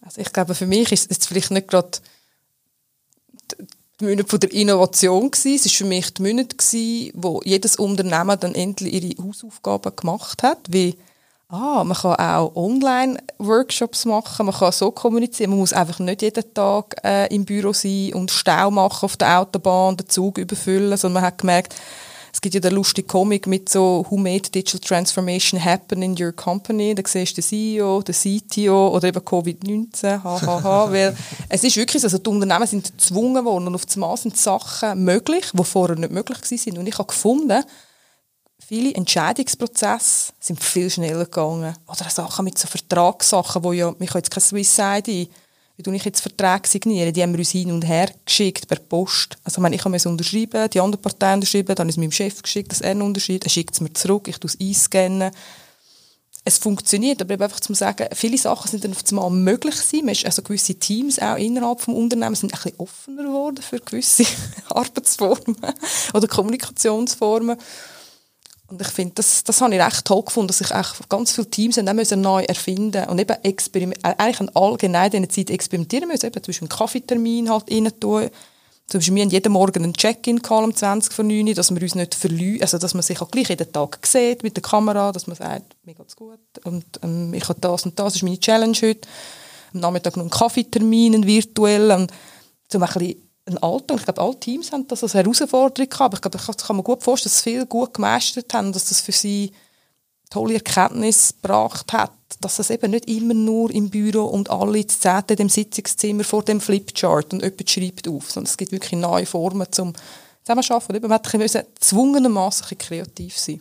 Also 0.00 0.20
ich 0.20 0.32
glaube, 0.32 0.54
für 0.54 0.66
mich 0.66 0.92
ist 0.92 1.10
es 1.10 1.26
vielleicht 1.26 1.50
nicht 1.50 1.68
gerade 1.68 1.98
die 4.00 4.04
Monate 4.04 4.38
der 4.38 4.52
Innovation 4.52 5.30
gewesen. 5.30 5.54
Es 5.54 5.64
war 5.66 5.72
für 5.72 5.84
mich 5.84 6.14
die 6.14 6.22
Monate, 6.22 6.56
wo 7.14 7.40
jedes 7.44 7.76
Unternehmen 7.76 8.38
dann 8.38 8.54
endlich 8.54 8.94
ihre 8.94 9.22
Hausaufgaben 9.22 9.96
gemacht 9.96 10.42
hat, 10.42 10.58
wie 10.68 10.96
ah, 11.52 11.84
man 11.84 11.96
kann 11.96 12.16
auch 12.16 12.56
Online-Workshops 12.56 14.06
machen, 14.06 14.46
man 14.46 14.54
kann 14.54 14.72
so 14.72 14.90
kommunizieren, 14.90 15.50
man 15.50 15.58
muss 15.60 15.72
einfach 15.72 15.98
nicht 15.98 16.22
jeden 16.22 16.54
Tag 16.54 16.96
äh, 17.04 17.32
im 17.32 17.44
Büro 17.44 17.72
sein 17.72 18.14
und 18.14 18.30
Stau 18.30 18.70
machen 18.70 19.04
auf 19.04 19.16
der 19.18 19.38
Autobahn, 19.38 19.96
den 19.96 20.08
Zug 20.08 20.38
überfüllen, 20.38 20.96
sondern 20.96 21.22
man 21.22 21.30
hat 21.30 21.38
gemerkt, 21.38 21.74
es 22.32 22.40
gibt 22.40 22.54
ja 22.54 22.60
den 22.60 22.74
lustigen 22.74 23.06
Comic 23.06 23.46
mit 23.46 23.68
so 23.68 24.06
«Who 24.08 24.16
made 24.16 24.48
digital 24.48 24.80
transformation 24.80 25.62
happen 25.62 26.00
in 26.00 26.16
your 26.18 26.32
company?» 26.32 26.94
Da 26.94 27.02
siehst 27.06 27.36
du 27.36 27.42
den 27.42 27.44
CEO, 27.44 28.02
den 28.02 28.14
CTO 28.14 28.88
oder 28.88 29.08
eben 29.08 29.20
Covid-19, 29.20 30.22
hahaha, 30.24 30.90
weil 30.90 31.14
es 31.50 31.62
ist 31.62 31.76
wirklich 31.76 32.00
so, 32.00 32.06
also 32.06 32.16
die 32.16 32.30
Unternehmen 32.30 32.66
sind 32.66 32.90
gezwungen 32.90 33.44
worden 33.44 33.66
und 33.66 33.74
auf 33.74 33.84
das 33.84 33.96
Maß 33.96 34.22
sind 34.22 34.36
Sachen 34.38 35.04
möglich, 35.04 35.44
die 35.52 35.64
vorher 35.64 35.96
nicht 35.96 36.10
möglich 36.10 36.38
waren. 36.40 36.78
Und 36.78 36.86
ich 36.86 36.98
habe 36.98 37.06
gefunden, 37.06 37.62
viele 38.66 38.94
Entscheidungsprozesse 38.94 40.32
sind 40.40 40.62
viel 40.62 40.88
schneller 40.88 41.26
gegangen. 41.26 41.76
Oder 41.86 42.08
Sachen 42.08 42.46
mit 42.46 42.56
so 42.56 42.66
Vertragssachen, 42.66 43.62
wo 43.62 43.72
ja, 43.72 43.92
können 43.92 44.08
jetzt 44.14 44.30
kein 44.30 44.42
Swiss 44.42 44.78
ID, 44.78 45.28
wie 45.76 45.82
tue 45.82 45.96
ich 45.96 46.04
jetzt 46.04 46.20
Verträge 46.20 46.68
signieren? 46.68 47.12
Die 47.12 47.22
haben 47.22 47.32
wir 47.32 47.38
uns 47.38 47.50
hin 47.50 47.72
und 47.72 47.86
her 47.86 48.10
geschickt 48.24 48.68
per 48.68 48.78
Post. 48.78 49.36
Also 49.42 49.58
ich, 49.58 49.62
meine, 49.62 49.74
ich 49.74 49.84
habe 49.84 49.96
es 49.96 50.06
unterschreiben, 50.06 50.68
die 50.70 50.80
andere 50.80 51.00
Partei 51.00 51.34
unterschreiben, 51.34 51.74
dann 51.74 51.88
ist 51.88 51.94
es 51.94 51.98
meinem 51.98 52.12
Chef 52.12 52.42
geschickt, 52.42 52.72
dass 52.72 52.82
er 52.82 52.96
unterschreibt, 52.96 53.44
er 53.44 53.50
schickt 53.50 53.74
es 53.74 53.80
mir 53.80 53.92
zurück, 53.92 54.28
ich 54.28 54.38
tue 54.38 54.50
es 54.50 54.60
einscannen. 54.60 55.30
Es 56.44 56.58
funktioniert, 56.58 57.22
aber 57.22 57.34
einfach 57.44 57.60
zu 57.60 57.72
sagen, 57.72 58.08
viele 58.14 58.36
Sachen 58.36 58.68
sind 58.68 58.82
dann 58.82 58.92
auf 58.92 59.04
einmal 59.08 59.30
möglich 59.30 59.76
gewesen. 59.76 60.26
Also 60.26 60.42
gewisse 60.42 60.74
Teams 60.74 61.20
auch 61.20 61.36
innerhalb 61.36 61.78
des 61.78 61.88
Unternehmens 61.88 62.40
sind 62.40 62.52
ein 62.52 62.60
bisschen 62.60 62.80
offener 62.80 63.22
geworden 63.22 63.62
für 63.62 63.78
gewisse 63.78 64.24
Arbeitsformen 64.68 65.56
oder 66.12 66.26
Kommunikationsformen. 66.26 67.56
Und 68.72 68.80
ich 68.80 68.88
finde, 68.88 69.16
das, 69.16 69.44
das 69.44 69.60
habe 69.60 69.74
ich 69.74 69.82
recht 69.82 70.02
toll 70.06 70.22
gefunden, 70.22 70.46
dass 70.46 70.56
sich 70.56 70.70
ganz 71.10 71.32
viele 71.32 71.50
Teams 71.50 71.76
haben 71.76 71.94
müssen 71.94 72.22
neu 72.22 72.42
erfinden 72.42 73.06
und 73.06 73.20
eben 73.20 73.36
äh, 73.42 73.54
eigentlich 74.02 74.40
an 74.40 74.48
allgemein 74.54 75.12
in 75.12 75.24
dieser 75.24 75.28
Zeit 75.28 75.50
experimentieren 75.50 76.08
müssen. 76.08 76.24
Eben 76.24 76.42
zum 76.42 76.52
Beispiel 76.52 76.68
einen 76.68 76.78
Kaffeetermin 76.78 77.50
halt 77.50 77.70
rein 77.70 77.92
tun. 78.00 78.30
Zum 78.86 78.98
Beispiel, 78.98 79.14
wir 79.14 79.22
haben 79.24 79.30
jeden 79.30 79.52
Morgen 79.52 79.84
einen 79.84 79.92
Check-in-Call 79.92 80.64
um 80.64 80.74
20 80.74 81.12
vor 81.12 81.22
9 81.22 81.52
dass 81.52 81.70
wir 81.70 81.82
uns 81.82 81.94
nicht 81.94 82.14
verlieren, 82.14 82.62
also 82.62 82.78
dass 82.78 82.94
man 82.94 83.02
sich 83.02 83.20
auch 83.20 83.30
gleich 83.30 83.50
jeden 83.50 83.70
Tag 83.70 84.06
sieht 84.06 84.42
mit 84.42 84.56
der 84.56 84.62
Kamera, 84.62 85.12
dass 85.12 85.26
man 85.26 85.36
sagt, 85.36 85.76
mir 85.84 85.94
geht's 85.94 86.16
gut 86.16 86.40
und 86.64 86.86
ähm, 87.02 87.34
ich 87.34 87.46
habe 87.50 87.60
das 87.60 87.84
und 87.84 87.98
das, 87.98 88.06
das 88.06 88.16
ist 88.16 88.22
meine 88.22 88.40
Challenge 88.40 88.76
heute. 88.80 89.06
Am 89.74 89.80
Nachmittag 89.80 90.16
noch 90.16 90.22
einen 90.22 90.30
Kaffeetermin, 90.30 91.14
einen 91.14 91.26
virtuellen, 91.26 92.06
um 92.72 92.82
ein 92.82 92.88
bisschen 92.94 93.16
ein 93.44 93.58
Alter, 93.58 93.96
ich 93.96 94.04
glaube, 94.04 94.20
alle 94.20 94.38
Teams 94.38 94.72
haben 94.72 94.86
das 94.86 95.02
als 95.02 95.14
Herausforderung 95.14 95.88
gehabt, 95.88 96.00
aber 96.00 96.14
ich 96.14 96.20
glaube, 96.20 96.38
das 96.38 96.66
kann 96.66 96.76
man 96.76 96.84
gut 96.84 97.02
vorstellen, 97.02 97.32
dass 97.32 97.42
sie 97.42 97.50
viel 97.50 97.66
gut 97.66 97.94
gemeistert 97.94 98.52
haben, 98.54 98.72
dass 98.72 98.86
das 98.86 99.00
für 99.00 99.12
sie 99.12 99.52
tolle 100.30 100.54
Erkenntnis 100.54 101.34
gebracht 101.34 101.92
hat, 101.92 102.12
dass 102.40 102.58
es 102.58 102.70
eben 102.70 102.90
nicht 102.92 103.08
immer 103.08 103.34
nur 103.34 103.70
im 103.70 103.90
Büro 103.90 104.24
und 104.24 104.48
alle 104.48 104.78
in 104.78 104.88
Zehnte 104.88 105.36
dem 105.36 105.48
Sitzungszimmer 105.48 106.24
vor 106.24 106.42
dem 106.44 106.60
Flipchart 106.60 107.32
und 107.32 107.42
jemand 107.42 107.68
schreibt 107.68 108.08
auf, 108.08 108.30
sondern 108.30 108.50
es 108.50 108.56
gibt 108.56 108.72
wirklich 108.72 108.98
neue 108.98 109.26
Formen 109.26 109.70
zum 109.70 109.92
Zusammenarbeiten. 110.42 110.96
Und 110.96 111.10
man 111.10 111.40
musste 111.40 111.66
gezwungenermaßen 111.74 112.78
kreativ 112.78 113.38
sein. 113.38 113.60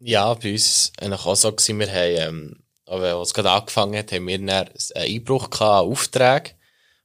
Ja, 0.00 0.32
bei 0.34 0.52
uns 0.52 0.92
war 1.00 1.12
es 1.12 1.44
auch 1.44 1.58
so, 1.58 1.78
wir 1.78 1.88
haben, 1.88 2.16
ähm, 2.16 2.56
als 2.86 3.28
es 3.28 3.34
gerade 3.34 3.50
angefangen 3.50 3.98
hat, 3.98 4.10
haben 4.12 4.26
wir 4.26 4.34
einen 4.34 4.50
Einbruch 4.96 5.50
gehabt, 5.50 5.86
Aufträge 5.86 6.50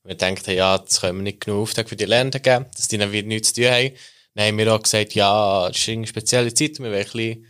wir 0.05 0.15
dachten, 0.15 0.51
ja, 0.51 0.77
das 0.77 1.01
können 1.01 1.17
wir 1.17 1.23
nicht 1.23 1.41
genug 1.41 1.63
Auftrag 1.63 1.89
für 1.89 1.95
die 1.95 2.05
Lernenden 2.05 2.41
geben, 2.41 2.65
dass 2.75 2.87
die 2.87 2.97
dann 2.97 3.11
nichts 3.11 3.53
zu 3.53 3.61
tun 3.61 3.71
haben. 3.71 3.91
Dann 4.35 4.47
haben 4.47 4.57
wir 4.57 4.73
auch 4.73 4.81
gesagt, 4.81 5.15
ja, 5.15 5.67
das 5.67 5.77
ist 5.77 5.89
eine 5.89 6.07
spezielle 6.07 6.53
Zeit, 6.53 6.79
wir 6.79 6.91
wollen 6.91 7.45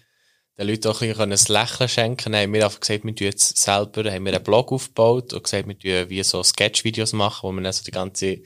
den 0.57 0.67
Leuten 0.67 0.87
auch 0.87 1.01
ein, 1.01 1.29
bisschen 1.29 1.57
ein 1.57 1.61
Lächeln 1.61 1.89
schenken. 1.89 2.31
Dann 2.31 2.41
haben 2.43 2.53
wir 2.53 2.63
einfach 2.63 2.79
gesagt, 2.79 3.03
wir 3.03 3.15
tun 3.15 3.27
jetzt 3.27 3.57
selber, 3.57 4.09
haben 4.09 4.25
wir 4.25 4.33
einen 4.33 4.43
Blog 4.43 4.71
aufgebaut 4.71 5.33
und 5.33 5.43
gesagt, 5.43 5.67
wir 5.67 5.77
tun 5.77 6.09
wie 6.09 6.23
so 6.23 6.41
Sketch-Videos 6.43 7.13
machen, 7.13 7.49
wo 7.49 7.51
wir 7.51 7.61
dann 7.61 7.73
so 7.73 7.83
die 7.83 7.91
ganze 7.91 8.41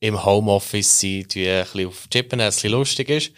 im 0.00 0.24
Homeoffice 0.24 1.00
sind, 1.00 1.36
ein 1.36 1.64
bisschen 1.64 1.86
auf 1.86 2.08
Chippen, 2.10 2.38
dass 2.38 2.56
es 2.56 2.58
ein 2.58 2.62
bisschen 2.62 2.78
lustig 2.78 3.08
ist. 3.10 3.32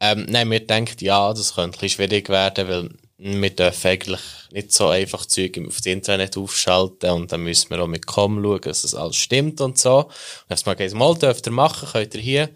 Ähm, 0.00 0.26
dann 0.26 0.36
haben 0.36 0.50
wir 0.50 0.60
gedacht, 0.60 1.02
ja, 1.02 1.32
das 1.32 1.54
könnte 1.54 1.78
ein 1.78 1.80
bisschen 1.80 1.88
schwierig 1.88 2.28
werden, 2.28 2.68
weil 2.68 2.90
wir 3.18 3.50
dürfen 3.50 3.88
eigentlich 3.88 4.20
nicht 4.52 4.72
so 4.72 4.88
einfach 4.88 5.26
Zeug 5.26 5.58
auf 5.66 5.76
das 5.76 5.86
Internet 5.86 6.36
aufschalten 6.36 7.10
und 7.10 7.32
dann 7.32 7.42
müssen 7.42 7.70
wir 7.70 7.82
auch 7.82 7.88
mit 7.88 8.06
Com 8.06 8.42
schauen, 8.42 8.60
dass 8.60 8.82
das 8.82 8.94
alles 8.94 9.16
stimmt 9.16 9.60
und 9.60 9.76
so. 9.76 10.04
Und 10.04 10.12
dann 10.48 10.58
mal 10.64 10.74
gesagt, 10.74 10.98
mal 10.98 11.14
dürft 11.14 11.46
ihr 11.46 11.52
machen, 11.52 11.88
könnt 11.90 12.14
ihr 12.14 12.20
hier. 12.20 12.48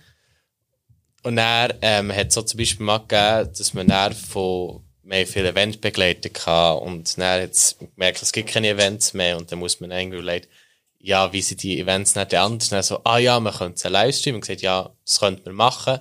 Und 1.25 1.37
dann 1.37 1.75
ähm, 1.83 2.13
hat 2.13 2.29
es 2.29 2.35
so 2.35 2.43
zum 2.43 2.59
Beispiel 2.59 2.87
mal 2.87 2.99
gegeben, 2.99 3.53
dass 3.57 3.75
man 3.75 3.89
dann 3.89 4.15
von 4.15 4.85
mehr 5.03 5.27
viele 5.27 5.49
Events 5.49 5.79
begleitet 5.79 6.35
kann 6.35 6.79
und 6.79 7.19
dann 7.19 7.43
hat 7.43 7.51
es 7.51 7.77
gemerkt, 7.79 8.23
es 8.23 8.33
gibt 8.33 8.51
keine 8.51 8.69
Events 8.69 9.15
mehr 9.15 9.37
und 9.37 9.51
dann 9.51 9.59
muss 9.59 9.81
man 9.81 9.91
irgendwie 9.91 10.19
überlegen, 10.19 10.47
ja, 11.01 11.33
wie 11.33 11.43
sind 11.43 11.63
die 11.65 11.81
Events 11.81 12.15
nicht 12.15 12.35
anders? 12.35 12.69
Und 12.69 12.73
dann 12.73 12.83
so, 12.85 13.01
ah 13.03 13.19
ja, 13.19 13.41
man 13.41 13.53
könnte 13.53 13.85
einen 13.85 13.95
Livestream 13.95 14.37
und 14.37 14.43
gesagt, 14.43 14.63
ja, 14.63 14.95
das 15.05 15.19
könnte 15.19 15.43
man 15.47 15.57
machen. 15.57 15.99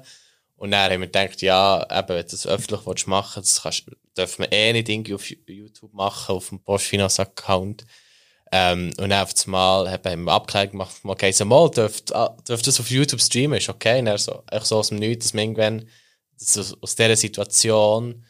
Und 0.61 0.69
dann 0.69 0.91
haben 0.91 1.01
wir 1.01 1.07
gedacht, 1.07 1.41
ja, 1.41 1.81
eben, 1.89 2.09
wenn 2.09 2.17
du 2.17 2.29
das 2.29 2.45
öffentlich 2.45 3.07
machen 3.07 3.37
willst, 3.37 3.57
das 3.57 3.63
kannst, 3.63 4.37
wir 4.37 4.51
eh 4.51 4.73
nicht 4.73 4.89
irgendwie 4.89 5.15
auf 5.15 5.27
YouTube 5.27 5.91
machen, 5.91 6.35
auf 6.35 6.49
dem 6.49 6.59
Postfinance-Account. 6.59 7.83
Ähm, 8.51 8.91
und 8.99 9.09
dann 9.09 9.23
auf 9.23 9.33
einmal 9.43 9.91
haben 9.91 10.25
wir 10.25 10.31
Abklärung 10.31 10.69
gemacht, 10.73 10.97
okay, 11.03 11.31
so 11.31 11.45
mal, 11.45 11.67
dürft, 11.71 12.13
ah, 12.13 12.37
dürft 12.47 12.67
das 12.67 12.79
auf 12.79 12.91
YouTube 12.91 13.21
streamen, 13.21 13.57
ist 13.57 13.69
okay. 13.69 13.97
Und 13.97 14.05
dann 14.05 14.19
so, 14.19 14.43
echt 14.51 14.67
so 14.67 14.77
aus 14.77 14.89
dem 14.89 14.99
Nichts, 14.99 15.25
dass 15.25 15.33
wir 15.33 15.41
irgendwann 15.41 15.89
dass 16.37 16.77
aus 16.79 16.95
dieser 16.95 17.15
Situation 17.15 18.23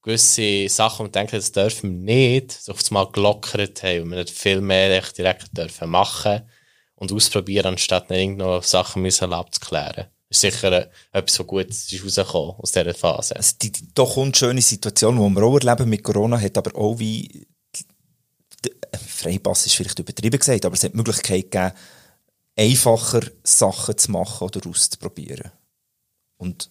gewisse 0.00 0.70
Sachen 0.70 1.04
und 1.04 1.14
denken, 1.14 1.36
das 1.36 1.52
dürfen 1.52 2.06
wir 2.06 2.14
nicht, 2.14 2.52
so 2.52 2.72
auf 2.72 2.80
einmal 2.88 3.12
gelockert 3.12 3.82
haben 3.82 4.04
und 4.04 4.10
wir 4.12 4.18
nicht 4.20 4.30
viel 4.30 4.62
mehr 4.62 4.96
echt 4.96 5.18
direkt 5.18 5.54
dürfen 5.54 5.90
machen 5.90 6.48
und 6.94 7.12
ausprobieren, 7.12 7.66
anstatt 7.66 8.10
irgendwo 8.10 8.62
Sachen 8.62 9.02
müssen 9.02 9.34
abzuklären. 9.34 10.06
Ist 10.30 10.40
sicher 10.40 10.90
etwas, 11.12 11.38
was 11.38 11.46
gut 11.46 11.68
ist 11.68 11.92
rausgekommen 12.02 12.54
aus 12.58 12.72
dieser 12.72 12.94
Phase. 12.94 13.36
Also 13.36 13.56
die, 13.60 13.70
die 13.70 13.94
doch 13.94 14.16
unschöne 14.16 14.62
Situation, 14.62 15.16
die 15.16 15.36
wir 15.36 15.42
auch 15.44 15.58
erleben 15.58 15.88
mit 15.88 16.02
Corona, 16.02 16.40
hat 16.40 16.58
aber 16.58 16.74
auch 16.76 16.98
wie 16.98 17.46
Freipass 19.06 19.66
ist 19.66 19.74
vielleicht 19.74 19.98
übertrieben 19.98 20.38
gesagt, 20.38 20.64
aber 20.64 20.74
es 20.74 20.84
hat 20.84 20.92
die 20.92 20.96
Möglichkeit 20.96 21.50
gegeben, 21.50 21.72
einfacher 22.56 23.22
Sachen 23.42 23.98
zu 23.98 24.12
machen 24.12 24.44
oder 24.44 24.68
auszuprobieren. 24.68 25.50
Und 26.36 26.70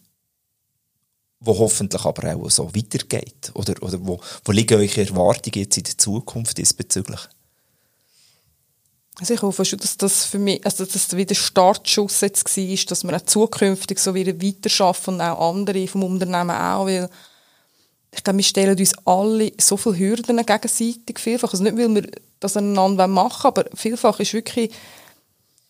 wo 1.40 1.58
hoffentlich 1.58 2.06
aber 2.06 2.36
auch 2.36 2.50
so 2.50 2.74
weitergeht. 2.74 3.52
Oder, 3.54 3.82
oder 3.84 4.00
wo, 4.06 4.22
wo 4.46 4.52
liegen 4.52 4.80
eure 4.80 5.02
Erwartungen 5.02 5.60
jetzt 5.60 5.78
in 5.78 5.84
der 5.84 5.98
Zukunft 5.98 6.58
diesbezüglich? 6.58 7.20
Also 9.20 9.36
ich 9.36 9.42
hoffe 9.42 9.64
schon, 9.64 9.80
dass 9.80 9.96
das 9.96 10.26
für 10.26 10.40
mich, 10.40 10.66
also 10.66 10.86
dass 10.86 10.94
das 10.94 11.16
wieder 11.16 11.36
Startschuss 11.36 12.22
jetzt 12.22 12.46
war, 12.46 12.86
dass 12.88 13.04
wir 13.04 13.16
auch 13.16 13.26
zukünftig 13.26 14.00
so 14.00 14.16
wieder 14.16 14.42
weiterschaffen 14.42 15.16
und 15.16 15.22
auch 15.22 15.50
andere 15.50 15.88
vom 15.88 16.04
Unternehmen 16.04 16.52
auch, 16.52 16.88
weil 16.88 17.10
ich 18.16 18.24
glaube, 18.24 18.38
wir 18.38 18.44
stellen 18.44 18.78
uns 18.78 18.94
alle 19.06 19.52
so 19.60 19.78
viele 19.78 19.98
Hürden 19.98 20.38
gegenseitig 20.38 21.20
vielfach. 21.20 21.52
Also 21.52 21.64
nicht, 21.64 21.78
weil 21.78 21.94
wir 21.94 22.10
das 22.40 22.58
aneinander 22.58 23.08
machen 23.08 23.48
aber 23.48 23.66
vielfach 23.74 24.20
ist 24.20 24.34
wirklich 24.34 24.72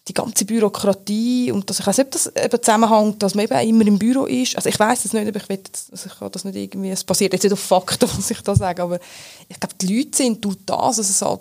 die 0.08 0.14
ganze 0.14 0.44
Bürokratie 0.44 1.52
und 1.52 1.70
dass 1.70 1.80
ich 1.80 1.88
weiß 1.88 1.98
nicht, 2.00 2.08
ob 2.08 2.12
das 2.12 2.28
eben 2.36 2.62
zusammenhängt, 2.62 3.24
dass 3.24 3.36
man 3.36 3.46
eben 3.46 3.70
immer 3.70 3.88
im 3.88 3.98
Büro 3.98 4.26
ist. 4.26 4.56
Also 4.58 4.68
ich 4.68 4.78
weiß 4.78 5.06
es 5.06 5.14
nicht, 5.14 5.28
aber 5.28 5.38
ich 5.38 5.48
will 5.48 5.60
also 5.92 6.10
ich 6.10 6.20
kann 6.20 6.32
das 6.32 6.44
nicht 6.44 6.58
irgendwie, 6.58 6.90
es 6.90 7.06
basiert 7.06 7.32
jetzt 7.32 7.44
nicht 7.44 7.54
auf 7.54 7.60
Fakten, 7.60 8.10
was 8.18 8.32
ich 8.32 8.42
da 8.42 8.54
sage, 8.54 8.84
aber 8.84 9.00
ich 9.48 9.60
glaube, 9.60 9.76
die 9.80 9.98
Leute 9.98 10.18
sind 10.18 10.44
durch 10.44 10.58
das, 10.66 10.98
dass 10.98 11.10
es 11.10 11.22
halt 11.22 11.40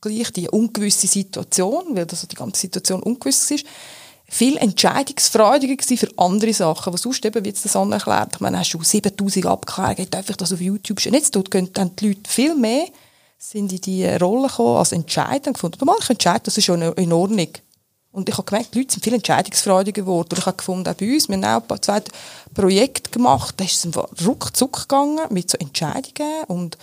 gleich 0.00 0.30
die 0.32 0.48
ungewisse 0.48 1.06
Situation, 1.06 1.96
weil 1.96 2.06
das 2.06 2.26
die 2.26 2.36
ganze 2.36 2.60
Situation 2.60 3.02
ungewiss 3.02 3.50
ist, 3.50 3.66
viel 4.28 4.56
entscheidungsfreudiger 4.56 5.76
gewesen 5.76 5.96
für 5.96 6.10
andere 6.16 6.52
Sachen, 6.52 6.92
was 6.92 7.02
sonst 7.02 7.24
eben, 7.24 7.44
wie 7.44 7.48
jetzt 7.48 7.64
das 7.64 7.76
Anne 7.76 7.94
erklärt, 7.94 8.34
ich 8.34 8.40
meine, 8.40 8.58
hast 8.58 8.72
du 8.72 8.82
7000 8.82 9.46
Abklärungen, 9.46 10.10
darf 10.10 10.28
ich 10.28 10.36
das 10.36 10.52
auf 10.52 10.60
YouTube 10.60 11.00
stellen? 11.00 11.14
Jetzt 11.14 11.36
dort 11.36 11.50
gehen 11.50 11.70
dann 11.72 11.94
die 11.96 12.08
Leute 12.08 12.28
viel 12.28 12.54
mehr 12.54 12.86
sind 13.38 13.72
in 13.72 13.80
die 13.82 14.06
Rolle 14.06 14.48
gekommen 14.48 14.78
als 14.78 14.92
Entscheidung 14.92 15.52
gefunden. 15.52 15.76
Normal, 15.80 15.98
ich 16.02 16.10
entscheide, 16.10 16.44
das 16.44 16.56
ist 16.56 16.64
schon 16.64 16.82
in 16.82 17.12
Ordnung. 17.12 17.48
Und 18.10 18.28
ich 18.30 18.36
habe 18.36 18.46
gemerkt, 18.46 18.74
die 18.74 18.78
Leute 18.78 18.94
sind 18.94 19.04
viel 19.04 19.12
entscheidungsfreudiger 19.12 20.00
geworden. 20.00 20.28
Und 20.30 20.38
ich 20.38 20.46
habe 20.46 20.56
gefunden, 20.56 20.88
auch 20.88 20.94
bei 20.94 21.12
uns, 21.12 21.28
wir 21.28 21.36
haben 21.36 21.70
auch 21.70 21.78
zwei 21.78 22.02
Projekte 22.54 23.10
gemacht, 23.10 23.54
da 23.58 23.64
ist 23.64 23.84
es 23.84 24.26
ruckzuck 24.26 24.88
gegangen 24.88 25.20
mit 25.30 25.50
so 25.50 25.58
Entscheidungen 25.58 26.44
und 26.48 26.78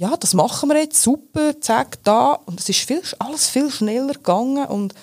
ja, 0.00 0.16
das 0.16 0.32
machen 0.32 0.70
wir 0.70 0.78
jetzt, 0.78 1.02
super, 1.02 1.60
zack, 1.60 2.02
da. 2.04 2.32
Und 2.32 2.58
es 2.58 2.70
ist 2.70 2.80
viel, 2.80 3.02
alles 3.18 3.48
viel 3.50 3.70
schneller 3.70 4.14
gegangen 4.14 4.66
und 4.66 4.94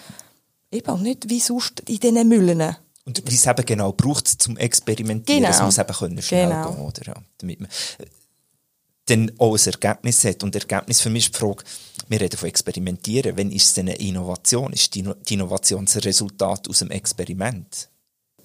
eben 0.72 1.04
nicht 1.04 1.30
wie 1.30 1.40
sonst 1.40 1.82
in 1.82 2.00
diesen 2.00 2.28
Müllen. 2.28 2.76
Und 3.06 3.22
wie 3.30 3.36
es 3.36 3.46
eben 3.46 3.64
genau 3.64 3.92
braucht 3.92 4.28
zum 4.28 4.58
Experimentieren, 4.58 5.44
Genau. 5.44 5.54
es 5.56 5.62
muss 5.62 5.78
eben 5.78 5.94
können 5.94 6.22
schnell 6.24 6.50
Genau. 6.50 6.72
gehen, 6.72 6.82
oder? 6.82 7.02
Ja, 7.06 7.14
damit 7.38 7.60
man 7.62 7.70
äh, 8.00 8.06
dann 9.06 9.32
auch 9.38 9.56
ein 9.56 9.66
Ergebnis 9.66 10.24
hat. 10.26 10.42
Und 10.44 10.56
Ergebnis 10.56 11.00
für 11.00 11.12
mich 11.12 11.28
ist 11.28 11.36
die 11.36 11.40
Frage, 11.40 11.64
wir 12.10 12.20
reden 12.20 12.38
von 12.38 12.50
Experimentieren, 12.50 13.38
wenn 13.38 13.52
ist 13.52 13.68
es 13.68 13.74
denn 13.76 13.90
eine 13.90 13.98
Innovation? 14.00 14.74
Ist 14.74 14.96
die, 14.96 15.08
die 15.30 15.36
Innovation 15.36 15.86
das 15.86 16.04
Resultat 16.04 16.68
aus 16.68 16.80
dem 16.80 16.90
Experiment? 16.90 17.88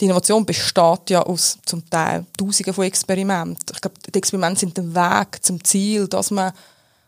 Die 0.02 0.06
Innovation 0.06 0.44
besteht 0.44 1.10
ja 1.10 1.22
aus 1.22 1.58
zum 1.64 1.88
Teil 1.88 2.26
Tausenden 2.36 2.74
von 2.74 2.82
Experimenten. 2.82 3.64
Ich 3.72 3.80
glaube, 3.80 3.94
die 4.04 4.18
Experimente 4.18 4.58
sind 4.58 4.76
der 4.76 4.92
Weg 4.92 5.44
zum 5.44 5.62
Ziel, 5.62 6.08
dass 6.08 6.32
man 6.32 6.52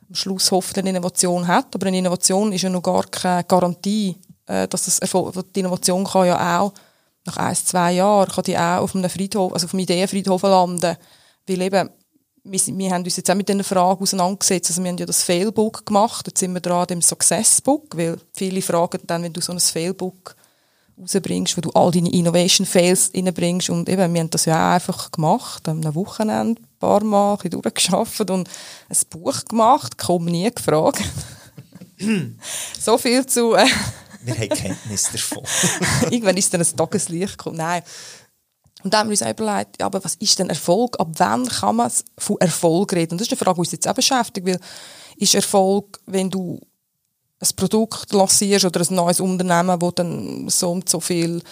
am 0.08 0.14
Schluss 0.14 0.52
hoffentlich 0.52 0.84
eine 0.84 0.90
Innovation 0.90 1.44
hat. 1.44 1.74
Aber 1.74 1.88
eine 1.88 1.98
Innovation 1.98 2.52
ist 2.52 2.62
ja 2.62 2.70
noch 2.70 2.84
gar 2.84 3.02
keine 3.02 3.42
Garantie, 3.42 4.16
äh, 4.46 4.68
dass 4.68 4.84
das 4.84 5.00
die 5.00 5.58
Innovation 5.58 6.04
kann 6.04 6.28
ja 6.28 6.60
auch 6.60 6.72
nach 7.24 7.36
ein, 7.38 7.56
zwei 7.56 7.94
Jahren 7.94 8.30
kann 8.30 8.44
die 8.44 8.56
auch 8.56 8.82
auf 8.82 8.94
einem 8.94 9.10
Friedhof, 9.10 9.52
also 9.52 9.66
auf 9.66 9.74
einem 9.74 9.80
Ideenfriedhof 9.80 10.42
landen. 10.42 10.96
Weil 11.48 11.62
eben, 11.62 11.90
wir, 12.44 12.60
wir 12.60 12.90
haben 12.92 13.02
uns 13.02 13.16
jetzt 13.16 13.28
auch 13.28 13.34
mit 13.34 13.48
dieser 13.48 13.64
Frage 13.64 14.02
auseinandergesetzt. 14.02 14.70
Also 14.70 14.84
wir 14.84 14.90
haben 14.90 14.98
ja 14.98 15.06
das 15.06 15.24
Failbook 15.24 15.84
gemacht, 15.84 16.28
jetzt 16.28 16.38
sind 16.38 16.54
wir 16.54 16.60
dran 16.60 16.82
an 16.82 16.86
dem 16.86 17.02
Successbook, 17.02 17.96
weil 17.96 18.18
viele 18.34 18.62
fragen 18.62 19.00
dann, 19.04 19.24
wenn 19.24 19.32
du 19.32 19.40
so 19.40 19.50
ein 19.50 19.58
Failbook 19.58 20.36
rausbringst, 21.00 21.56
wo 21.56 21.60
du 21.60 21.70
all 21.70 21.90
deine 21.90 22.12
Innovation 22.12 22.66
Fails 22.66 23.10
reinbringst 23.14 23.70
und 23.70 23.88
eben, 23.88 24.12
wir 24.12 24.20
haben 24.20 24.30
das 24.30 24.44
ja 24.44 24.70
auch 24.70 24.74
einfach 24.74 25.10
gemacht, 25.10 25.68
am 25.68 25.82
Wochenende 25.94 26.60
ein 26.62 26.78
paar 26.78 27.02
Mal 27.02 27.32
ein 27.32 27.36
bisschen 27.38 27.62
durchgearbeitet 27.62 28.30
und 28.30 28.48
ein 28.88 28.96
Buch 29.10 29.44
gemacht, 29.44 29.98
kaum 29.98 30.26
nie 30.26 30.50
gefragt. 30.50 31.02
so 32.80 32.98
viel 32.98 33.26
zu, 33.26 33.54
äh, 33.54 33.66
Wir 34.22 34.34
haben 34.34 34.48
Kenntnis 34.48 35.10
davon. 35.12 35.44
irgendwann 36.10 36.36
ist 36.36 36.52
dann 36.52 36.60
ein 36.60 36.76
Tageslicht 36.76 37.38
gekommen. 37.38 37.56
Nein. 37.56 37.82
Und 38.82 38.92
dann 38.92 39.00
haben 39.00 39.08
wir 39.08 39.12
uns 39.12 39.22
auch 39.22 39.30
überlegt, 39.30 39.80
ja, 39.80 39.86
aber 39.86 40.04
was 40.04 40.14
ist 40.16 40.38
denn 40.38 40.50
Erfolg? 40.50 40.98
Ab 41.00 41.08
wann 41.16 41.48
kann 41.48 41.76
man 41.76 41.90
von 42.18 42.36
Erfolg 42.38 42.92
reden? 42.92 43.12
Und 43.12 43.20
das 43.20 43.28
ist 43.28 43.32
eine 43.32 43.38
Frage, 43.38 43.54
die 43.56 43.60
uns 43.60 43.72
jetzt 43.72 43.88
auch 43.88 43.94
beschäftigt, 43.94 44.46
weil 44.46 44.60
ist 45.16 45.34
Erfolg, 45.34 46.00
wenn 46.06 46.28
du 46.28 46.60
ein 47.44 47.56
Produkt 47.56 48.12
lancierst 48.12 48.64
oder 48.64 48.80
ein 48.80 48.94
neues 48.94 49.20
Unternehmen, 49.20 49.78
das 49.78 49.94
dann 49.94 50.48
so 50.48 50.72
und 50.72 50.88
so 50.88 51.00
viel 51.00 51.42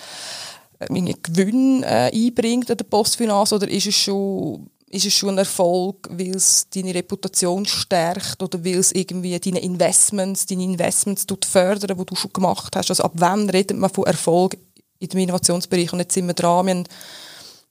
äh, 0.79 0.87
meine 0.91 1.15
Gewinn 1.15 1.83
äh, 1.83 2.11
einbringt 2.13 2.71
an 2.71 2.77
der 2.77 2.85
Postfinanz 2.85 3.53
oder 3.53 3.69
ist 3.69 3.87
es 3.87 3.95
schon 3.95 4.69
ist 4.93 5.07
es 5.07 5.15
schon 5.15 5.31
ein 5.31 5.39
Erfolg, 5.39 6.07
weil 6.11 6.37
es 6.37 6.69
deine 6.69 6.95
Reputation 6.95 7.65
stärkt 7.65 8.43
oder 8.43 8.63
weil 8.63 8.77
es 8.77 8.93
irgendwie 8.93 9.39
deine 9.39 9.61
Investments, 9.61 10.45
deine 10.45 10.65
Investments 10.65 11.25
tut 11.25 11.47
fördern, 11.47 11.97
die 11.97 12.05
du 12.05 12.15
schon 12.15 12.33
gemacht 12.33 12.77
hast. 12.77 12.91
Also 12.91 13.05
ab 13.05 13.13
wann 13.15 13.49
redet 13.49 13.79
man 13.79 13.89
von 13.89 14.05
Erfolg 14.05 14.55
in 14.99 15.09
dem 15.09 15.21
Innovationsbereich? 15.21 15.95
Und 15.95 16.01
jetzt 16.01 16.13
sind 16.13 16.27
wir 16.27 16.35
dran, 16.35 16.67
wir 16.67 16.75
haben 16.75 16.85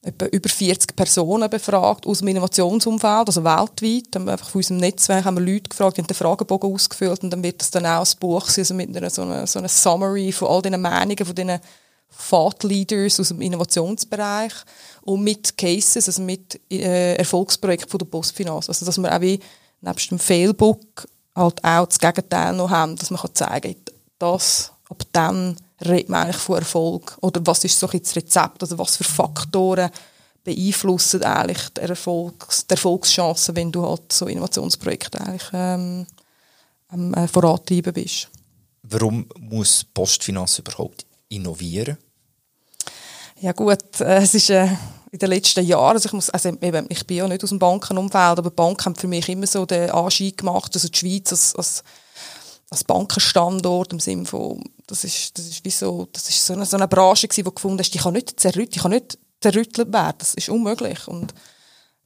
etwa 0.02 0.26
über 0.26 0.48
40 0.48 0.96
Personen 0.96 1.48
befragt 1.48 2.06
aus 2.06 2.18
dem 2.18 2.28
Innovationsumfeld, 2.28 3.28
also 3.28 3.44
weltweit. 3.44 4.14
Haben 4.14 4.24
wir 4.24 4.32
einfach 4.32 4.50
von 4.50 4.58
unserem 4.58 4.78
Netzwerk 4.78 5.24
haben 5.24 5.36
wir 5.36 5.52
Leute 5.52 5.68
gefragt, 5.68 5.98
haben 5.98 6.06
den 6.06 6.16
Fragebogen 6.16 6.74
ausgefüllt 6.74 7.22
und 7.22 7.30
dann 7.30 7.42
wird 7.42 7.60
das 7.60 7.70
dann 7.70 7.86
auch 7.86 8.00
als 8.00 8.16
Buch 8.16 8.48
sein, 8.48 8.62
also 8.62 8.74
mit 8.74 8.96
einer 8.96 9.10
so 9.10 9.22
einer, 9.22 9.46
so 9.46 9.60
einer 9.60 9.68
Summary 9.68 10.32
von 10.32 10.48
all 10.48 10.62
diesen 10.62 10.80
Meinungen 10.80 11.24
von 11.24 11.34
diesen 11.34 11.60
Thought 12.28 12.64
Leaders 12.64 13.20
aus 13.20 13.28
dem 13.28 13.40
Innovationsbereich 13.40 14.52
und 15.02 15.22
mit 15.22 15.56
Cases, 15.56 16.06
also 16.08 16.20
mit 16.22 16.60
äh, 16.70 17.14
Erfolgsprojekten 17.14 17.88
von 17.88 17.98
der 17.98 18.06
Postfinanz. 18.06 18.68
Also 18.68 18.84
dass 18.84 18.98
wir 18.98 19.14
auch 19.14 19.20
wie 19.20 19.38
nebst 19.80 20.10
dem 20.10 20.18
Failbook 20.18 21.08
halt 21.34 21.64
auch 21.64 21.86
das 21.86 21.98
Gegenteil 21.98 22.54
noch 22.54 22.70
haben, 22.70 22.96
dass 22.96 23.10
man 23.10 23.20
kann 23.20 23.34
zeigen 23.34 23.74
kann, 23.74 23.94
das, 24.18 24.72
ab 24.88 25.02
dann 25.12 25.56
redet 25.84 26.08
man 26.08 26.24
eigentlich 26.24 26.36
von 26.36 26.58
Erfolg. 26.58 27.16
Oder 27.20 27.40
was 27.44 27.64
ist 27.64 27.78
so 27.78 27.88
ein 27.88 28.00
das 28.00 28.16
Rezept, 28.16 28.62
also 28.62 28.78
was 28.78 28.96
für 28.96 29.04
Faktoren 29.04 29.90
beeinflussen 30.44 31.22
eigentlich 31.22 31.68
die, 31.70 31.82
Erfolgs-, 31.82 32.66
die 32.66 32.72
Erfolgschancen, 32.72 33.56
wenn 33.56 33.70
du 33.72 33.86
halt 33.86 34.12
so 34.12 34.26
Innovationsprojekte 34.26 35.20
eigentlich 35.20 35.48
ähm, 35.52 36.06
am 36.88 37.14
äh, 37.14 37.28
vorantreiben 37.28 37.92
bist. 37.92 38.28
Warum 38.82 39.26
muss 39.38 39.84
Postfinanz 39.84 40.58
überhaupt 40.58 41.06
innovieren? 41.28 41.96
Ja 43.40 43.52
gut, 43.52 44.00
äh, 44.00 44.16
es 44.16 44.34
ist 44.34 44.50
äh, 44.50 44.68
in 45.12 45.18
den 45.18 45.28
letzten 45.28 45.64
Jahren, 45.64 45.96
also 45.96 46.06
ich 46.06 46.12
muss, 46.12 46.30
also 46.30 46.48
eben, 46.48 46.86
ich 46.88 47.06
bin 47.06 47.18
ja 47.18 47.28
nicht 47.28 47.44
aus 47.44 47.50
dem 47.50 47.58
Bankenumfeld, 47.58 48.38
aber 48.38 48.50
Banken 48.50 48.86
haben 48.86 48.96
für 48.96 49.08
mich 49.08 49.28
immer 49.28 49.46
so 49.46 49.66
den 49.66 49.90
Anschein 49.90 50.32
gemacht, 50.36 50.72
also 50.74 50.88
die 50.88 50.98
Schweiz 50.98 51.30
als, 51.32 51.54
als, 51.54 51.84
als 52.70 52.84
Bankenstandort 52.84 53.92
im 53.92 54.00
Sinne 54.00 54.24
von, 54.24 54.62
das 54.92 55.04
ist, 55.04 55.36
das 55.38 55.46
ist 55.46 55.64
wie 55.64 55.70
so, 55.70 56.08
das 56.12 56.28
ist 56.28 56.44
so 56.44 56.52
eine, 56.52 56.66
so 56.66 56.76
eine 56.76 56.88
Branche 56.88 57.26
gewesen, 57.26 57.44
du 57.44 57.52
gefunden 57.52 57.78
hast, 57.78 57.92
die 57.92 57.98
kann 57.98 58.12
nicht 58.12 58.38
zerrüttelt, 58.38 58.74
die 58.74 58.78
kann 58.80 58.90
nicht 58.92 59.18
zerrüttelt 59.40 59.92
werden, 59.92 60.16
das 60.18 60.34
ist 60.34 60.48
unmöglich 60.48 61.08
und 61.08 61.34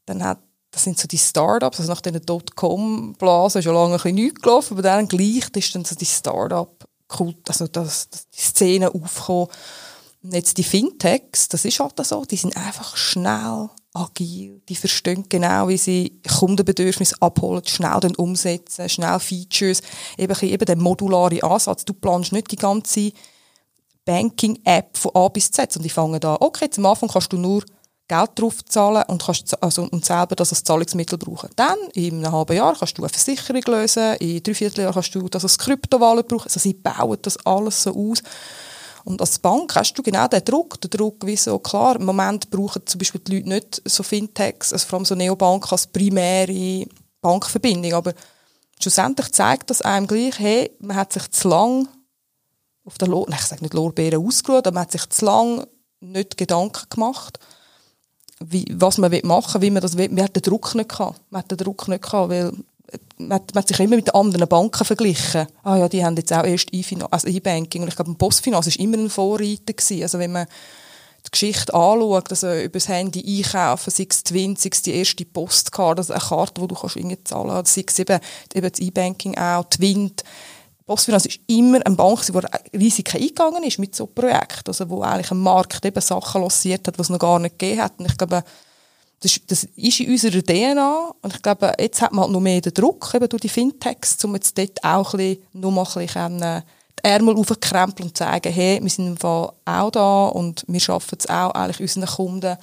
dann 0.06 0.22
hat 0.22 0.38
das 0.76 0.84
sind 0.84 0.98
so 0.98 1.08
die 1.08 1.16
Startups, 1.16 1.80
also 1.80 1.90
nach 1.90 2.02
diesen 2.02 2.20
Dotcom-Blasen 2.26 3.60
ist 3.60 3.64
ja 3.64 3.72
lange 3.72 3.94
ein 3.94 3.96
bisschen 3.96 4.14
nichts 4.14 4.42
gelaufen, 4.42 4.74
aber 4.74 4.82
dann 4.82 5.08
gleich 5.08 5.48
ist 5.54 5.74
dann 5.74 5.86
so 5.86 5.94
die 5.94 6.04
Startup-Kult, 6.04 7.48
also 7.48 7.66
das, 7.66 8.10
das, 8.10 8.28
die 8.28 8.40
Szene 8.42 8.94
aufgekommen. 8.94 9.48
Und 10.22 10.34
jetzt 10.34 10.58
die 10.58 10.64
Fintechs, 10.64 11.48
das 11.48 11.64
ist 11.64 11.80
halt 11.80 11.94
so, 12.04 12.26
die 12.26 12.36
sind 12.36 12.58
einfach 12.58 12.94
schnell, 12.94 13.70
agil, 13.96 14.60
die 14.68 14.76
verstehen 14.76 15.24
genau, 15.28 15.68
wie 15.68 15.78
sie 15.78 16.20
Kundenbedürfnisse 16.38 17.16
abholen, 17.20 17.62
schnell 17.66 17.98
dann 18.00 18.14
umsetzen, 18.16 18.88
schnell 18.88 19.18
Features, 19.18 19.82
eben, 20.18 20.38
eben 20.40 20.64
der 20.64 20.76
modulare 20.76 21.42
Ansatz. 21.42 21.84
Du 21.84 21.94
planst 21.94 22.32
nicht 22.32 22.50
die 22.50 22.56
ganze 22.56 23.12
Banking-App 24.04 24.96
von 24.96 25.10
A 25.14 25.28
bis 25.28 25.50
Z 25.50 25.76
und 25.76 25.82
die 25.82 25.90
fangen 25.90 26.20
da, 26.20 26.36
okay, 26.40 26.70
zum 26.70 26.86
Anfang 26.86 27.08
kannst 27.08 27.32
du 27.32 27.38
nur 27.38 27.64
Geld 28.08 28.30
drauf 28.36 28.64
zahlen 28.64 29.02
und, 29.08 29.24
kannst, 29.24 29.60
also, 29.60 29.82
und 29.82 30.04
selber 30.04 30.36
das 30.36 30.52
als 30.52 30.62
Zahlungsmittel 30.62 31.18
brauchen. 31.18 31.50
Dann, 31.56 31.76
in 31.92 32.24
einem 32.24 32.32
halben 32.32 32.56
Jahr, 32.56 32.76
kannst 32.78 32.96
du 32.98 33.02
eine 33.02 33.08
Versicherung 33.08 33.62
lösen, 33.66 34.14
in 34.20 34.42
drei 34.42 34.54
Vierteljahren 34.54 34.94
kannst 34.94 35.14
du 35.14 35.28
das 35.28 35.42
als 35.42 35.58
Kryptowallet 35.58 36.28
brauchen. 36.28 36.44
Also 36.44 36.60
sie 36.60 36.74
bauen 36.74 37.18
das 37.22 37.36
alles 37.44 37.82
so 37.82 37.90
aus. 37.90 38.22
Und 39.06 39.20
als 39.20 39.38
Bank 39.38 39.72
hast 39.76 39.94
du 39.94 40.02
genau 40.02 40.26
den 40.26 40.44
Druck. 40.44 40.80
Der 40.80 40.90
Druck, 40.90 41.24
wie 41.24 41.36
so, 41.36 41.60
klar, 41.60 41.94
im 41.94 42.06
Moment 42.06 42.50
brauchen 42.50 42.84
zum 42.86 42.98
Beispiel 42.98 43.20
die 43.20 43.36
Leute 43.36 43.48
nicht 43.48 43.82
so 43.84 44.02
Fintechs, 44.02 44.72
also 44.72 44.84
vor 44.84 44.98
allem 44.98 45.04
so 45.04 45.14
Neobank 45.14 45.70
als 45.70 45.86
primäre 45.86 46.86
Bankverbindung. 47.20 47.92
Aber 47.92 48.14
schlussendlich 48.80 49.30
zeigt 49.30 49.70
das 49.70 49.80
einem 49.80 50.08
gleich, 50.08 50.40
hey, 50.40 50.72
man 50.80 50.96
hat 50.96 51.12
sich 51.12 51.30
zu 51.30 51.48
lang 51.48 51.86
auf 52.84 52.98
der 52.98 53.06
nein, 53.06 53.26
ich 53.30 53.46
sage 53.46 53.62
nicht 53.62 53.74
Lorbeeren 53.74 54.26
ausgeruht, 54.26 54.66
aber 54.66 54.74
man 54.74 54.82
hat 54.82 54.92
sich 54.92 55.08
zu 55.08 55.24
lang 55.24 55.64
nicht 56.00 56.36
Gedanken 56.36 56.86
gemacht, 56.90 57.38
wie, 58.40 58.66
was 58.72 58.98
man 58.98 59.12
machen 59.22 59.60
will, 59.60 59.68
wie 59.68 59.70
man 59.70 59.82
das 59.82 59.96
will. 59.96 60.08
Man 60.08 60.24
hat 60.24 60.34
den 60.34 60.42
Druck 60.42 60.74
nicht 60.74 60.90
gehabt. 60.90 61.20
Man 61.30 61.42
hat 61.42 61.50
den 61.50 61.58
Druck 61.58 61.86
nicht 61.86 62.02
gehabt, 62.02 62.30
weil 62.30 62.52
man 63.18 63.34
hat, 63.34 63.54
man 63.54 63.62
hat 63.62 63.68
sich 63.68 63.80
immer 63.80 63.96
mit 63.96 64.14
anderen 64.14 64.48
Banken 64.48 64.84
verglichen. 64.84 65.46
Ah 65.62 65.76
ja, 65.76 65.88
die 65.88 66.04
haben 66.04 66.16
jetzt 66.16 66.32
auch 66.32 66.44
erst 66.44 66.72
E-Banking. 66.72 67.02
Also 67.10 67.28
E-Banking. 67.28 67.82
Und 67.82 67.88
ich 67.88 67.96
glaube, 67.96 68.14
Postfinanz 68.14 68.66
war 68.66 68.84
immer 68.84 68.98
ein 68.98 69.10
Vorreiter. 69.10 69.72
Gewesen. 69.72 70.02
Also 70.02 70.18
wenn 70.18 70.32
man 70.32 70.46
die 71.26 71.30
Geschichte 71.30 71.74
anschaut, 71.74 72.30
also 72.30 72.52
über 72.52 72.78
das 72.78 72.88
Handy 72.88 73.38
einkaufen, 73.38 73.90
sei 73.90 74.06
es 74.08 74.22
Twin, 74.22 74.56
sei 74.56 74.70
es 74.72 74.82
die 74.82 74.94
erste 74.94 75.24
Postkarte, 75.24 76.00
also 76.00 76.12
eine 76.12 76.22
Karte, 76.22 76.60
die 76.60 76.68
du 76.68 76.74
kannst 76.74 76.98
zahlen 77.24 77.48
kannst, 77.48 77.74
sei 77.74 77.84
es 77.86 77.98
eben, 77.98 78.20
eben 78.54 78.70
das 78.70 78.80
E-Banking 78.80 79.36
auch, 79.36 79.64
Twin. 79.64 80.12
Postfinanz 80.86 81.26
ist 81.26 81.40
immer 81.48 81.84
eine 81.84 81.96
Bank, 81.96 82.24
die 82.26 82.78
Risiken 82.78 83.20
eingegangen 83.20 83.64
ist 83.64 83.80
mit 83.80 83.96
so 83.96 84.06
Projekten, 84.06 84.68
also 84.68 84.88
wo 84.88 85.02
eigentlich 85.02 85.32
ein 85.32 85.38
Markt 85.38 85.84
eben 85.84 86.00
Sachen 86.00 86.42
lanciert 86.42 86.86
hat, 86.86 86.96
die 86.96 87.00
es 87.00 87.08
noch 87.08 87.18
gar 87.18 87.40
nicht 87.40 87.58
gegeben 87.58 87.82
hat. 87.82 87.98
Und 87.98 88.06
ich 88.06 88.16
glaube, 88.16 88.44
das, 89.20 89.40
das 89.46 89.64
ist 89.76 90.00
in 90.00 90.10
unserer 90.10 90.42
DNA 90.42 91.12
und 91.22 91.34
ich 91.34 91.42
glaube, 91.42 91.72
jetzt 91.78 92.02
hat 92.02 92.12
man 92.12 92.24
halt 92.24 92.32
noch 92.32 92.40
mehr 92.40 92.60
den 92.60 92.74
Druck 92.74 93.12
eben 93.14 93.28
durch 93.28 93.40
die 93.40 93.48
Fintechs, 93.48 94.22
um 94.24 94.34
jetzt 94.34 94.58
dort 94.58 94.82
auch 94.84 95.14
ein 95.14 95.18
bisschen, 95.18 95.42
noch 95.54 95.70
mal 95.70 95.86
ein 95.86 96.06
bisschen 96.06 96.62
die 96.98 97.04
Ärmel 97.08 97.36
aufzukrempeln 97.36 98.08
und 98.08 98.16
sagen, 98.16 98.52
hey, 98.52 98.78
wir 98.82 98.90
sind 98.90 99.06
im 99.06 99.16
Fall 99.16 99.52
auch 99.64 99.90
da 99.90 100.26
und 100.26 100.64
wir 100.68 100.80
schaffen 100.80 101.16
es 101.18 101.28
auch 101.28 101.50
eigentlich 101.52 101.80
unseren 101.80 102.14
Kunden, 102.14 102.56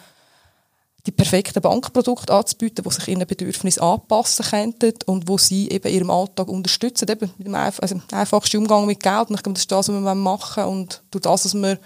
die 1.05 1.11
perfekten 1.11 1.61
Bankprodukte 1.61 2.33
anzubieten, 2.33 2.83
die 2.83 2.93
sich 2.93 3.07
ihren 3.09 3.27
Bedürfnissen 3.27 3.83
anpassen 3.83 4.45
könnten 4.45 4.93
und 5.05 5.27
wo 5.27 5.37
sie 5.37 5.69
eben 5.69 5.91
ihrem 5.91 6.09
Alltag 6.09 6.47
unterstützen, 6.47 7.09
eben 7.09 7.31
mit 7.37 7.47
dem 7.47 7.55
also 7.55 7.99
einfachsten 8.11 8.57
Umgang 8.57 8.85
mit 8.85 9.01
Geld. 9.01 9.29
Und 9.29 9.35
ich 9.35 9.43
glaube, 9.43 9.55
das 9.55 9.63
ist 9.63 9.71
das, 9.71 9.89
was 9.89 10.01
wir 10.01 10.15
machen 10.15 10.63
Und 10.63 11.03
durch 11.11 11.23
das, 11.23 11.45
was 11.45 11.55
wir 11.55 11.77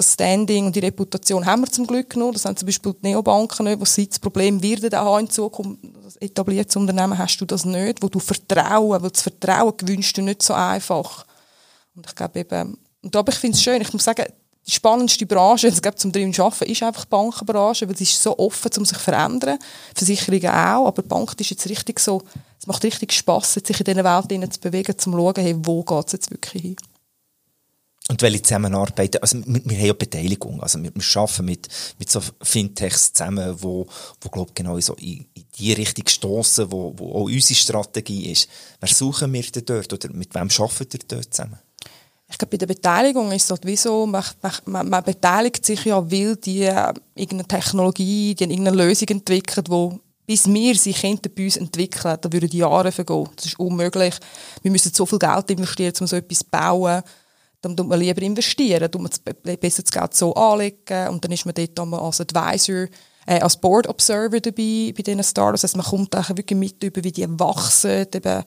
das 0.00 0.14
Standing 0.14 0.66
und 0.66 0.76
die 0.76 0.80
Reputation 0.80 1.44
haben 1.44 1.62
wir 1.62 1.70
zum 1.70 1.86
Glück 1.86 2.16
noch. 2.16 2.32
Das 2.32 2.44
haben 2.44 2.56
zum 2.56 2.66
Beispiel 2.66 2.94
die 2.94 3.08
Neobanken 3.08 3.66
nicht, 3.66 3.80
wo 3.80 3.84
sie 3.84 4.08
das 4.08 4.18
Problem 4.18 4.62
werden 4.62 4.94
auch 4.94 5.18
in 5.18 5.28
Zukunft. 5.28 5.80
Das 6.04 6.16
etablierte 6.16 6.78
Unternehmen 6.78 7.16
hast 7.16 7.38
du 7.38 7.44
das 7.44 7.64
nicht, 7.64 8.02
wo 8.02 8.08
du 8.08 8.18
Vertrauen, 8.18 9.02
weil 9.02 9.10
das 9.10 9.22
Vertrauen 9.22 9.76
gewünscht 9.76 10.16
du 10.16 10.22
nicht 10.22 10.42
so 10.42 10.54
einfach. 10.54 11.24
Und 11.94 12.06
ich 12.06 12.14
glaube 12.14 12.40
eben, 12.40 12.78
und 13.02 13.16
aber 13.16 13.32
ich 13.32 13.38
finde 13.38 13.56
es 13.56 13.62
schön, 13.62 13.80
ich 13.80 13.92
muss 13.92 14.04
sagen, 14.04 14.26
die 14.66 14.72
spannendste 14.72 15.26
Branche, 15.26 15.68
es 15.68 15.80
gibt 15.80 15.98
zum 15.98 16.12
drin 16.12 16.34
arbeiten, 16.38 16.70
ist 16.70 16.82
einfach 16.82 17.04
die 17.04 17.10
Bankenbranche, 17.10 17.88
weil 17.88 17.96
sie 17.96 18.04
ist 18.04 18.22
so 18.22 18.38
offen, 18.38 18.70
um 18.78 18.84
sich 18.84 18.98
zu 18.98 19.04
verändern. 19.04 19.58
Versicherungen 19.94 20.50
auch, 20.50 20.86
aber 20.86 21.02
die 21.02 21.08
Bank 21.08 21.34
ist 21.38 21.50
jetzt 21.50 21.68
richtig 21.68 21.98
so, 21.98 22.22
es 22.58 22.66
macht 22.66 22.84
richtig 22.84 23.12
Spass, 23.12 23.54
sich 23.54 23.80
in 23.80 23.84
dieser 23.84 24.04
Welt 24.04 24.52
zu 24.52 24.60
bewegen, 24.60 24.98
zu 24.98 25.10
schauen, 25.10 25.34
hey, 25.36 25.56
wo 25.58 25.82
geht 25.82 26.06
es 26.06 26.12
jetzt 26.12 26.30
wirklich 26.30 26.62
hin. 26.62 26.76
Und 28.10 28.22
welche 28.22 28.42
Zusammenarbeit, 28.42 29.22
also 29.22 29.38
wir, 29.46 29.62
wir 29.64 29.78
haben 29.78 29.86
ja 29.86 29.92
Beteiligung, 29.92 30.60
also 30.60 30.82
wir, 30.82 30.90
wir 30.92 31.16
arbeiten 31.16 31.44
mit, 31.44 31.68
mit 31.96 32.10
so 32.10 32.20
Fintechs 32.42 33.12
zusammen, 33.12 33.54
wo, 33.62 33.86
wo 34.20 34.28
glaub, 34.28 34.52
genau 34.52 34.80
so 34.80 34.94
in, 34.94 35.26
in 35.32 35.44
die 35.56 35.72
Richtung 35.74 36.08
stoßen, 36.08 36.72
wo, 36.72 36.92
wo 36.96 37.12
auch 37.12 37.26
unsere 37.26 37.54
Strategie 37.54 38.32
ist. 38.32 38.48
Wer 38.80 38.88
suchen 38.88 39.32
wir 39.32 39.44
denn 39.44 39.64
dort 39.64 39.92
oder 39.92 40.12
mit 40.12 40.34
wem 40.34 40.48
arbeitet 40.58 40.94
ihr 40.94 41.06
dort 41.06 41.32
zusammen? 41.32 41.60
Ich 42.28 42.36
glaube, 42.36 42.50
bei 42.50 42.56
der 42.56 42.66
Beteiligung 42.66 43.30
ist 43.30 43.44
es 43.44 43.50
halt 43.50 43.64
wie 43.64 43.76
so, 43.76 44.04
man, 44.06 44.24
man, 44.64 44.88
man 44.88 45.04
beteiligt 45.04 45.64
sich 45.64 45.84
ja, 45.84 46.10
weil 46.10 46.34
die 46.34 46.62
äh, 46.62 46.92
irgendeine 47.14 47.46
Technologie, 47.46 48.34
die 48.34 48.42
irgendeine 48.42 48.76
Lösung 48.76 49.06
entwickelt, 49.06 49.70
wo 49.70 50.00
bis 50.26 50.46
wir 50.46 50.74
sie 50.76 50.92
könnten 50.92 51.32
bei 51.34 51.44
uns 51.44 51.56
entwickeln, 51.56 52.16
da 52.20 52.32
würden 52.32 52.50
Jahre 52.50 52.90
vergehen. 52.92 53.28
Das 53.34 53.46
ist 53.46 53.58
unmöglich. 53.58 54.14
Wir 54.62 54.70
müssen 54.70 54.92
so 54.92 55.06
viel 55.06 55.18
Geld 55.18 55.50
investieren, 55.50 55.92
um 56.00 56.06
so 56.08 56.16
etwas 56.16 56.38
zu 56.38 56.44
bauen 56.50 57.02
dann 57.62 57.76
tut 57.76 57.88
man 57.88 58.00
lieber 58.00 58.22
investieren, 58.22 58.90
tut 58.90 59.02
man 59.02 59.56
besser 59.58 59.82
das 59.82 59.92
Geld 59.92 60.14
so 60.14 60.34
anlegen 60.34 61.08
und 61.08 61.24
dann 61.24 61.32
ist 61.32 61.44
man 61.44 61.54
dort 61.54 61.92
als 61.92 62.20
Advisor, 62.20 62.86
äh, 63.26 63.40
als 63.40 63.56
Board 63.56 63.88
Observer 63.88 64.40
dabei 64.40 64.92
bei 64.96 65.02
diesen 65.02 65.22
Startups. 65.22 65.64
Also 65.64 65.76
man 65.76 65.86
kommt 65.86 66.16
auch 66.16 66.28
wirklich 66.30 66.58
mit 66.58 66.82
über, 66.82 67.04
wie 67.04 67.12
die 67.12 67.28
wachsen. 67.38 68.06
Eben, 68.14 68.42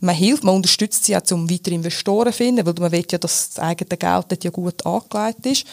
man 0.00 0.14
hilft, 0.14 0.44
man 0.44 0.56
unterstützt 0.56 1.04
sie 1.04 1.16
auch, 1.16 1.30
um 1.30 1.50
weitere 1.50 1.74
Investoren 1.74 2.32
zu 2.32 2.38
finden, 2.38 2.66
weil 2.66 2.74
man 2.78 2.92
will 2.92 3.04
ja, 3.10 3.18
dass 3.18 3.50
das 3.50 3.58
eigene 3.58 3.96
Geld 3.96 4.26
dort 4.28 4.44
ja 4.44 4.50
gut 4.50 4.84
angelegt 4.86 5.46
ist. 5.46 5.66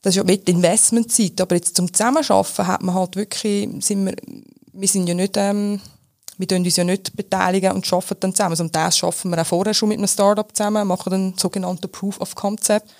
Das 0.00 0.12
ist 0.12 0.16
ja 0.16 0.24
mit 0.24 0.48
Investmentzeit. 0.48 1.40
Aber 1.40 1.54
jetzt 1.54 1.76
zum 1.76 1.92
Zusammenarbeiten 1.92 2.66
hat 2.66 2.82
man 2.82 2.94
halt 2.94 3.14
wirklich, 3.16 3.68
sind 3.84 4.06
wir, 4.06 4.16
wir 4.72 4.88
sind 4.88 5.06
ja 5.06 5.14
nicht, 5.14 5.36
ähm, 5.36 5.80
wir 6.42 6.48
tun 6.48 6.64
uns 6.64 6.74
ja 6.74 6.82
nicht 6.82 7.14
beteiligen 7.14 7.70
und 7.70 7.90
arbeiten 7.92 8.18
dann 8.18 8.34
zusammen. 8.34 8.50
Also, 8.50 8.64
und 8.64 8.74
das 8.74 8.98
schaffen 8.98 9.30
wir 9.30 9.40
auch 9.40 9.46
vorher 9.46 9.74
schon 9.74 9.90
mit 9.90 9.98
einem 9.98 10.08
Startup 10.08 10.48
zusammen, 10.52 10.88
machen 10.88 11.10
dann 11.10 11.34
sogenannten 11.38 11.88
Proof 11.88 12.20
of 12.20 12.34
Concept, 12.34 12.90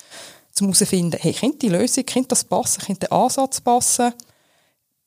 um 0.61 0.67
herauszufinden, 0.67 1.19
hey, 1.21 1.33
könnte 1.33 1.57
die 1.57 1.69
Lösung, 1.69 2.05
könnte 2.05 2.29
das 2.29 2.45
passen, 2.45 2.81
könnte 2.85 3.07
der 3.07 3.11
Ansatz 3.11 3.59
passen, 3.59 4.13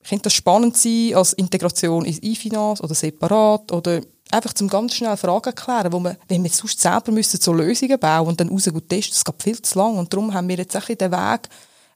könnte 0.07 0.25
das 0.25 0.35
spannend 0.35 0.77
sein 0.77 1.15
als 1.15 1.33
Integration 1.33 2.05
ins 2.05 2.19
E-Finance 2.23 2.83
oder 2.83 2.95
separat? 2.95 3.73
Oder 3.73 4.03
einfach 4.31 4.53
zum 4.53 4.69
ganz 4.69 4.95
schnell 4.95 5.17
Fragen 5.17 5.55
klären, 5.55 5.93
wo 5.93 5.99
man, 5.99 6.19
wenn 6.29 6.43
wir 6.43 6.51
sonst 6.51 6.79
selber 6.79 7.13
müssen 7.13 7.41
so 7.41 7.55
Lösungen 7.55 7.99
bauen 7.99 8.29
und 8.29 8.39
dann 8.39 8.51
raus 8.51 8.69
gut 8.71 8.91
testen, 8.91 9.15
das 9.15 9.25
geht 9.25 9.43
viel 9.43 9.63
zu 9.63 9.79
lang. 9.79 9.97
Und 9.97 10.13
darum 10.13 10.35
haben 10.35 10.49
wir 10.49 10.57
jetzt 10.57 10.77
ein 10.77 10.99
den 10.99 11.11
Weg 11.11 11.49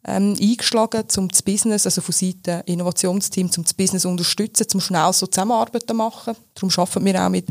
ähm, 0.04 0.34
eingeschlagen, 0.40 1.04
um 1.18 1.28
das 1.28 1.42
Business, 1.42 1.84
also 1.84 2.00
von 2.00 2.12
Seiten 2.12 2.62
Innovationsteam, 2.66 3.50
um 3.56 3.64
das 3.64 3.74
Business 3.74 4.02
zu 4.02 4.08
unterstützen, 4.08 4.66
um 4.74 4.80
schnell 4.80 5.12
so 5.12 5.26
Zusammenarbeit 5.26 5.84
zu 5.86 5.94
machen. 5.94 6.34
Darum 6.54 6.70
arbeiten 6.74 7.04
wir 7.04 7.24
auch 7.24 7.28
mit 7.28 7.46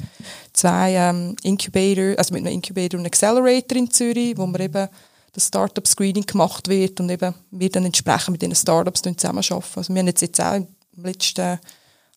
zwei 0.53 0.93
ähm, 0.95 1.35
Incubator, 1.43 2.17
also 2.17 2.33
mit 2.33 2.45
einem 2.45 2.53
Incubator 2.53 2.97
und 2.97 3.05
einem 3.05 3.07
Accelerator 3.07 3.77
in 3.77 3.91
Zürich, 3.91 4.37
wo 4.37 4.47
wir 4.47 4.59
eben 4.61 4.87
das 5.33 5.47
Startup 5.47 5.85
Screening 5.87 6.25
gemacht 6.25 6.67
wird 6.67 6.99
und 6.99 7.09
eben 7.09 7.35
wir 7.51 7.69
dann 7.69 7.85
entsprechend 7.85 8.31
mit 8.31 8.41
den 8.41 8.55
Startups 8.55 9.01
zusammenarbeiten. 9.01 9.65
Also 9.75 9.93
wir 9.93 9.99
haben 9.99 10.07
jetzt, 10.07 10.21
jetzt 10.21 10.41
auch 10.41 10.55
im 10.55 10.67
letzten 11.03 11.59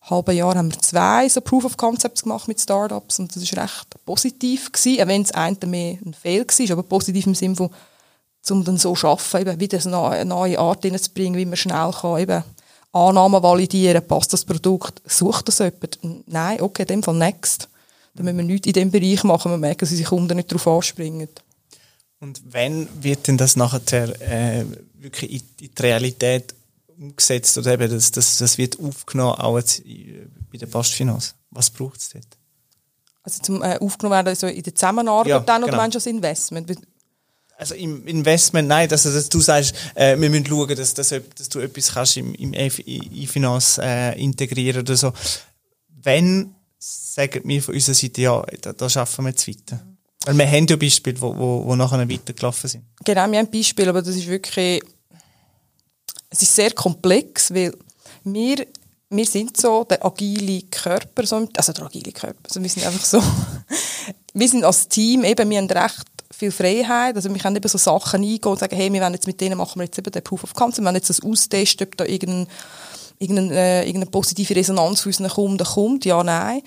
halben 0.09 0.35
Jahr 0.35 0.55
haben 0.55 0.71
wir 0.71 0.79
zwei 0.79 1.29
so 1.29 1.41
Proof 1.41 1.65
of 1.65 1.77
Concepts 1.77 2.23
gemacht 2.23 2.47
mit 2.47 2.59
Startups 2.59 3.19
und 3.19 3.33
das 3.35 3.43
ist 3.43 3.55
recht 3.55 3.87
positiv 4.05 4.71
gewesen, 4.71 5.01
auch 5.01 5.07
wenn 5.07 5.21
es 5.21 5.31
eine 5.31 5.57
mehr 5.65 5.97
ein 6.03 6.13
Fail 6.13 6.45
war, 6.45 6.71
aber 6.71 6.83
positiv 6.83 7.27
im 7.27 7.35
Sinne 7.35 7.55
von 7.55 7.69
um 8.49 8.63
dann 8.63 8.77
so 8.77 8.93
zu 8.93 9.07
arbeiten, 9.07 9.49
eben 9.49 9.59
wieder 9.59 10.09
eine 10.11 10.25
neue 10.25 10.59
Art 10.59 10.83
reinzubringen, 10.83 11.39
wie 11.39 11.45
man 11.45 11.55
schnell 11.55 11.91
kann, 11.91 12.19
eben 12.19 12.43
Annahmen 12.91 13.41
validieren, 13.41 14.05
passt 14.05 14.33
das 14.33 14.45
Produkt, 14.45 15.01
sucht 15.05 15.47
das 15.47 15.59
jemand? 15.59 15.99
Nein, 16.27 16.61
okay, 16.61 16.83
in 16.83 16.87
dem 16.87 17.03
Fall 17.03 17.15
next. 17.15 17.67
Dann 18.13 18.25
müssen 18.25 18.37
wir 18.37 18.43
nichts 18.43 18.67
in 18.67 18.73
diesem 18.73 18.91
Bereich 18.91 19.23
machen, 19.23 19.51
wir 19.51 19.57
merken, 19.57 19.79
dass 19.79 19.91
unsere 19.91 20.09
Kunden 20.09 20.35
nicht 20.35 20.51
darauf 20.51 20.67
anspringen. 20.67 21.29
Und 22.19 22.41
wann 22.45 22.87
wird 23.01 23.27
denn 23.27 23.37
das 23.37 23.55
nachher 23.55 23.81
äh, 24.21 24.65
wirklich 24.93 25.31
in, 25.31 25.65
in, 25.65 25.75
die 25.75 25.81
Realität 25.81 26.53
umgesetzt 26.97 27.57
oder 27.57 27.73
eben 27.73 27.89
das, 27.91 28.11
das, 28.11 28.37
das 28.37 28.57
wird 28.57 28.79
aufgenommen 28.79 29.39
auch 29.39 29.57
jetzt 29.57 29.81
bei 30.51 30.57
der 30.57 30.67
Postfinanz? 30.67 31.33
Was 31.49 31.69
braucht 31.69 31.99
es 31.99 32.09
dort? 32.11 32.27
Also 33.23 33.41
zum 33.41 33.63
äh, 33.63 33.77
aufgenommen 33.79 34.15
werden 34.15 34.27
also 34.27 34.47
in 34.47 34.63
der 34.63 34.75
Zusammenarbeit 34.75 35.27
ja, 35.27 35.39
dann 35.39 35.63
oder 35.63 35.71
genau. 35.71 35.81
meinst 35.81 35.95
du 35.95 35.97
das 35.97 36.05
Investment? 36.05 36.69
Also 37.63 37.75
im 37.75 38.05
Investment, 38.07 38.67
nein, 38.67 38.89
dass, 38.89 39.03
dass 39.03 39.29
du 39.29 39.39
sagst, 39.39 39.73
äh, 39.95 40.19
wir 40.19 40.29
müssen 40.29 40.45
schauen, 40.45 40.75
dass, 40.75 40.93
dass, 40.93 41.09
dass 41.09 41.47
du 41.47 41.59
etwas 41.59 41.93
kannst 41.93 42.17
im, 42.17 42.35
im 42.35 42.53
E-Finance 42.53 43.81
äh, 43.81 44.21
integrieren 44.21 44.81
oder 44.81 44.97
so. 44.97 45.13
Wenn, 45.87 46.53
sagen 46.77 47.39
wir 47.45 47.63
von 47.63 47.73
unserer 47.73 47.95
Seite, 47.95 48.21
ja, 48.21 48.45
da, 48.59 48.73
da 48.73 48.89
schaffen 48.89 49.23
wir 49.23 49.29
jetzt 49.29 49.47
weiter. 49.47 49.81
Weil 50.25 50.37
wir 50.39 50.45
haben 50.45 50.67
ja 50.67 50.75
Beispiele, 50.75 51.21
wo, 51.21 51.37
wo, 51.37 51.63
wo 51.63 51.75
nachher 51.77 52.09
weitergelaufen 52.09 52.69
sind. 52.69 52.83
Genau, 53.05 53.31
wir 53.31 53.39
haben 53.39 53.49
Beispiele, 53.49 53.91
aber 53.91 54.01
das 54.01 54.17
ist 54.17 54.27
wirklich, 54.27 54.83
es 56.29 56.41
ist 56.41 56.53
sehr 56.53 56.71
komplex, 56.71 57.53
weil 57.53 57.73
wir, 58.25 58.67
wir 59.09 59.25
sind 59.25 59.55
so 59.55 59.85
der 59.85 60.05
agile 60.05 60.63
Körper, 60.63 61.25
so, 61.25 61.47
also 61.55 61.71
der 61.71 61.85
agile 61.85 62.11
Körper, 62.11 62.41
also 62.43 62.61
wir 62.61 62.69
sind 62.69 62.85
einfach 62.85 63.05
so, 63.05 63.23
wir 64.33 64.49
sind 64.49 64.65
als 64.65 64.89
Team 64.89 65.23
eben, 65.23 65.49
wir 65.49 65.59
haben 65.59 65.71
recht 65.71 66.12
viel 66.33 66.51
Freiheit. 66.51 67.15
Also 67.15 67.33
wir 67.33 67.39
können 67.39 67.55
eben 67.55 67.67
so 67.67 67.77
Sachen 67.77 68.21
eingehen 68.21 68.51
und 68.51 68.59
sagen, 68.59 68.75
hey, 68.75 68.91
wir 68.91 69.01
wollen 69.01 69.13
jetzt 69.13 69.27
mit 69.27 69.39
denen 69.39 69.57
machen 69.57 69.79
wir 69.79 69.85
jetzt 69.85 69.97
eben 69.97 70.11
den 70.11 70.23
Proof 70.23 70.43
of 70.43 70.53
Concept, 70.53 70.79
wir 70.79 70.85
wollen 70.85 70.95
jetzt 70.95 71.09
das 71.09 71.23
austesten, 71.23 71.87
ob 71.87 71.97
da 71.97 72.05
irgendeine, 72.05 72.47
irgendeine, 73.19 73.53
äh, 73.55 73.87
irgendeine 73.87 74.11
positive 74.11 74.55
Resonanz 74.55 75.01
für 75.01 75.09
unseren 75.09 75.29
Kunden 75.29 75.63
kommt, 75.63 76.05
ja, 76.05 76.23
nein. 76.23 76.61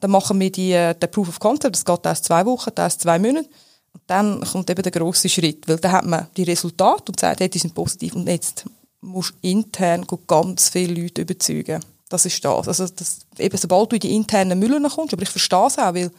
Dann 0.00 0.10
machen 0.10 0.38
wir 0.40 0.50
die, 0.52 0.72
äh, 0.72 0.94
den 0.94 1.10
Proof 1.10 1.28
of 1.28 1.40
Concept, 1.40 1.76
das 1.76 1.84
geht 1.84 2.06
erst 2.06 2.24
zwei 2.24 2.44
Wochen, 2.46 2.70
erst 2.76 3.00
zwei 3.00 3.18
Monate. 3.18 3.48
Und 3.92 4.02
dann 4.06 4.40
kommt 4.42 4.70
eben 4.70 4.82
der 4.82 4.92
grosse 4.92 5.28
Schritt, 5.28 5.66
weil 5.66 5.78
dann 5.78 5.92
hat 5.92 6.06
man 6.06 6.28
die 6.36 6.44
Resultate 6.44 7.04
und 7.08 7.18
sagt, 7.18 7.40
hey, 7.40 7.48
die 7.48 7.58
sind 7.58 7.74
positiv 7.74 8.14
und 8.14 8.28
jetzt 8.28 8.64
musst 9.00 9.34
du 9.42 9.48
intern 9.48 10.06
ganz 10.26 10.68
viele 10.68 11.02
Leute 11.02 11.22
überzeugen. 11.22 11.80
Das 12.08 12.26
ist 12.26 12.44
das. 12.44 12.68
Also 12.68 12.86
das, 12.88 13.20
eben, 13.38 13.56
sobald 13.56 13.90
du 13.90 13.96
in 13.96 14.00
die 14.00 14.14
internen 14.14 14.58
Müller 14.58 14.80
kommst, 14.88 15.12
aber 15.12 15.22
ich 15.22 15.28
verstehe 15.28 15.66
es 15.66 15.78
auch, 15.78 15.94
weil 15.94 16.10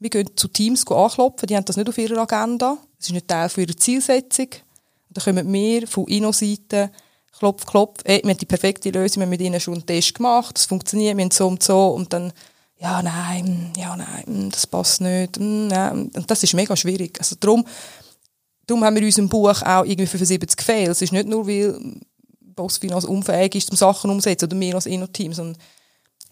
wir 0.00 0.10
gehen 0.10 0.30
zu 0.34 0.48
Teams 0.48 0.86
anklopfen, 0.86 1.46
die 1.46 1.56
haben 1.56 1.64
das 1.64 1.76
nicht 1.76 1.88
auf 1.88 1.98
ihrer 1.98 2.22
Agenda. 2.22 2.78
Das 2.98 3.08
ist 3.08 3.12
nicht 3.12 3.28
Teil 3.28 3.50
ihrer 3.56 3.76
Zielsetzung. 3.76 4.48
Und 5.08 5.16
dann 5.16 5.24
kommen 5.24 5.52
wir 5.52 5.86
von 5.86 6.06
Inno-Seite, 6.06 6.90
klopf, 7.38 7.66
klopf, 7.66 8.00
ey, 8.04 8.20
wir 8.22 8.30
haben 8.30 8.38
die 8.38 8.46
perfekte 8.46 8.90
Lösung, 8.90 9.20
wir 9.20 9.22
haben 9.24 9.30
mit 9.30 9.40
ihnen 9.40 9.60
schon 9.60 9.74
einen 9.74 9.86
Test 9.86 10.14
gemacht, 10.14 10.56
das 10.56 10.66
funktioniert, 10.66 11.16
wir 11.16 11.24
haben 11.24 11.30
so 11.30 11.46
und 11.46 11.62
so, 11.62 11.88
und 11.88 12.12
dann, 12.12 12.32
ja, 12.78 13.02
nein, 13.02 13.72
ja, 13.76 13.96
nein, 13.96 14.50
das 14.50 14.66
passt 14.66 15.00
nicht, 15.00 15.38
ja, 15.38 15.90
und 15.90 16.30
das 16.30 16.42
ist 16.42 16.54
mega 16.54 16.76
schwierig. 16.76 17.18
Also 17.18 17.36
darum, 17.40 17.66
darum 18.66 18.84
haben 18.84 18.94
wir 18.94 19.02
in 19.02 19.08
unserem 19.08 19.28
Buch 19.28 19.62
auch 19.62 19.84
irgendwie 19.84 20.06
75 20.06 20.64
Fails. 20.64 20.90
Es 20.90 21.02
ist 21.02 21.12
nicht 21.12 21.28
nur, 21.28 21.46
weil 21.46 22.00
Postfinance 22.54 23.06
unfähig 23.06 23.54
ist, 23.54 23.70
um 23.70 23.76
Sachen 23.76 24.10
umzusetzen 24.10 24.46
oder 24.46 24.60
wir 24.60 24.74
als 24.74 24.86
Inno-Team, 24.86 25.32
sondern 25.32 25.60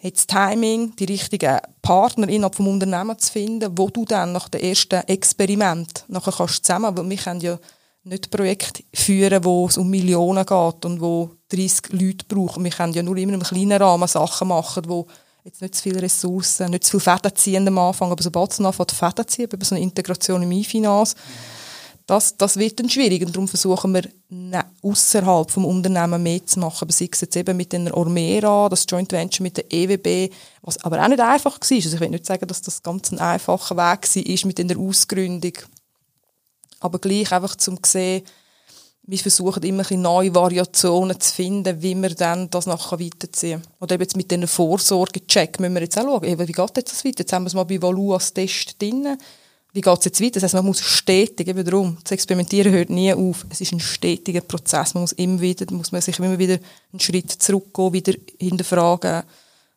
hat 0.03 0.14
das 0.14 0.26
Timing, 0.26 0.94
die 0.96 1.05
richtigen 1.05 1.59
Partner 1.82 2.28
innerhalb 2.28 2.55
vom 2.55 2.68
Unternehmen 2.68 3.18
zu 3.18 3.32
finden, 3.32 3.76
wo 3.76 3.88
du 3.90 4.05
dann 4.05 4.32
nach 4.32 4.49
dem 4.49 4.61
ersten 4.61 5.01
Experiment 5.09 6.05
nachher 6.09 6.32
kannst 6.32 6.64
zusammen, 6.64 6.96
weil 6.96 7.11
wir 7.11 7.16
können 7.16 7.40
ja 7.40 7.59
nicht 8.05 8.30
Projekte 8.30 8.84
führen, 8.94 9.44
wo 9.44 9.66
es 9.66 9.76
um 9.76 9.90
Millionen 9.90 10.46
geht 10.46 10.84
und 10.84 11.01
wo 11.01 11.30
30 11.51 11.92
Leute 11.92 12.24
brauchen. 12.28 12.64
Wir 12.64 12.70
können 12.70 12.92
ja 12.92 13.03
nur 13.03 13.16
immer 13.16 13.34
im 13.34 13.42
kleinen 13.42 13.80
Rahmen 13.82 14.09
Sachen 14.09 14.49
machen, 14.49 14.84
wo 14.86 15.07
jetzt 15.44 15.62
nicht 15.62 15.74
zu 15.74 15.82
viele 15.82 16.03
Ressourcen, 16.03 16.70
nicht 16.70 16.84
zu 16.84 16.92
viel 16.92 17.01
Fäden 17.01 17.34
ziehen 17.34 17.66
am 17.66 17.78
Anfang, 17.78 18.12
aber 18.12 18.22
sobald 18.22 18.53
es 18.53 18.61
anfängt, 18.61 18.92
Fäden 18.92 19.26
ziehen, 19.26 19.49
über 19.51 19.64
so 19.64 19.74
eine 19.74 19.82
Integration 19.82 20.42
im 20.42 20.53
E-Finance, 20.53 21.16
das, 22.09 22.38
das 22.38 22.56
wird 22.56 22.80
dann 22.80 22.88
schwierig 22.88 23.20
und 23.20 23.36
darum 23.36 23.46
versuchen 23.46 23.92
wir 23.92 24.09
ne, 24.30 24.64
außerhalb 24.80 25.50
vom 25.50 25.66
Unternehmen 25.66 26.22
mehr 26.22 26.44
zu 26.46 26.59
machen, 26.59 26.84
aber 26.84 26.92
sei 26.92 27.11
es 27.12 27.20
jetzt 27.20 27.36
eben 27.36 27.54
mit 27.54 27.74
der 27.74 27.94
Ormera, 27.94 28.70
das 28.70 28.86
Joint 28.88 29.12
Venture 29.12 29.42
mit 29.42 29.59
der 29.59 29.70
EWB, 29.70 30.32
was 30.62 30.82
aber 30.82 31.02
auch 31.04 31.09
nicht 31.09 31.20
einfach 31.20 31.61
war. 31.61 31.76
Also 31.76 31.94
ich 31.94 32.00
will 32.00 32.09
nicht 32.09 32.24
sagen, 32.24 32.46
dass 32.46 32.62
das 32.62 32.82
ganz 32.82 33.12
ein 33.12 33.18
einfacher 33.18 33.76
Weg 33.76 34.09
war 34.09 34.46
mit 34.46 34.59
der 34.59 34.78
Ausgründung, 34.78 35.52
aber 36.80 36.98
gleich 36.98 37.30
einfach 37.30 37.56
zum 37.56 37.78
sehen, 37.84 38.22
wir 39.02 39.18
versuchen 39.18 39.62
immer 39.62 39.84
ein 39.90 40.00
neue 40.00 40.34
Variationen 40.34 41.20
zu 41.20 41.34
finden, 41.34 41.82
wie 41.82 41.94
wir 41.94 42.14
dann 42.14 42.48
das 42.48 42.66
nachher 42.66 43.00
weiterziehen. 43.00 43.62
Oder 43.80 43.94
eben 43.94 44.02
jetzt 44.04 44.16
mit 44.16 44.30
diesen 44.30 44.46
Vorsorgecheck 44.46 45.61
müssen 45.61 45.74
wir 45.74 45.82
jetzt 45.82 45.98
auch 45.98 46.04
schauen, 46.04 46.38
wie 46.38 46.52
geht 46.52 46.76
jetzt 46.76 46.92
das 46.92 47.04
weiter? 47.04 47.20
Jetzt 47.20 47.32
haben 47.34 47.44
wir 47.44 47.48
es 47.48 47.54
mal 47.54 47.64
bei 47.64 47.80
Valu 47.80 48.14
als 48.14 48.32
Test 48.32 48.80
drin 48.80 49.18
wie 49.72 49.80
geht 49.80 49.98
es 49.98 50.04
jetzt 50.06 50.20
weiter? 50.20 50.34
Das 50.34 50.44
heißt, 50.44 50.54
man 50.54 50.64
muss 50.64 50.80
stetig, 50.80 51.46
eben 51.46 51.64
darum, 51.64 51.98
das 52.02 52.12
Experimentieren 52.12 52.72
hört 52.72 52.90
nie 52.90 53.12
auf. 53.12 53.44
Es 53.50 53.60
ist 53.60 53.72
ein 53.72 53.80
stetiger 53.80 54.40
Prozess. 54.40 54.94
Man 54.94 55.02
muss 55.02 55.12
immer 55.12 55.40
wieder, 55.40 55.72
muss 55.72 55.92
man 55.92 56.00
sich 56.00 56.18
immer 56.18 56.38
wieder 56.38 56.58
einen 56.92 57.00
Schritt 57.00 57.30
zurückgehen, 57.30 57.92
wieder 57.92 58.14
hinterfragen, 58.40 59.24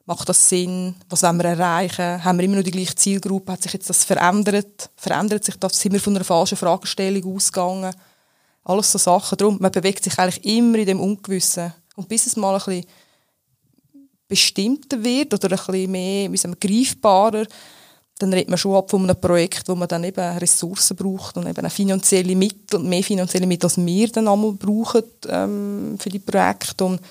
macht 0.05 0.29
das 0.29 0.47
Sinn? 0.47 0.95
Was 1.09 1.23
wollen 1.23 1.37
wir 1.37 1.45
erreichen? 1.45 2.23
Haben 2.23 2.37
wir 2.37 2.45
immer 2.45 2.57
noch 2.57 2.63
die 2.63 2.71
gleiche 2.71 2.95
Zielgruppe? 2.95 3.51
Hat 3.51 3.63
sich 3.63 3.73
jetzt 3.73 3.89
das 3.89 4.03
verändert? 4.03 4.89
Verändert 4.95 5.43
sich 5.43 5.55
das? 5.57 5.79
Sind 5.79 5.93
wir 5.93 5.99
von 5.99 6.15
einer 6.15 6.25
falschen 6.25 6.57
Fragestellung 6.57 7.35
ausgegangen? 7.35 7.93
Alles 8.63 8.91
so 8.91 8.97
Sachen. 8.97 9.37
Darum, 9.37 9.57
man 9.59 9.71
bewegt 9.71 10.03
sich 10.03 10.17
eigentlich 10.17 10.45
immer 10.45 10.77
in 10.77 10.85
dem 10.85 10.99
Ungewissen. 10.99 11.73
Und 11.95 12.07
bis 12.07 12.27
es 12.27 12.35
mal 12.35 12.53
ein 12.53 12.59
bisschen 12.59 12.85
bestimmter 14.27 15.03
wird 15.03 15.33
oder 15.33 15.49
ein 15.49 15.57
bisschen 15.57 15.91
mehr, 15.91 16.31
wie 16.31 16.37
sagen 16.37 16.55
wir, 16.59 16.69
greifbarer, 16.69 17.45
dann 18.21 18.33
redet 18.33 18.49
man 18.49 18.57
schon 18.57 18.75
ab 18.75 18.89
von 18.89 19.03
einem 19.03 19.19
Projekt, 19.19 19.67
wo 19.67 19.75
man 19.75 19.87
dann 19.87 20.03
eben 20.03 20.37
Ressourcen 20.37 20.95
braucht 20.95 21.37
und 21.37 21.47
eben 21.47 21.69
finanzielle 21.69 22.35
Mittel, 22.35 22.79
mehr 22.79 23.03
finanzielle 23.03 23.47
Mittel, 23.47 23.65
als 23.65 23.77
wir 23.77 24.07
dann 24.09 24.27
einmal 24.27 24.53
brauchen 24.53 25.03
ähm, 25.27 25.97
für 25.99 26.09
die 26.09 26.19
Projekte. 26.19 26.85
Und 26.85 27.01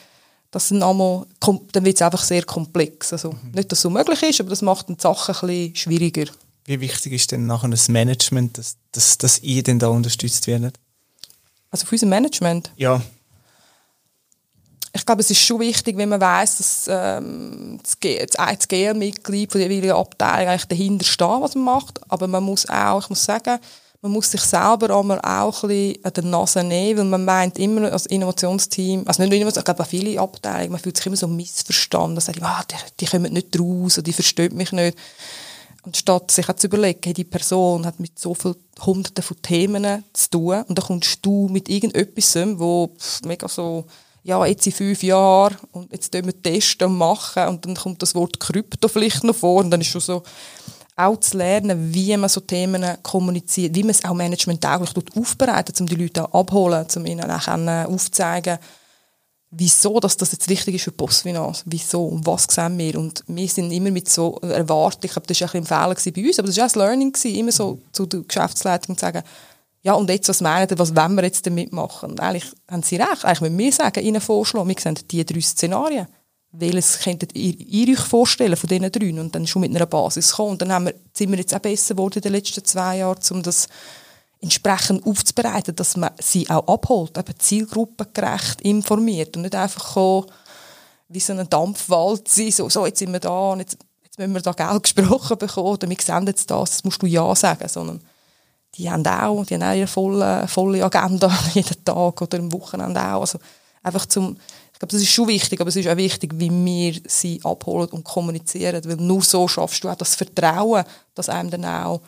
das 0.50 0.68
dann, 0.68 0.82
einmal, 0.82 1.26
dann 1.40 1.84
wird 1.84 1.96
es 1.96 2.02
einfach 2.02 2.22
sehr 2.22 2.44
komplex. 2.44 3.12
Also, 3.12 3.32
mhm. 3.32 3.52
Nicht, 3.54 3.70
dass 3.70 3.78
es 3.78 3.82
so 3.82 3.90
möglich 3.90 4.22
ist, 4.22 4.40
aber 4.40 4.50
das 4.50 4.62
macht 4.62 4.88
die 4.88 4.96
Sache 4.98 5.32
ein 5.32 5.46
bisschen 5.46 5.76
schwieriger. 5.76 6.24
Wie 6.64 6.80
wichtig 6.80 7.12
ist 7.12 7.32
denn 7.32 7.46
nachher 7.46 7.68
das 7.68 7.88
Management, 7.88 8.58
dass, 8.58 8.76
dass, 8.92 9.18
dass 9.18 9.40
ihr 9.40 9.62
denn 9.62 9.78
da 9.78 9.88
unterstützt 9.88 10.46
werdet? 10.46 10.78
Also 11.70 11.86
für 11.86 11.94
unser 11.94 12.06
Management? 12.06 12.70
Ja 12.76 13.02
ich 14.92 15.06
glaube, 15.06 15.20
es 15.20 15.30
ist 15.30 15.40
schon 15.40 15.60
wichtig, 15.60 15.96
wenn 15.96 16.08
man 16.08 16.20
weiß, 16.20 16.58
dass 16.58 16.88
ähm, 16.90 17.78
das 17.82 17.98
GL-Mitglied 18.68 19.52
von 19.52 19.60
der 19.60 19.70
jeweiligen 19.70 19.94
Abteilung 19.94 20.48
eigentlich 20.48 20.66
dahinter 20.66 21.04
steht, 21.04 21.28
was 21.28 21.54
man 21.54 21.64
macht. 21.64 22.00
Aber 22.08 22.26
man 22.26 22.42
muss 22.42 22.68
auch, 22.68 23.02
ich 23.02 23.10
muss 23.10 23.24
sagen, 23.24 23.60
man 24.02 24.12
muss 24.12 24.30
sich 24.30 24.40
selber 24.40 24.98
einmal 24.98 25.20
auch 25.20 25.62
ein 25.62 25.68
bisschen 25.68 26.04
an 26.04 26.12
der 26.14 26.24
Nase 26.24 26.64
nehmen, 26.64 26.98
weil 26.98 27.04
man 27.04 27.24
meint 27.24 27.58
immer 27.58 27.92
als 27.92 28.06
Innovationsteam, 28.06 29.04
also 29.06 29.22
nicht 29.22 29.30
nur 29.30 29.36
Innovation, 29.36 29.60
ich 29.60 29.64
glaube 29.66 29.82
auch 29.82 29.86
viele 29.86 30.20
Abteilungen, 30.20 30.72
man 30.72 30.80
fühlt 30.80 30.96
sich 30.96 31.06
immer 31.06 31.16
so 31.16 31.28
missverstanden, 31.28 32.14
man 32.14 32.20
sagt, 32.20 32.42
ah, 32.42 32.64
die, 32.70 32.76
die 32.98 33.06
kommen 33.06 33.32
nicht 33.32 33.60
raus 33.60 33.98
oder 33.98 34.04
die 34.04 34.12
versteht 34.12 34.54
mich 34.54 34.72
nicht. 34.72 34.96
Anstatt 35.82 36.30
sich 36.30 36.46
zu 36.56 36.66
überlegen, 36.66 37.00
hey, 37.04 37.12
die 37.12 37.24
Person 37.24 37.86
hat 37.86 38.00
mit 38.00 38.18
so 38.18 38.34
vielen 38.34 38.56
Hunderten 38.80 39.22
von 39.22 39.40
Themen 39.42 40.04
zu 40.14 40.30
tun 40.30 40.64
und 40.66 40.78
dann 40.78 40.84
kommst 40.84 41.18
du 41.24 41.48
mit 41.48 41.68
irgendetwas, 41.68 42.36
wo 42.58 42.94
mega 43.24 43.48
so 43.48 43.84
ja, 44.22 44.44
jetzt 44.44 44.66
in 44.66 44.72
fünf 44.72 45.02
Jahren 45.02 45.56
und 45.72 45.92
jetzt 45.92 46.12
tun 46.12 46.26
wir 46.26 46.42
testen 46.42 46.88
und 46.88 46.98
machen 46.98 47.48
und 47.48 47.64
dann 47.64 47.74
kommt 47.74 48.02
das 48.02 48.14
Wort 48.14 48.38
Krypto 48.38 48.88
vielleicht 48.88 49.24
noch 49.24 49.34
vor 49.34 49.60
und 49.60 49.70
dann 49.70 49.80
ist 49.80 49.88
schon 49.88 50.00
so, 50.00 50.22
auch 50.96 51.18
zu 51.18 51.38
lernen, 51.38 51.94
wie 51.94 52.16
man 52.16 52.28
so 52.28 52.40
Themen 52.40 52.84
kommuniziert, 53.02 53.74
wie 53.74 53.82
man 53.82 53.90
es 53.90 54.04
auch 54.04 54.14
managementtauglich 54.14 54.92
aufbereitet, 55.16 55.80
um 55.80 55.86
die 55.86 55.94
Leute 55.94 56.24
auch 56.24 56.40
abholen, 56.40 56.86
um 56.94 57.06
ihnen 57.06 57.30
auch 57.30 57.48
aufzuzeigen, 57.48 58.58
wieso 59.50 59.98
dass 59.98 60.16
das 60.16 60.32
jetzt 60.32 60.48
wichtig 60.48 60.76
ist 60.76 60.84
für 60.84 60.92
Postfinanz, 60.92 61.62
wieso 61.66 62.06
und 62.06 62.26
was 62.26 62.46
sehen 62.50 62.78
wir. 62.78 62.98
Und 62.98 63.24
wir 63.26 63.48
sind 63.48 63.72
immer 63.72 63.90
mit 63.90 64.08
so 64.08 64.36
Erwartungen, 64.42 65.06
ich 65.06 65.12
glaube, 65.12 65.26
das 65.26 65.40
war 65.40 65.54
ein 65.54 65.62
bisschen 65.62 65.78
ein 65.78 65.96
Fehler 65.96 66.14
bei 66.14 66.28
uns, 66.28 66.38
aber 66.38 66.48
das 66.48 66.56
war 66.56 66.64
auch 66.64 66.68
das 66.68 66.76
Learning, 66.76 67.14
immer 67.24 67.52
so 67.52 67.78
zu 67.92 68.06
der 68.06 68.20
Geschäftsleitung 68.20 68.96
zu 68.96 69.00
sagen, 69.00 69.22
ja, 69.82 69.94
und 69.94 70.10
jetzt, 70.10 70.28
was 70.28 70.42
meinen 70.42 70.78
was 70.78 70.94
wollen 70.94 71.14
wir 71.14 71.24
jetzt 71.24 71.46
damit 71.46 71.72
machen? 71.72 72.18
Eigentlich 72.18 72.52
haben 72.70 72.82
Sie 72.82 72.96
recht. 72.96 73.24
Eigentlich 73.24 73.40
müssen 73.40 73.58
wir 73.58 73.72
sagen, 73.72 74.04
Ihnen 74.04 74.20
vorschlagen, 74.20 74.68
wir 74.68 74.76
sehen 74.78 74.98
die 75.10 75.24
drei 75.24 75.40
Szenarien. 75.40 76.06
Welches 76.52 76.98
könntet 76.98 77.34
ihr, 77.34 77.58
ihr 77.58 77.96
euch 77.96 78.04
vorstellen 78.04 78.56
von 78.56 78.68
diesen 78.68 78.90
drei? 78.90 79.20
Und 79.20 79.34
dann 79.34 79.46
schon 79.46 79.60
mit 79.60 79.74
einer 79.74 79.86
Basis 79.86 80.32
kommen. 80.32 80.52
Und 80.52 80.62
dann 80.62 80.72
haben 80.72 80.86
wir, 80.86 80.94
sind 81.14 81.30
wir 81.30 81.38
jetzt 81.38 81.54
auch 81.54 81.60
besser 81.60 81.94
geworden 81.94 82.16
in 82.16 82.22
den 82.22 82.32
letzten 82.32 82.64
zwei 82.64 82.98
Jahren, 82.98 83.20
um 83.30 83.42
das 83.42 83.68
entsprechend 84.40 85.06
aufzubereiten, 85.06 85.76
dass 85.76 85.96
man 85.96 86.10
sie 86.18 86.48
auch 86.50 86.66
abholt, 86.66 87.16
eben 87.16 87.38
zielgruppengerecht 87.38 88.62
informiert 88.62 89.36
und 89.36 89.42
nicht 89.42 89.54
einfach 89.54 89.94
so 89.94 90.26
wie 91.08 91.20
so 91.20 91.32
ein 91.34 91.48
Dampfwald 91.48 92.26
sein, 92.28 92.50
so, 92.50 92.68
so, 92.68 92.86
jetzt 92.86 93.00
sind 93.00 93.12
wir 93.12 93.20
da 93.20 93.52
und 93.52 93.60
jetzt, 93.60 93.76
jetzt 94.02 94.18
müssen 94.18 94.34
wir 94.34 94.40
da 94.40 94.52
Geld 94.52 94.82
gesprochen 94.94 95.38
bekommen 95.38 95.66
oder 95.66 95.88
wir 95.88 95.96
sehen 96.00 96.26
jetzt 96.26 96.50
das, 96.50 96.70
das 96.70 96.84
musst 96.84 97.02
du 97.02 97.06
Ja 97.06 97.34
sagen, 97.34 97.68
sondern 97.68 98.00
die 98.76 98.90
haben 98.90 99.06
auch, 99.06 99.44
die 99.44 99.54
haben 99.54 99.62
auch 99.62 99.68
eine 99.68 99.86
volle, 99.86 100.48
volle 100.48 100.84
Agenda 100.84 101.32
jeden 101.54 101.84
Tag 101.84 102.22
oder 102.22 102.38
am 102.38 102.52
Wochenende 102.52 103.00
auch. 103.00 103.20
Also 103.20 103.38
einfach 103.82 104.06
zum, 104.06 104.36
ich 104.72 104.78
glaube, 104.78 104.92
das 104.92 105.02
ist 105.02 105.10
schon 105.10 105.28
wichtig, 105.28 105.60
aber 105.60 105.68
es 105.68 105.76
ist 105.76 105.88
auch 105.88 105.96
wichtig, 105.96 106.32
wie 106.36 106.50
wir 106.50 107.00
sie 107.06 107.40
abholen 107.44 107.88
und 107.88 108.04
kommunizieren, 108.04 108.82
weil 108.84 108.96
nur 108.96 109.22
so 109.22 109.46
schaffst 109.48 109.84
du 109.84 109.88
auch 109.88 109.96
das 109.96 110.14
Vertrauen, 110.14 110.84
dass 111.14 111.28
einem 111.28 111.50
dann 111.50 111.64
auch, 111.64 112.00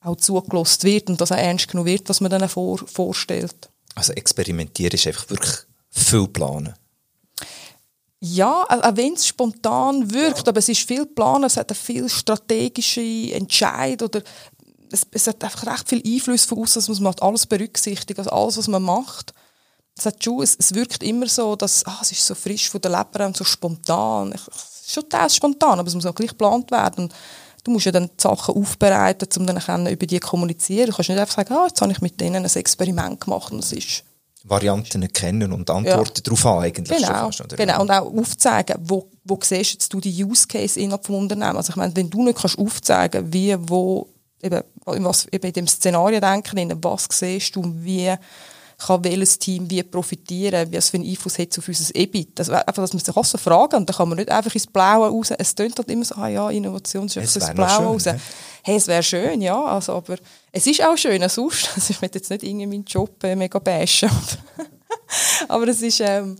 auch 0.00 0.16
zugelost 0.16 0.84
wird 0.84 1.08
und 1.10 1.20
dass 1.20 1.32
auch 1.32 1.36
ernst 1.36 1.68
genommen 1.68 1.86
wird, 1.86 2.08
was 2.08 2.20
man 2.20 2.30
dann 2.30 2.48
vor, 2.48 2.78
vorstellt. 2.78 3.70
Also 3.94 4.12
experimentieren 4.12 4.94
ist 4.94 5.06
einfach 5.06 5.28
wirklich 5.30 5.54
viel 5.90 6.28
planen. 6.28 6.74
Ja, 8.26 8.64
auch 8.68 8.96
wenn 8.96 9.12
es 9.12 9.26
spontan 9.26 10.10
wirkt, 10.10 10.48
aber 10.48 10.58
es 10.58 10.70
ist 10.70 10.88
viel 10.88 11.04
planen, 11.04 11.44
es 11.44 11.58
hat 11.58 11.70
eine 11.70 11.76
viel 11.76 12.08
strategische 12.08 13.34
Entscheid 13.34 14.02
oder 14.02 14.22
es, 14.94 15.06
es 15.10 15.26
hat 15.26 15.42
einfach 15.42 15.66
recht 15.66 15.88
viel 15.88 16.02
Einfluss 16.04 16.44
von 16.44 16.58
außen, 16.58 16.80
dass 16.80 16.88
man 16.88 17.02
macht 17.02 17.22
alles 17.22 17.46
berücksichtigt, 17.46 18.18
also 18.18 18.30
alles, 18.30 18.56
was 18.56 18.68
man 18.68 18.82
macht. 18.82 19.32
Es, 19.96 20.06
hat 20.06 20.22
schon, 20.22 20.42
es, 20.42 20.56
es 20.56 20.74
wirkt 20.74 21.02
immer 21.02 21.28
so, 21.28 21.56
dass 21.56 21.84
ah, 21.84 21.98
es 22.02 22.12
ist 22.12 22.26
so 22.26 22.34
frisch 22.34 22.70
von 22.70 22.80
der 22.80 22.90
Leber 22.90 23.26
und 23.26 23.36
so 23.36 23.44
spontan. 23.44 24.32
Ich, 24.34 24.40
es 24.48 24.86
ist 24.86 24.94
schon 24.94 25.08
teils 25.08 25.36
spontan, 25.36 25.78
aber 25.78 25.88
es 25.88 25.94
muss 25.94 26.06
auch 26.06 26.14
gleich 26.14 26.30
geplant 26.30 26.70
werden. 26.70 27.04
Und 27.04 27.14
du 27.64 27.70
musst 27.70 27.86
ja 27.86 27.92
dann 27.92 28.06
die 28.06 28.22
Sachen 28.22 28.54
aufbereiten, 28.54 29.28
um 29.38 29.46
dann 29.46 29.86
über 29.86 30.06
die 30.06 30.20
zu 30.20 30.26
kommunizieren. 30.26 30.90
Du 30.90 30.96
kannst 30.96 31.10
nicht 31.10 31.18
einfach 31.18 31.36
sagen, 31.36 31.54
ah, 31.54 31.66
jetzt 31.66 31.80
habe 31.80 31.92
ich 31.92 32.00
mit 32.00 32.20
denen 32.20 32.44
ein 32.44 32.50
Experiment 32.50 33.20
gemacht 33.20 33.52
und 33.52 33.60
es 33.60 33.72
ist 33.72 34.04
Varianten 34.46 35.00
erkennen 35.00 35.52
und 35.54 35.70
Antworten 35.70 36.12
ja. 36.16 36.22
darauf 36.22 36.44
haben 36.44 36.58
eigentlich 36.64 36.98
genau, 36.98 37.30
fast, 37.30 37.56
Genau, 37.56 37.80
und 37.80 37.90
auch 37.90 38.14
aufzeigen, 38.14 38.76
wo, 38.80 39.08
wo 39.24 39.38
siehst 39.42 39.72
jetzt 39.72 39.92
du 39.92 40.00
die 40.00 40.22
Use 40.22 40.46
Case 40.46 40.78
innerhalb 40.78 41.02
des 41.02 41.16
Unternehmens. 41.16 41.56
Also 41.56 41.70
ich 41.70 41.76
meine, 41.76 41.96
wenn 41.96 42.10
du 42.10 42.22
nicht 42.22 42.38
kannst 42.38 42.58
aufzeigen 42.58 43.32
wie, 43.32 43.56
wo 43.58 44.06
eben, 44.44 44.62
was, 44.84 45.26
eben 45.32 45.46
in 45.46 45.52
dem 45.52 45.66
Szenario 45.66 46.20
denken, 46.20 46.78
was 46.82 47.08
siehst 47.10 47.56
du, 47.56 47.64
wie 47.64 48.14
kann 48.78 49.04
welches 49.04 49.38
Team 49.38 49.70
wie 49.70 49.82
profitieren, 49.82 50.70
wie 50.70 50.76
es 50.76 50.90
für 50.90 50.96
einen 50.96 51.08
Einfluss 51.08 51.38
hat 51.38 51.56
auf 51.58 51.68
unser 51.68 51.94
EBIT. 51.94 52.38
Das, 52.38 52.50
einfach, 52.50 52.74
dass 52.74 52.92
man 52.92 53.02
sich 53.02 53.16
auch 53.16 53.24
so 53.24 53.38
fragen 53.38 53.76
und 53.76 53.88
dann 53.88 53.96
kann 53.96 54.08
man 54.08 54.18
nicht 54.18 54.30
einfach 54.30 54.54
ins 54.54 54.66
Blaue 54.66 55.08
raus, 55.08 55.30
es 55.36 55.54
tönt 55.54 55.78
halt 55.78 55.90
immer 55.90 56.04
so, 56.04 56.16
ah 56.16 56.28
ja, 56.28 56.50
Innovation 56.50 57.06
ist 57.06 57.16
ins 57.16 57.50
Blaue 57.52 57.68
raus. 57.68 58.04
Ne? 58.04 58.20
Hey, 58.62 58.76
es 58.76 58.86
wäre 58.86 59.02
schön, 59.02 59.40
ja, 59.40 59.62
also, 59.62 59.94
aber 59.94 60.16
es 60.52 60.66
ist 60.66 60.82
auch 60.82 60.96
schön, 60.96 61.26
sonst, 61.28 61.70
also 61.74 61.90
ich 61.90 62.00
möchte 62.00 62.18
jetzt 62.18 62.30
nicht 62.30 62.42
irgendwie 62.42 62.66
meinen 62.66 62.84
Job 62.84 63.22
äh, 63.24 63.36
mega 63.36 63.58
bashen, 63.58 64.10
aber 65.48 65.68
es 65.68 65.82
ist, 65.82 66.00
ähm, 66.00 66.36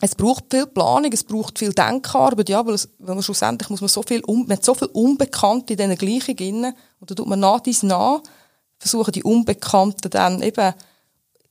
es 0.00 0.14
braucht 0.14 0.44
viel 0.50 0.66
Planung, 0.66 1.12
es 1.12 1.24
braucht 1.24 1.58
viel 1.58 1.72
Denkarbeit, 1.72 2.48
ja, 2.48 2.64
weil, 2.64 2.74
es, 2.74 2.88
weil 2.98 3.14
man 3.14 3.22
schlussendlich 3.22 3.68
muss 3.70 3.80
man 3.80 3.88
so 3.88 4.02
viel, 4.02 4.22
man 4.26 4.50
hat 4.50 4.64
so 4.64 4.74
viel 4.74 4.88
Unbekannte 4.88 5.72
in 5.74 5.76
diesen 5.76 5.96
Gleichen 5.96 6.36
drin, 6.36 6.74
und 7.00 7.10
da 7.10 7.14
tut 7.14 7.26
man 7.26 7.40
nach 7.40 7.60
dies 7.60 7.82
nach, 7.82 8.20
versuchen 8.78 9.12
die 9.12 9.24
Unbekannten 9.24 10.10
dann 10.10 10.42
eben 10.42 10.74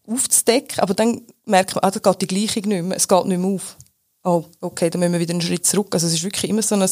aufzudecken, 0.08 0.80
aber 0.80 0.94
dann 0.94 1.22
merkt 1.46 1.76
man, 1.76 1.84
ah, 1.84 1.92
da 1.92 2.00
geht 2.00 2.22
die 2.22 2.28
Gleichung 2.28 2.70
nicht 2.70 2.84
mehr, 2.84 2.98
es 2.98 3.08
geht 3.08 3.26
nicht 3.26 3.40
mehr 3.40 3.50
auf. 3.50 3.78
Oh, 4.24 4.46
okay, 4.62 4.90
dann 4.90 5.00
müssen 5.00 5.14
wir 5.14 5.20
wieder 5.20 5.34
einen 5.34 5.42
Schritt 5.42 5.66
zurück. 5.66 5.90
Also 5.92 6.08
es 6.08 6.14
ist 6.14 6.24
wirklich 6.24 6.50
immer 6.50 6.62
so 6.62 6.76
ein, 6.76 6.90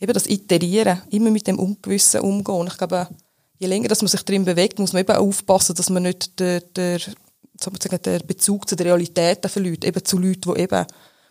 eben 0.00 0.12
das 0.12 0.26
Iterieren, 0.26 1.02
immer 1.10 1.30
mit 1.30 1.46
dem 1.46 1.58
Ungewissen 1.58 2.20
umgehen. 2.20 2.56
Und 2.56 2.66
ich 2.68 2.78
glaube, 2.78 3.08
je 3.58 3.66
länger 3.66 3.88
dass 3.88 4.02
man 4.02 4.08
sich 4.08 4.22
drin 4.22 4.44
bewegt, 4.44 4.78
muss 4.78 4.92
man 4.92 5.00
eben 5.00 5.16
aufpassen, 5.16 5.74
dass 5.74 5.90
man 5.90 6.02
nicht 6.02 6.38
der, 6.40 6.60
der, 6.60 7.00
sozusagen 7.60 8.02
der 8.02 8.20
Bezug 8.20 8.68
zu 8.68 8.76
der 8.76 8.86
Realität 8.86 9.44
verliert. 9.46 9.84
Eben 9.84 10.04
zu 10.04 10.18
Leuten, 10.18 10.54
die 10.54 10.60
eben 10.60 10.86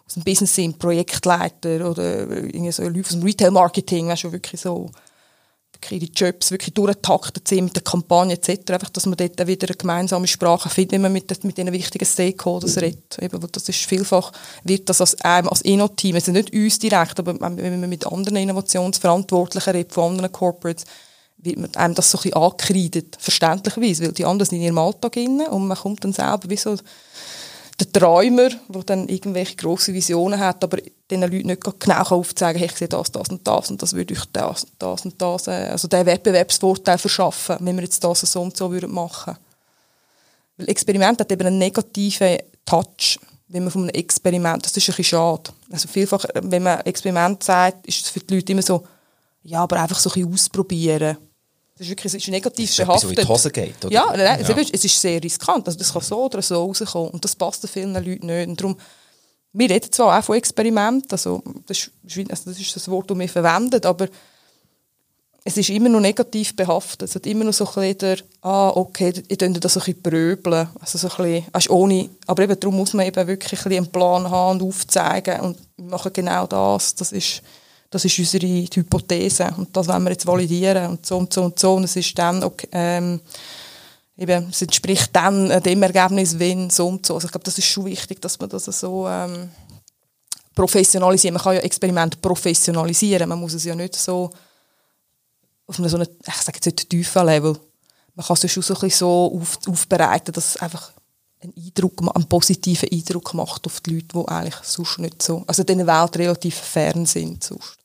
aus 0.06 0.14
dem 0.14 0.24
Business 0.24 0.56
sind, 0.56 0.80
Projektleiter 0.80 1.90
oder 1.90 2.30
irgendwie 2.30 2.72
so 2.72 2.84
Leute 2.84 3.02
aus 3.02 3.10
dem 3.10 3.24
Retail-Marketing, 3.24 4.08
weißt 4.08 4.24
du, 4.24 4.32
wirklich 4.32 4.62
so 4.62 4.90
wirklich 5.82 6.12
die 6.12 6.26
Jobs 6.26 6.52
wirklich 6.52 6.74
durchtaktet 6.74 7.48
sind 7.48 7.66
mit 7.66 7.76
der 7.76 7.84
Kampagne 7.84 8.34
etc. 8.34 8.72
Einfach, 8.72 8.90
dass 8.90 9.06
man 9.06 9.18
dort 9.18 9.48
wieder 9.48 9.68
eine 9.68 9.76
gemeinsame 9.76 10.28
Sprache 10.28 10.70
findet, 10.70 10.94
wenn 10.94 11.02
man 11.02 11.14
mit, 11.14 11.44
mit 11.44 11.58
diesen 11.58 11.72
wichtigen 11.72 12.06
Stakeholders 12.06 12.78
redet. 12.78 13.18
Eben, 13.22 13.40
das 13.52 13.70
ist 13.70 13.86
vielfach, 13.86 14.32
wird 14.64 14.90
das 14.90 15.02
als, 15.02 15.16
ähm, 15.24 15.48
als 15.48 15.62
Inno-Team, 15.62 16.16
also 16.16 16.32
nicht 16.32 16.54
uns 16.54 16.80
direkt, 16.80 17.20
aber 17.20 17.40
wenn 17.40 17.80
man 17.80 17.90
mit 17.90 18.08
anderen 18.08 18.38
Innovationsverantwortlichen 18.38 19.72
redet, 19.74 19.94
von 19.94 20.12
anderen 20.12 20.32
Corporates, 20.32 20.86
wird 21.38 21.58
man 21.58 21.76
einem 21.76 21.96
das 21.96 22.12
so 22.12 22.20
ein 22.24 22.34
angekreidet, 22.34 23.18
verständlicherweise, 23.20 24.06
weil 24.06 24.12
die 24.12 24.26
anderen 24.26 24.50
sind 24.50 24.60
in 24.60 24.66
ihrem 24.66 24.78
Alltag 24.78 25.14
drin 25.14 25.42
und 25.42 25.68
man 25.68 25.78
kommt 25.78 26.04
dann 26.04 26.14
selber 26.14 26.50
wie 26.50 26.58
so 26.58 26.76
der 27.80 27.92
Träumer, 27.92 28.50
der 28.70 28.84
dann 28.84 29.08
irgendwelche 29.08 29.56
grosse 29.56 29.94
Visionen 29.94 30.40
hat, 30.40 30.64
aber 30.64 30.78
den 31.12 31.22
Leuten 31.22 31.48
nicht 31.48 31.80
genau 31.80 32.02
aufzeigen 32.02 32.60
kann, 32.60 32.70
ich 32.70 32.78
sehe 32.78 32.88
das, 32.88 33.12
das 33.12 33.30
und 33.30 33.48
das 33.48 33.70
und 33.70 33.82
das 33.82 33.94
würde 33.94 34.16
euch 34.16 34.26
das, 34.34 34.66
das 34.80 35.06
und 35.06 35.22
das, 35.22 35.48
äh, 35.48 35.70
also 35.72 35.88
den 35.88 36.06
Wettbewerbsvorteil 36.06 36.98
verschaffen, 36.98 37.58
wenn 37.60 37.76
wir 37.76 37.84
jetzt 37.84 38.04
das 38.04 38.22
so 38.22 38.42
und 38.42 38.58
so 38.58 38.72
würden 38.72 38.92
machen. 38.92 39.38
Weil 40.58 40.70
Experiment 40.70 41.20
hat 41.20 41.32
eben 41.32 41.46
einen 41.46 41.60
negativen 41.60 42.38
Touch, 42.66 43.20
wenn 43.48 43.64
man 43.64 43.72
von 43.72 43.84
einem 43.84 43.90
Experiment, 43.92 44.66
das 44.66 44.76
ist 44.76 44.84
ein 44.84 44.96
bisschen 44.96 45.04
schade. 45.04 45.52
Also 45.72 45.88
vielfach, 45.88 46.26
wenn 46.34 46.64
man 46.64 46.82
Experiment 46.82 47.44
sagt, 47.44 47.86
ist 47.86 48.06
es 48.06 48.10
für 48.10 48.20
die 48.20 48.36
Leute 48.36 48.52
immer 48.52 48.64
so, 48.64 48.86
ja, 49.44 49.62
aber 49.62 49.80
einfach 49.80 50.00
so 50.00 50.10
ein 50.10 50.14
bisschen 50.14 50.34
ausprobieren. 50.34 51.18
Das 51.78 51.86
ist 51.86 51.92
wirklich 51.92 52.14
es 52.14 52.14
ist 52.16 52.28
negativ 52.30 52.70
Das 52.70 52.80
ist 52.80 52.86
behaftet. 52.86 53.12
etwas, 53.12 53.30
was 53.30 53.46
in 53.46 53.52
die 53.52 53.62
Hose 53.62 53.72
geht, 53.74 53.86
oder? 53.86 53.94
Ja, 53.94 54.06
nein, 54.16 54.46
Ja. 54.48 54.58
Es, 54.58 54.84
ist, 54.84 54.96
es 54.96 55.02
sehr 55.02 55.24
riskant. 55.24 55.68
Also 55.68 55.78
das 55.78 55.94
kann 55.94 56.02
so 56.02 56.26
oder 56.26 56.42
so 56.42 56.66
rauskommen. 56.66 57.12
Und 57.12 57.24
das 57.24 57.36
passt 57.36 57.64
den 57.64 57.70
vielen 57.70 57.94
Leuten 57.94 58.26
nicht. 58.26 58.48
Und 58.48 58.60
darum, 58.62 58.78
wir 59.54 59.70
reden 59.70 59.92
zwar 59.92 60.20
auch 60.20 60.24
von 60.24 60.38
Experiment, 60.38 61.12
also 61.12 61.42
das 61.66 61.78
ist, 61.78 61.92
also 62.30 62.50
das 62.52 62.60
ist 62.60 62.76
das 62.76 62.88
Wort, 62.90 63.10
das 63.10 63.18
wir 63.18 63.30
verwenden, 63.30 63.84
aber 63.86 64.08
es 65.44 65.56
ist 65.56 65.70
immer 65.70 65.88
noch 65.88 66.02
negativ 66.02 66.56
behaftet. 66.56 67.04
Es 67.10 67.16
hat 67.16 67.26
immer 67.26 67.46
noch 67.46 67.54
so 67.54 67.66
ein 67.66 67.74
bisschen 67.74 67.98
der, 68.00 68.18
ah, 68.42 68.70
okay, 68.76 69.14
ihr 69.30 69.38
könnt 69.38 69.64
das 69.64 69.74
so 69.76 69.80
ein 69.80 69.86
bisschen 69.86 70.02
bröbeln. 70.02 70.68
Also 70.82 70.98
so 70.98 71.08
ein 71.08 71.16
bisschen, 71.16 71.46
also 71.54 71.74
ohne, 71.74 72.10
aber 72.26 72.44
eben 72.44 72.60
darum 72.60 72.76
muss 72.76 72.94
man 72.94 73.06
eben 73.06 73.28
wirklich 73.28 73.54
ein 73.62 73.64
bisschen 73.64 73.84
einen 73.84 73.92
Plan 73.92 74.30
haben 74.30 74.60
und 74.62 74.68
aufzeigen 74.68 75.40
und 75.40 75.58
wir 75.78 75.86
machen 75.86 76.12
genau 76.12 76.48
das. 76.48 76.96
Das 76.96 77.14
ist, 77.14 77.42
das 77.90 78.06
ist 78.06 78.20
unsere 78.20 78.48
Hypothese. 78.48 79.54
Und 79.58 79.76
das 79.76 79.88
wollen 79.88 80.04
wir 80.04 80.12
jetzt 80.12 80.28
validieren. 80.28 80.92
Und 80.92 81.06
so 81.06 81.18
und 81.18 81.32
so 81.34 81.44
und 81.44 81.58
so. 81.58 81.76
Und 81.76 81.86
es 81.86 81.96
ist 81.96 82.18
dann, 82.18 82.44
okay, 82.44 82.68
ähm, 82.72 83.22
eben, 84.18 84.50
es 84.50 84.62
entspricht 84.62 85.10
dann 85.14 85.50
äh, 85.52 85.62
dem 85.62 85.82
Ergebnis, 85.84 86.38
wenn 86.38 86.70
so 86.70 86.88
und 86.88 87.06
so. 87.06 87.16
Also 87.16 87.28
ich 87.28 87.32
glaube, 87.32 87.46
das 87.46 87.58
ist 87.58 87.66
schon 87.66 87.86
wichtig, 87.86 88.22
dass 88.22 88.40
man 88.40 88.50
das 88.50 88.66
so 88.66 89.08
ähm, 89.08 89.50
professionalisiert. 90.54 91.34
Man 91.34 91.42
kann 91.42 91.56
ja 91.56 91.62
Experiment 91.62 92.22
professionalisieren, 92.22 93.30
man 93.30 93.40
muss 93.40 93.54
es 93.54 93.64
ja 93.64 93.76
nicht 93.76 93.96
so 93.96 94.30
auf 95.68 95.80
einem 95.80 95.90
so 95.90 95.98
einem, 95.98 96.08
ich 96.26 96.34
sage 96.34 96.58
jetzt 96.58 96.66
nicht 96.66 96.90
tiefen 96.90 97.26
Level, 97.26 97.58
man 98.16 98.26
kann 98.26 98.38
es 98.42 98.52
schon 98.52 98.64
so 98.64 98.74
ein 98.74 98.80
bisschen 98.80 99.00
so 99.00 99.40
auf, 99.40 99.60
aufbereiten, 99.68 100.34
dass 100.34 100.56
es 100.56 100.58
einfach 100.58 100.92
einen 101.42 101.54
Eindruck, 101.56 102.02
einen 102.02 102.28
positiven 102.28 102.90
Eindruck 102.92 103.34
macht 103.34 103.66
auf 103.66 103.82
die 103.82 103.96
Leute, 103.96 104.08
die 104.14 104.28
eigentlich 104.28 104.56
sonst 104.64 105.00
nicht 105.00 105.22
so, 105.22 105.44
also 105.48 105.64
denen 105.64 105.88
Welt 105.88 106.18
relativ 106.18 106.56
fern 106.56 107.06
sind 107.06 107.44
sonst. 107.44 107.78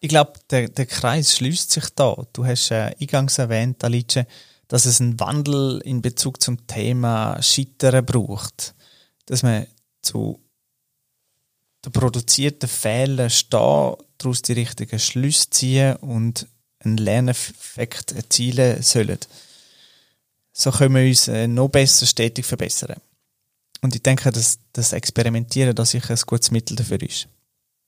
Ich 0.00 0.08
glaube, 0.08 0.34
der, 0.50 0.68
der 0.68 0.86
Kreis 0.86 1.36
schließt 1.36 1.72
sich 1.72 1.90
da. 1.90 2.16
Du 2.32 2.46
hast 2.46 2.70
äh, 2.70 2.94
eingangs 3.00 3.38
erwähnt, 3.38 3.82
Alice, 3.82 4.24
dass 4.68 4.84
es 4.84 5.00
einen 5.00 5.18
Wandel 5.18 5.80
in 5.84 6.02
Bezug 6.02 6.40
zum 6.40 6.66
Thema 6.66 7.42
Scheitern 7.42 8.06
braucht. 8.06 8.74
Dass 9.26 9.42
man 9.42 9.66
zu 10.02 10.40
den 11.84 11.92
produzierten 11.92 12.68
Fehlern 12.68 13.30
stehen, 13.30 13.96
daraus 14.18 14.42
die 14.42 14.52
richtigen 14.52 14.98
Schlüsse 14.98 15.50
ziehen 15.50 15.96
und 15.96 16.46
einen 16.80 16.96
Lerneffekt 16.96 18.12
erzielen 18.12 18.82
sollen. 18.82 19.18
So 20.60 20.72
können 20.72 20.96
wir 20.96 21.08
uns 21.08 21.28
äh, 21.28 21.46
noch 21.46 21.68
besser 21.68 22.04
stetig 22.04 22.44
verbessern. 22.44 22.96
Und 23.80 23.94
ich 23.94 24.02
denke, 24.02 24.32
dass 24.32 24.58
das 24.72 24.92
Experimentieren 24.92 25.72
da 25.72 25.84
sicher 25.84 26.10
ein 26.14 26.20
gutes 26.26 26.50
Mittel 26.50 26.74
dafür 26.74 27.00
ist. 27.00 27.28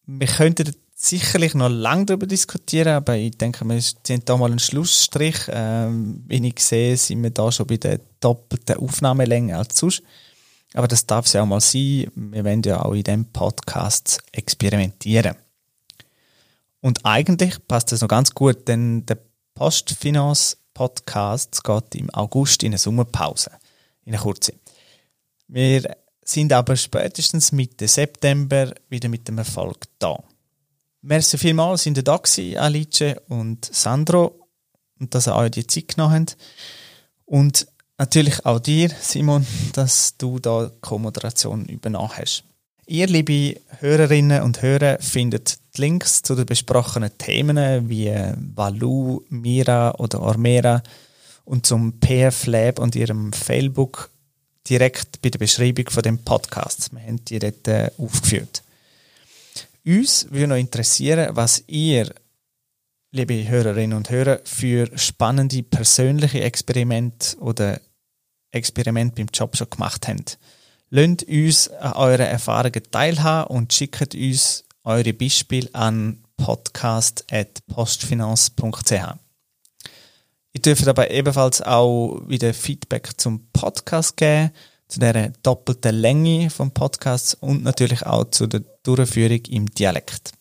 Wir 0.06 0.28
könnten 0.28 0.72
sicherlich 0.94 1.54
noch 1.54 1.68
lange 1.68 2.04
darüber 2.06 2.28
diskutieren, 2.28 2.94
aber 2.94 3.16
ich 3.16 3.36
denke, 3.36 3.64
wir 3.64 3.80
ziehen 3.80 4.22
da 4.24 4.36
mal 4.36 4.50
einen 4.50 4.60
Schlussstrich. 4.60 5.36
Ähm, 5.48 6.22
wie 6.28 6.46
ich 6.46 6.60
sehe, 6.60 6.96
sind 6.96 7.24
wir 7.24 7.30
da 7.30 7.50
schon 7.50 7.66
bei 7.66 7.76
der 7.76 8.00
doppelten 8.20 8.76
Aufnahmelänge 8.76 9.58
als 9.58 9.76
sonst. 9.76 10.04
Aber 10.74 10.86
das 10.86 11.06
darf 11.06 11.26
es 11.26 11.32
ja 11.32 11.42
auch 11.42 11.46
mal 11.46 11.60
sein. 11.60 12.06
Wir 12.14 12.44
wollen 12.44 12.62
ja 12.62 12.84
auch 12.84 12.92
in 12.92 13.02
diesem 13.02 13.24
Podcast 13.24 14.22
experimentieren. 14.30 15.34
Und 16.80 17.04
eigentlich 17.04 17.56
passt 17.66 17.90
das 17.90 18.00
noch 18.00 18.08
ganz 18.08 18.32
gut, 18.32 18.68
denn 18.68 19.04
der 19.06 19.18
Postfinanz-Podcast 20.80 21.62
geht 21.62 21.94
im 21.96 22.08
August 22.10 22.62
in 22.62 22.70
eine 22.70 22.78
Sommerpause, 22.78 23.50
in 24.04 24.14
eine 24.14 24.22
kurze. 24.22 24.54
Wir 25.46 25.94
sind 26.24 26.52
aber 26.54 26.74
spätestens 26.74 27.52
Mitte 27.52 27.86
September 27.86 28.72
wieder 28.88 29.10
mit 29.10 29.28
dem 29.28 29.36
Erfolg 29.36 29.84
da. 29.98 30.16
Merci 31.02 31.36
vielmals, 31.36 31.82
sind 31.82 31.98
ihr 31.98 32.02
da 32.02 32.16
gewesen, 32.16 32.56
Alice 32.56 33.16
und 33.28 33.64
Sandro, 33.64 34.48
und 34.98 35.14
dass 35.14 35.28
ihr 35.28 35.36
euch 35.36 35.50
die 35.50 35.66
Zeit 35.66 35.88
genommen 35.88 36.26
habt. 36.28 36.36
Und 37.26 37.66
natürlich 37.98 38.46
auch 38.46 38.58
dir, 38.58 38.90
Simon, 39.00 39.46
dass 39.74 40.16
du 40.16 40.38
da 40.38 40.66
die 40.66 40.80
Co-Moderation 40.80 41.66
übernommen 41.66 42.16
hast. 42.16 42.44
Ihr, 42.90 43.06
liebe 43.06 43.60
Hörerinnen 43.78 44.42
und 44.42 44.62
Hörer, 44.62 44.98
findet 44.98 45.60
die 45.76 45.82
Links 45.82 46.22
zu 46.22 46.34
den 46.34 46.44
besprochenen 46.44 47.16
Themen 47.18 47.88
wie 47.88 48.12
Valu, 48.56 49.22
Mira 49.28 49.92
oder 49.92 50.20
Ormera 50.20 50.82
und 51.44 51.64
zum 51.64 52.00
PF 52.00 52.46
Lab 52.46 52.80
und 52.80 52.96
ihrem 52.96 53.32
Failbook 53.32 54.10
direkt 54.68 55.22
bei 55.22 55.28
der 55.28 55.38
Beschreibung 55.38 55.88
von 55.88 56.02
dem 56.02 56.18
Podcast. 56.18 56.92
Wir 56.92 57.02
haben 57.02 57.24
die 57.26 57.38
dort 57.38 57.68
äh, 57.68 57.92
aufgeführt. 57.96 58.64
Uns 59.86 60.26
würde 60.28 60.48
noch 60.48 60.56
interessieren, 60.56 61.28
was 61.36 61.62
ihr, 61.68 62.12
liebe 63.12 63.48
Hörerinnen 63.48 63.96
und 63.96 64.10
Hörer, 64.10 64.40
für 64.42 64.90
spannende 64.98 65.62
persönliche 65.62 66.40
Experimente 66.40 67.38
oder 67.38 67.80
Experimente 68.50 69.14
beim 69.14 69.28
Job 69.32 69.56
schon 69.56 69.70
gemacht 69.70 70.08
habt. 70.08 70.40
Lasst 70.92 71.22
uns 71.22 71.68
an 71.68 71.92
euren 71.92 72.26
Erfahrungen 72.26 72.82
teilhaben 72.90 73.56
und 73.56 73.72
schickt 73.72 74.12
uns 74.14 74.64
eure 74.82 75.12
Beispiele 75.12 75.70
an 75.72 76.24
podcast.postfinanz.ch. 76.36 78.92
Ihr 80.52 80.62
dürft 80.62 80.88
aber 80.88 81.12
ebenfalls 81.12 81.62
auch 81.62 82.20
wieder 82.26 82.52
Feedback 82.52 83.10
zum 83.18 83.46
Podcast 83.52 84.16
geben, 84.16 84.50
zu 84.88 84.98
der 84.98 85.28
doppelten 85.44 85.94
Länge 85.94 86.50
vom 86.50 86.72
Podcast 86.72 87.36
und 87.40 87.62
natürlich 87.62 88.04
auch 88.04 88.24
zu 88.24 88.48
der 88.48 88.62
Durchführung 88.82 89.44
im 89.48 89.66
Dialekt. 89.66 90.32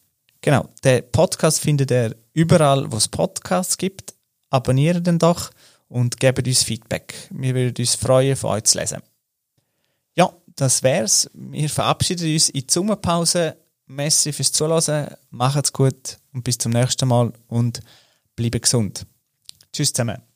Genau, 0.41 0.67
der 0.83 1.03
Podcast 1.03 1.59
findet 1.59 1.91
ihr 1.91 2.15
überall, 2.33 2.91
wo 2.91 2.97
es 2.97 3.07
Podcasts 3.07 3.77
gibt. 3.77 4.15
Abonniert 4.49 5.05
den 5.05 5.19
doch 5.19 5.51
und 5.89 6.19
gebt 6.19 6.47
uns 6.47 6.63
Feedback. 6.63 7.13
Wir 7.29 7.53
würden 7.53 7.75
uns 7.77 7.93
freuen, 7.93 8.35
von 8.35 8.49
euch 8.51 8.63
zu 8.63 8.79
lesen. 8.79 9.03
Ja, 10.15 10.31
das 10.55 10.83
wär's. 10.83 11.29
Wir 11.33 11.69
verabschieden 11.69 12.31
uns 12.33 12.49
in 12.49 12.61
die 12.61 12.73
Sommerpause. 12.73 13.57
Merci 13.87 14.31
fürs 14.33 14.51
Zuhören. 14.51 15.15
Macht's 15.29 15.73
gut 15.73 16.17
und 16.33 16.43
bis 16.43 16.57
zum 16.57 16.71
nächsten 16.71 17.07
Mal 17.07 17.33
und 17.47 17.79
bleibt 18.35 18.61
gesund. 18.61 19.05
Tschüss 19.73 19.93
zusammen. 19.93 20.28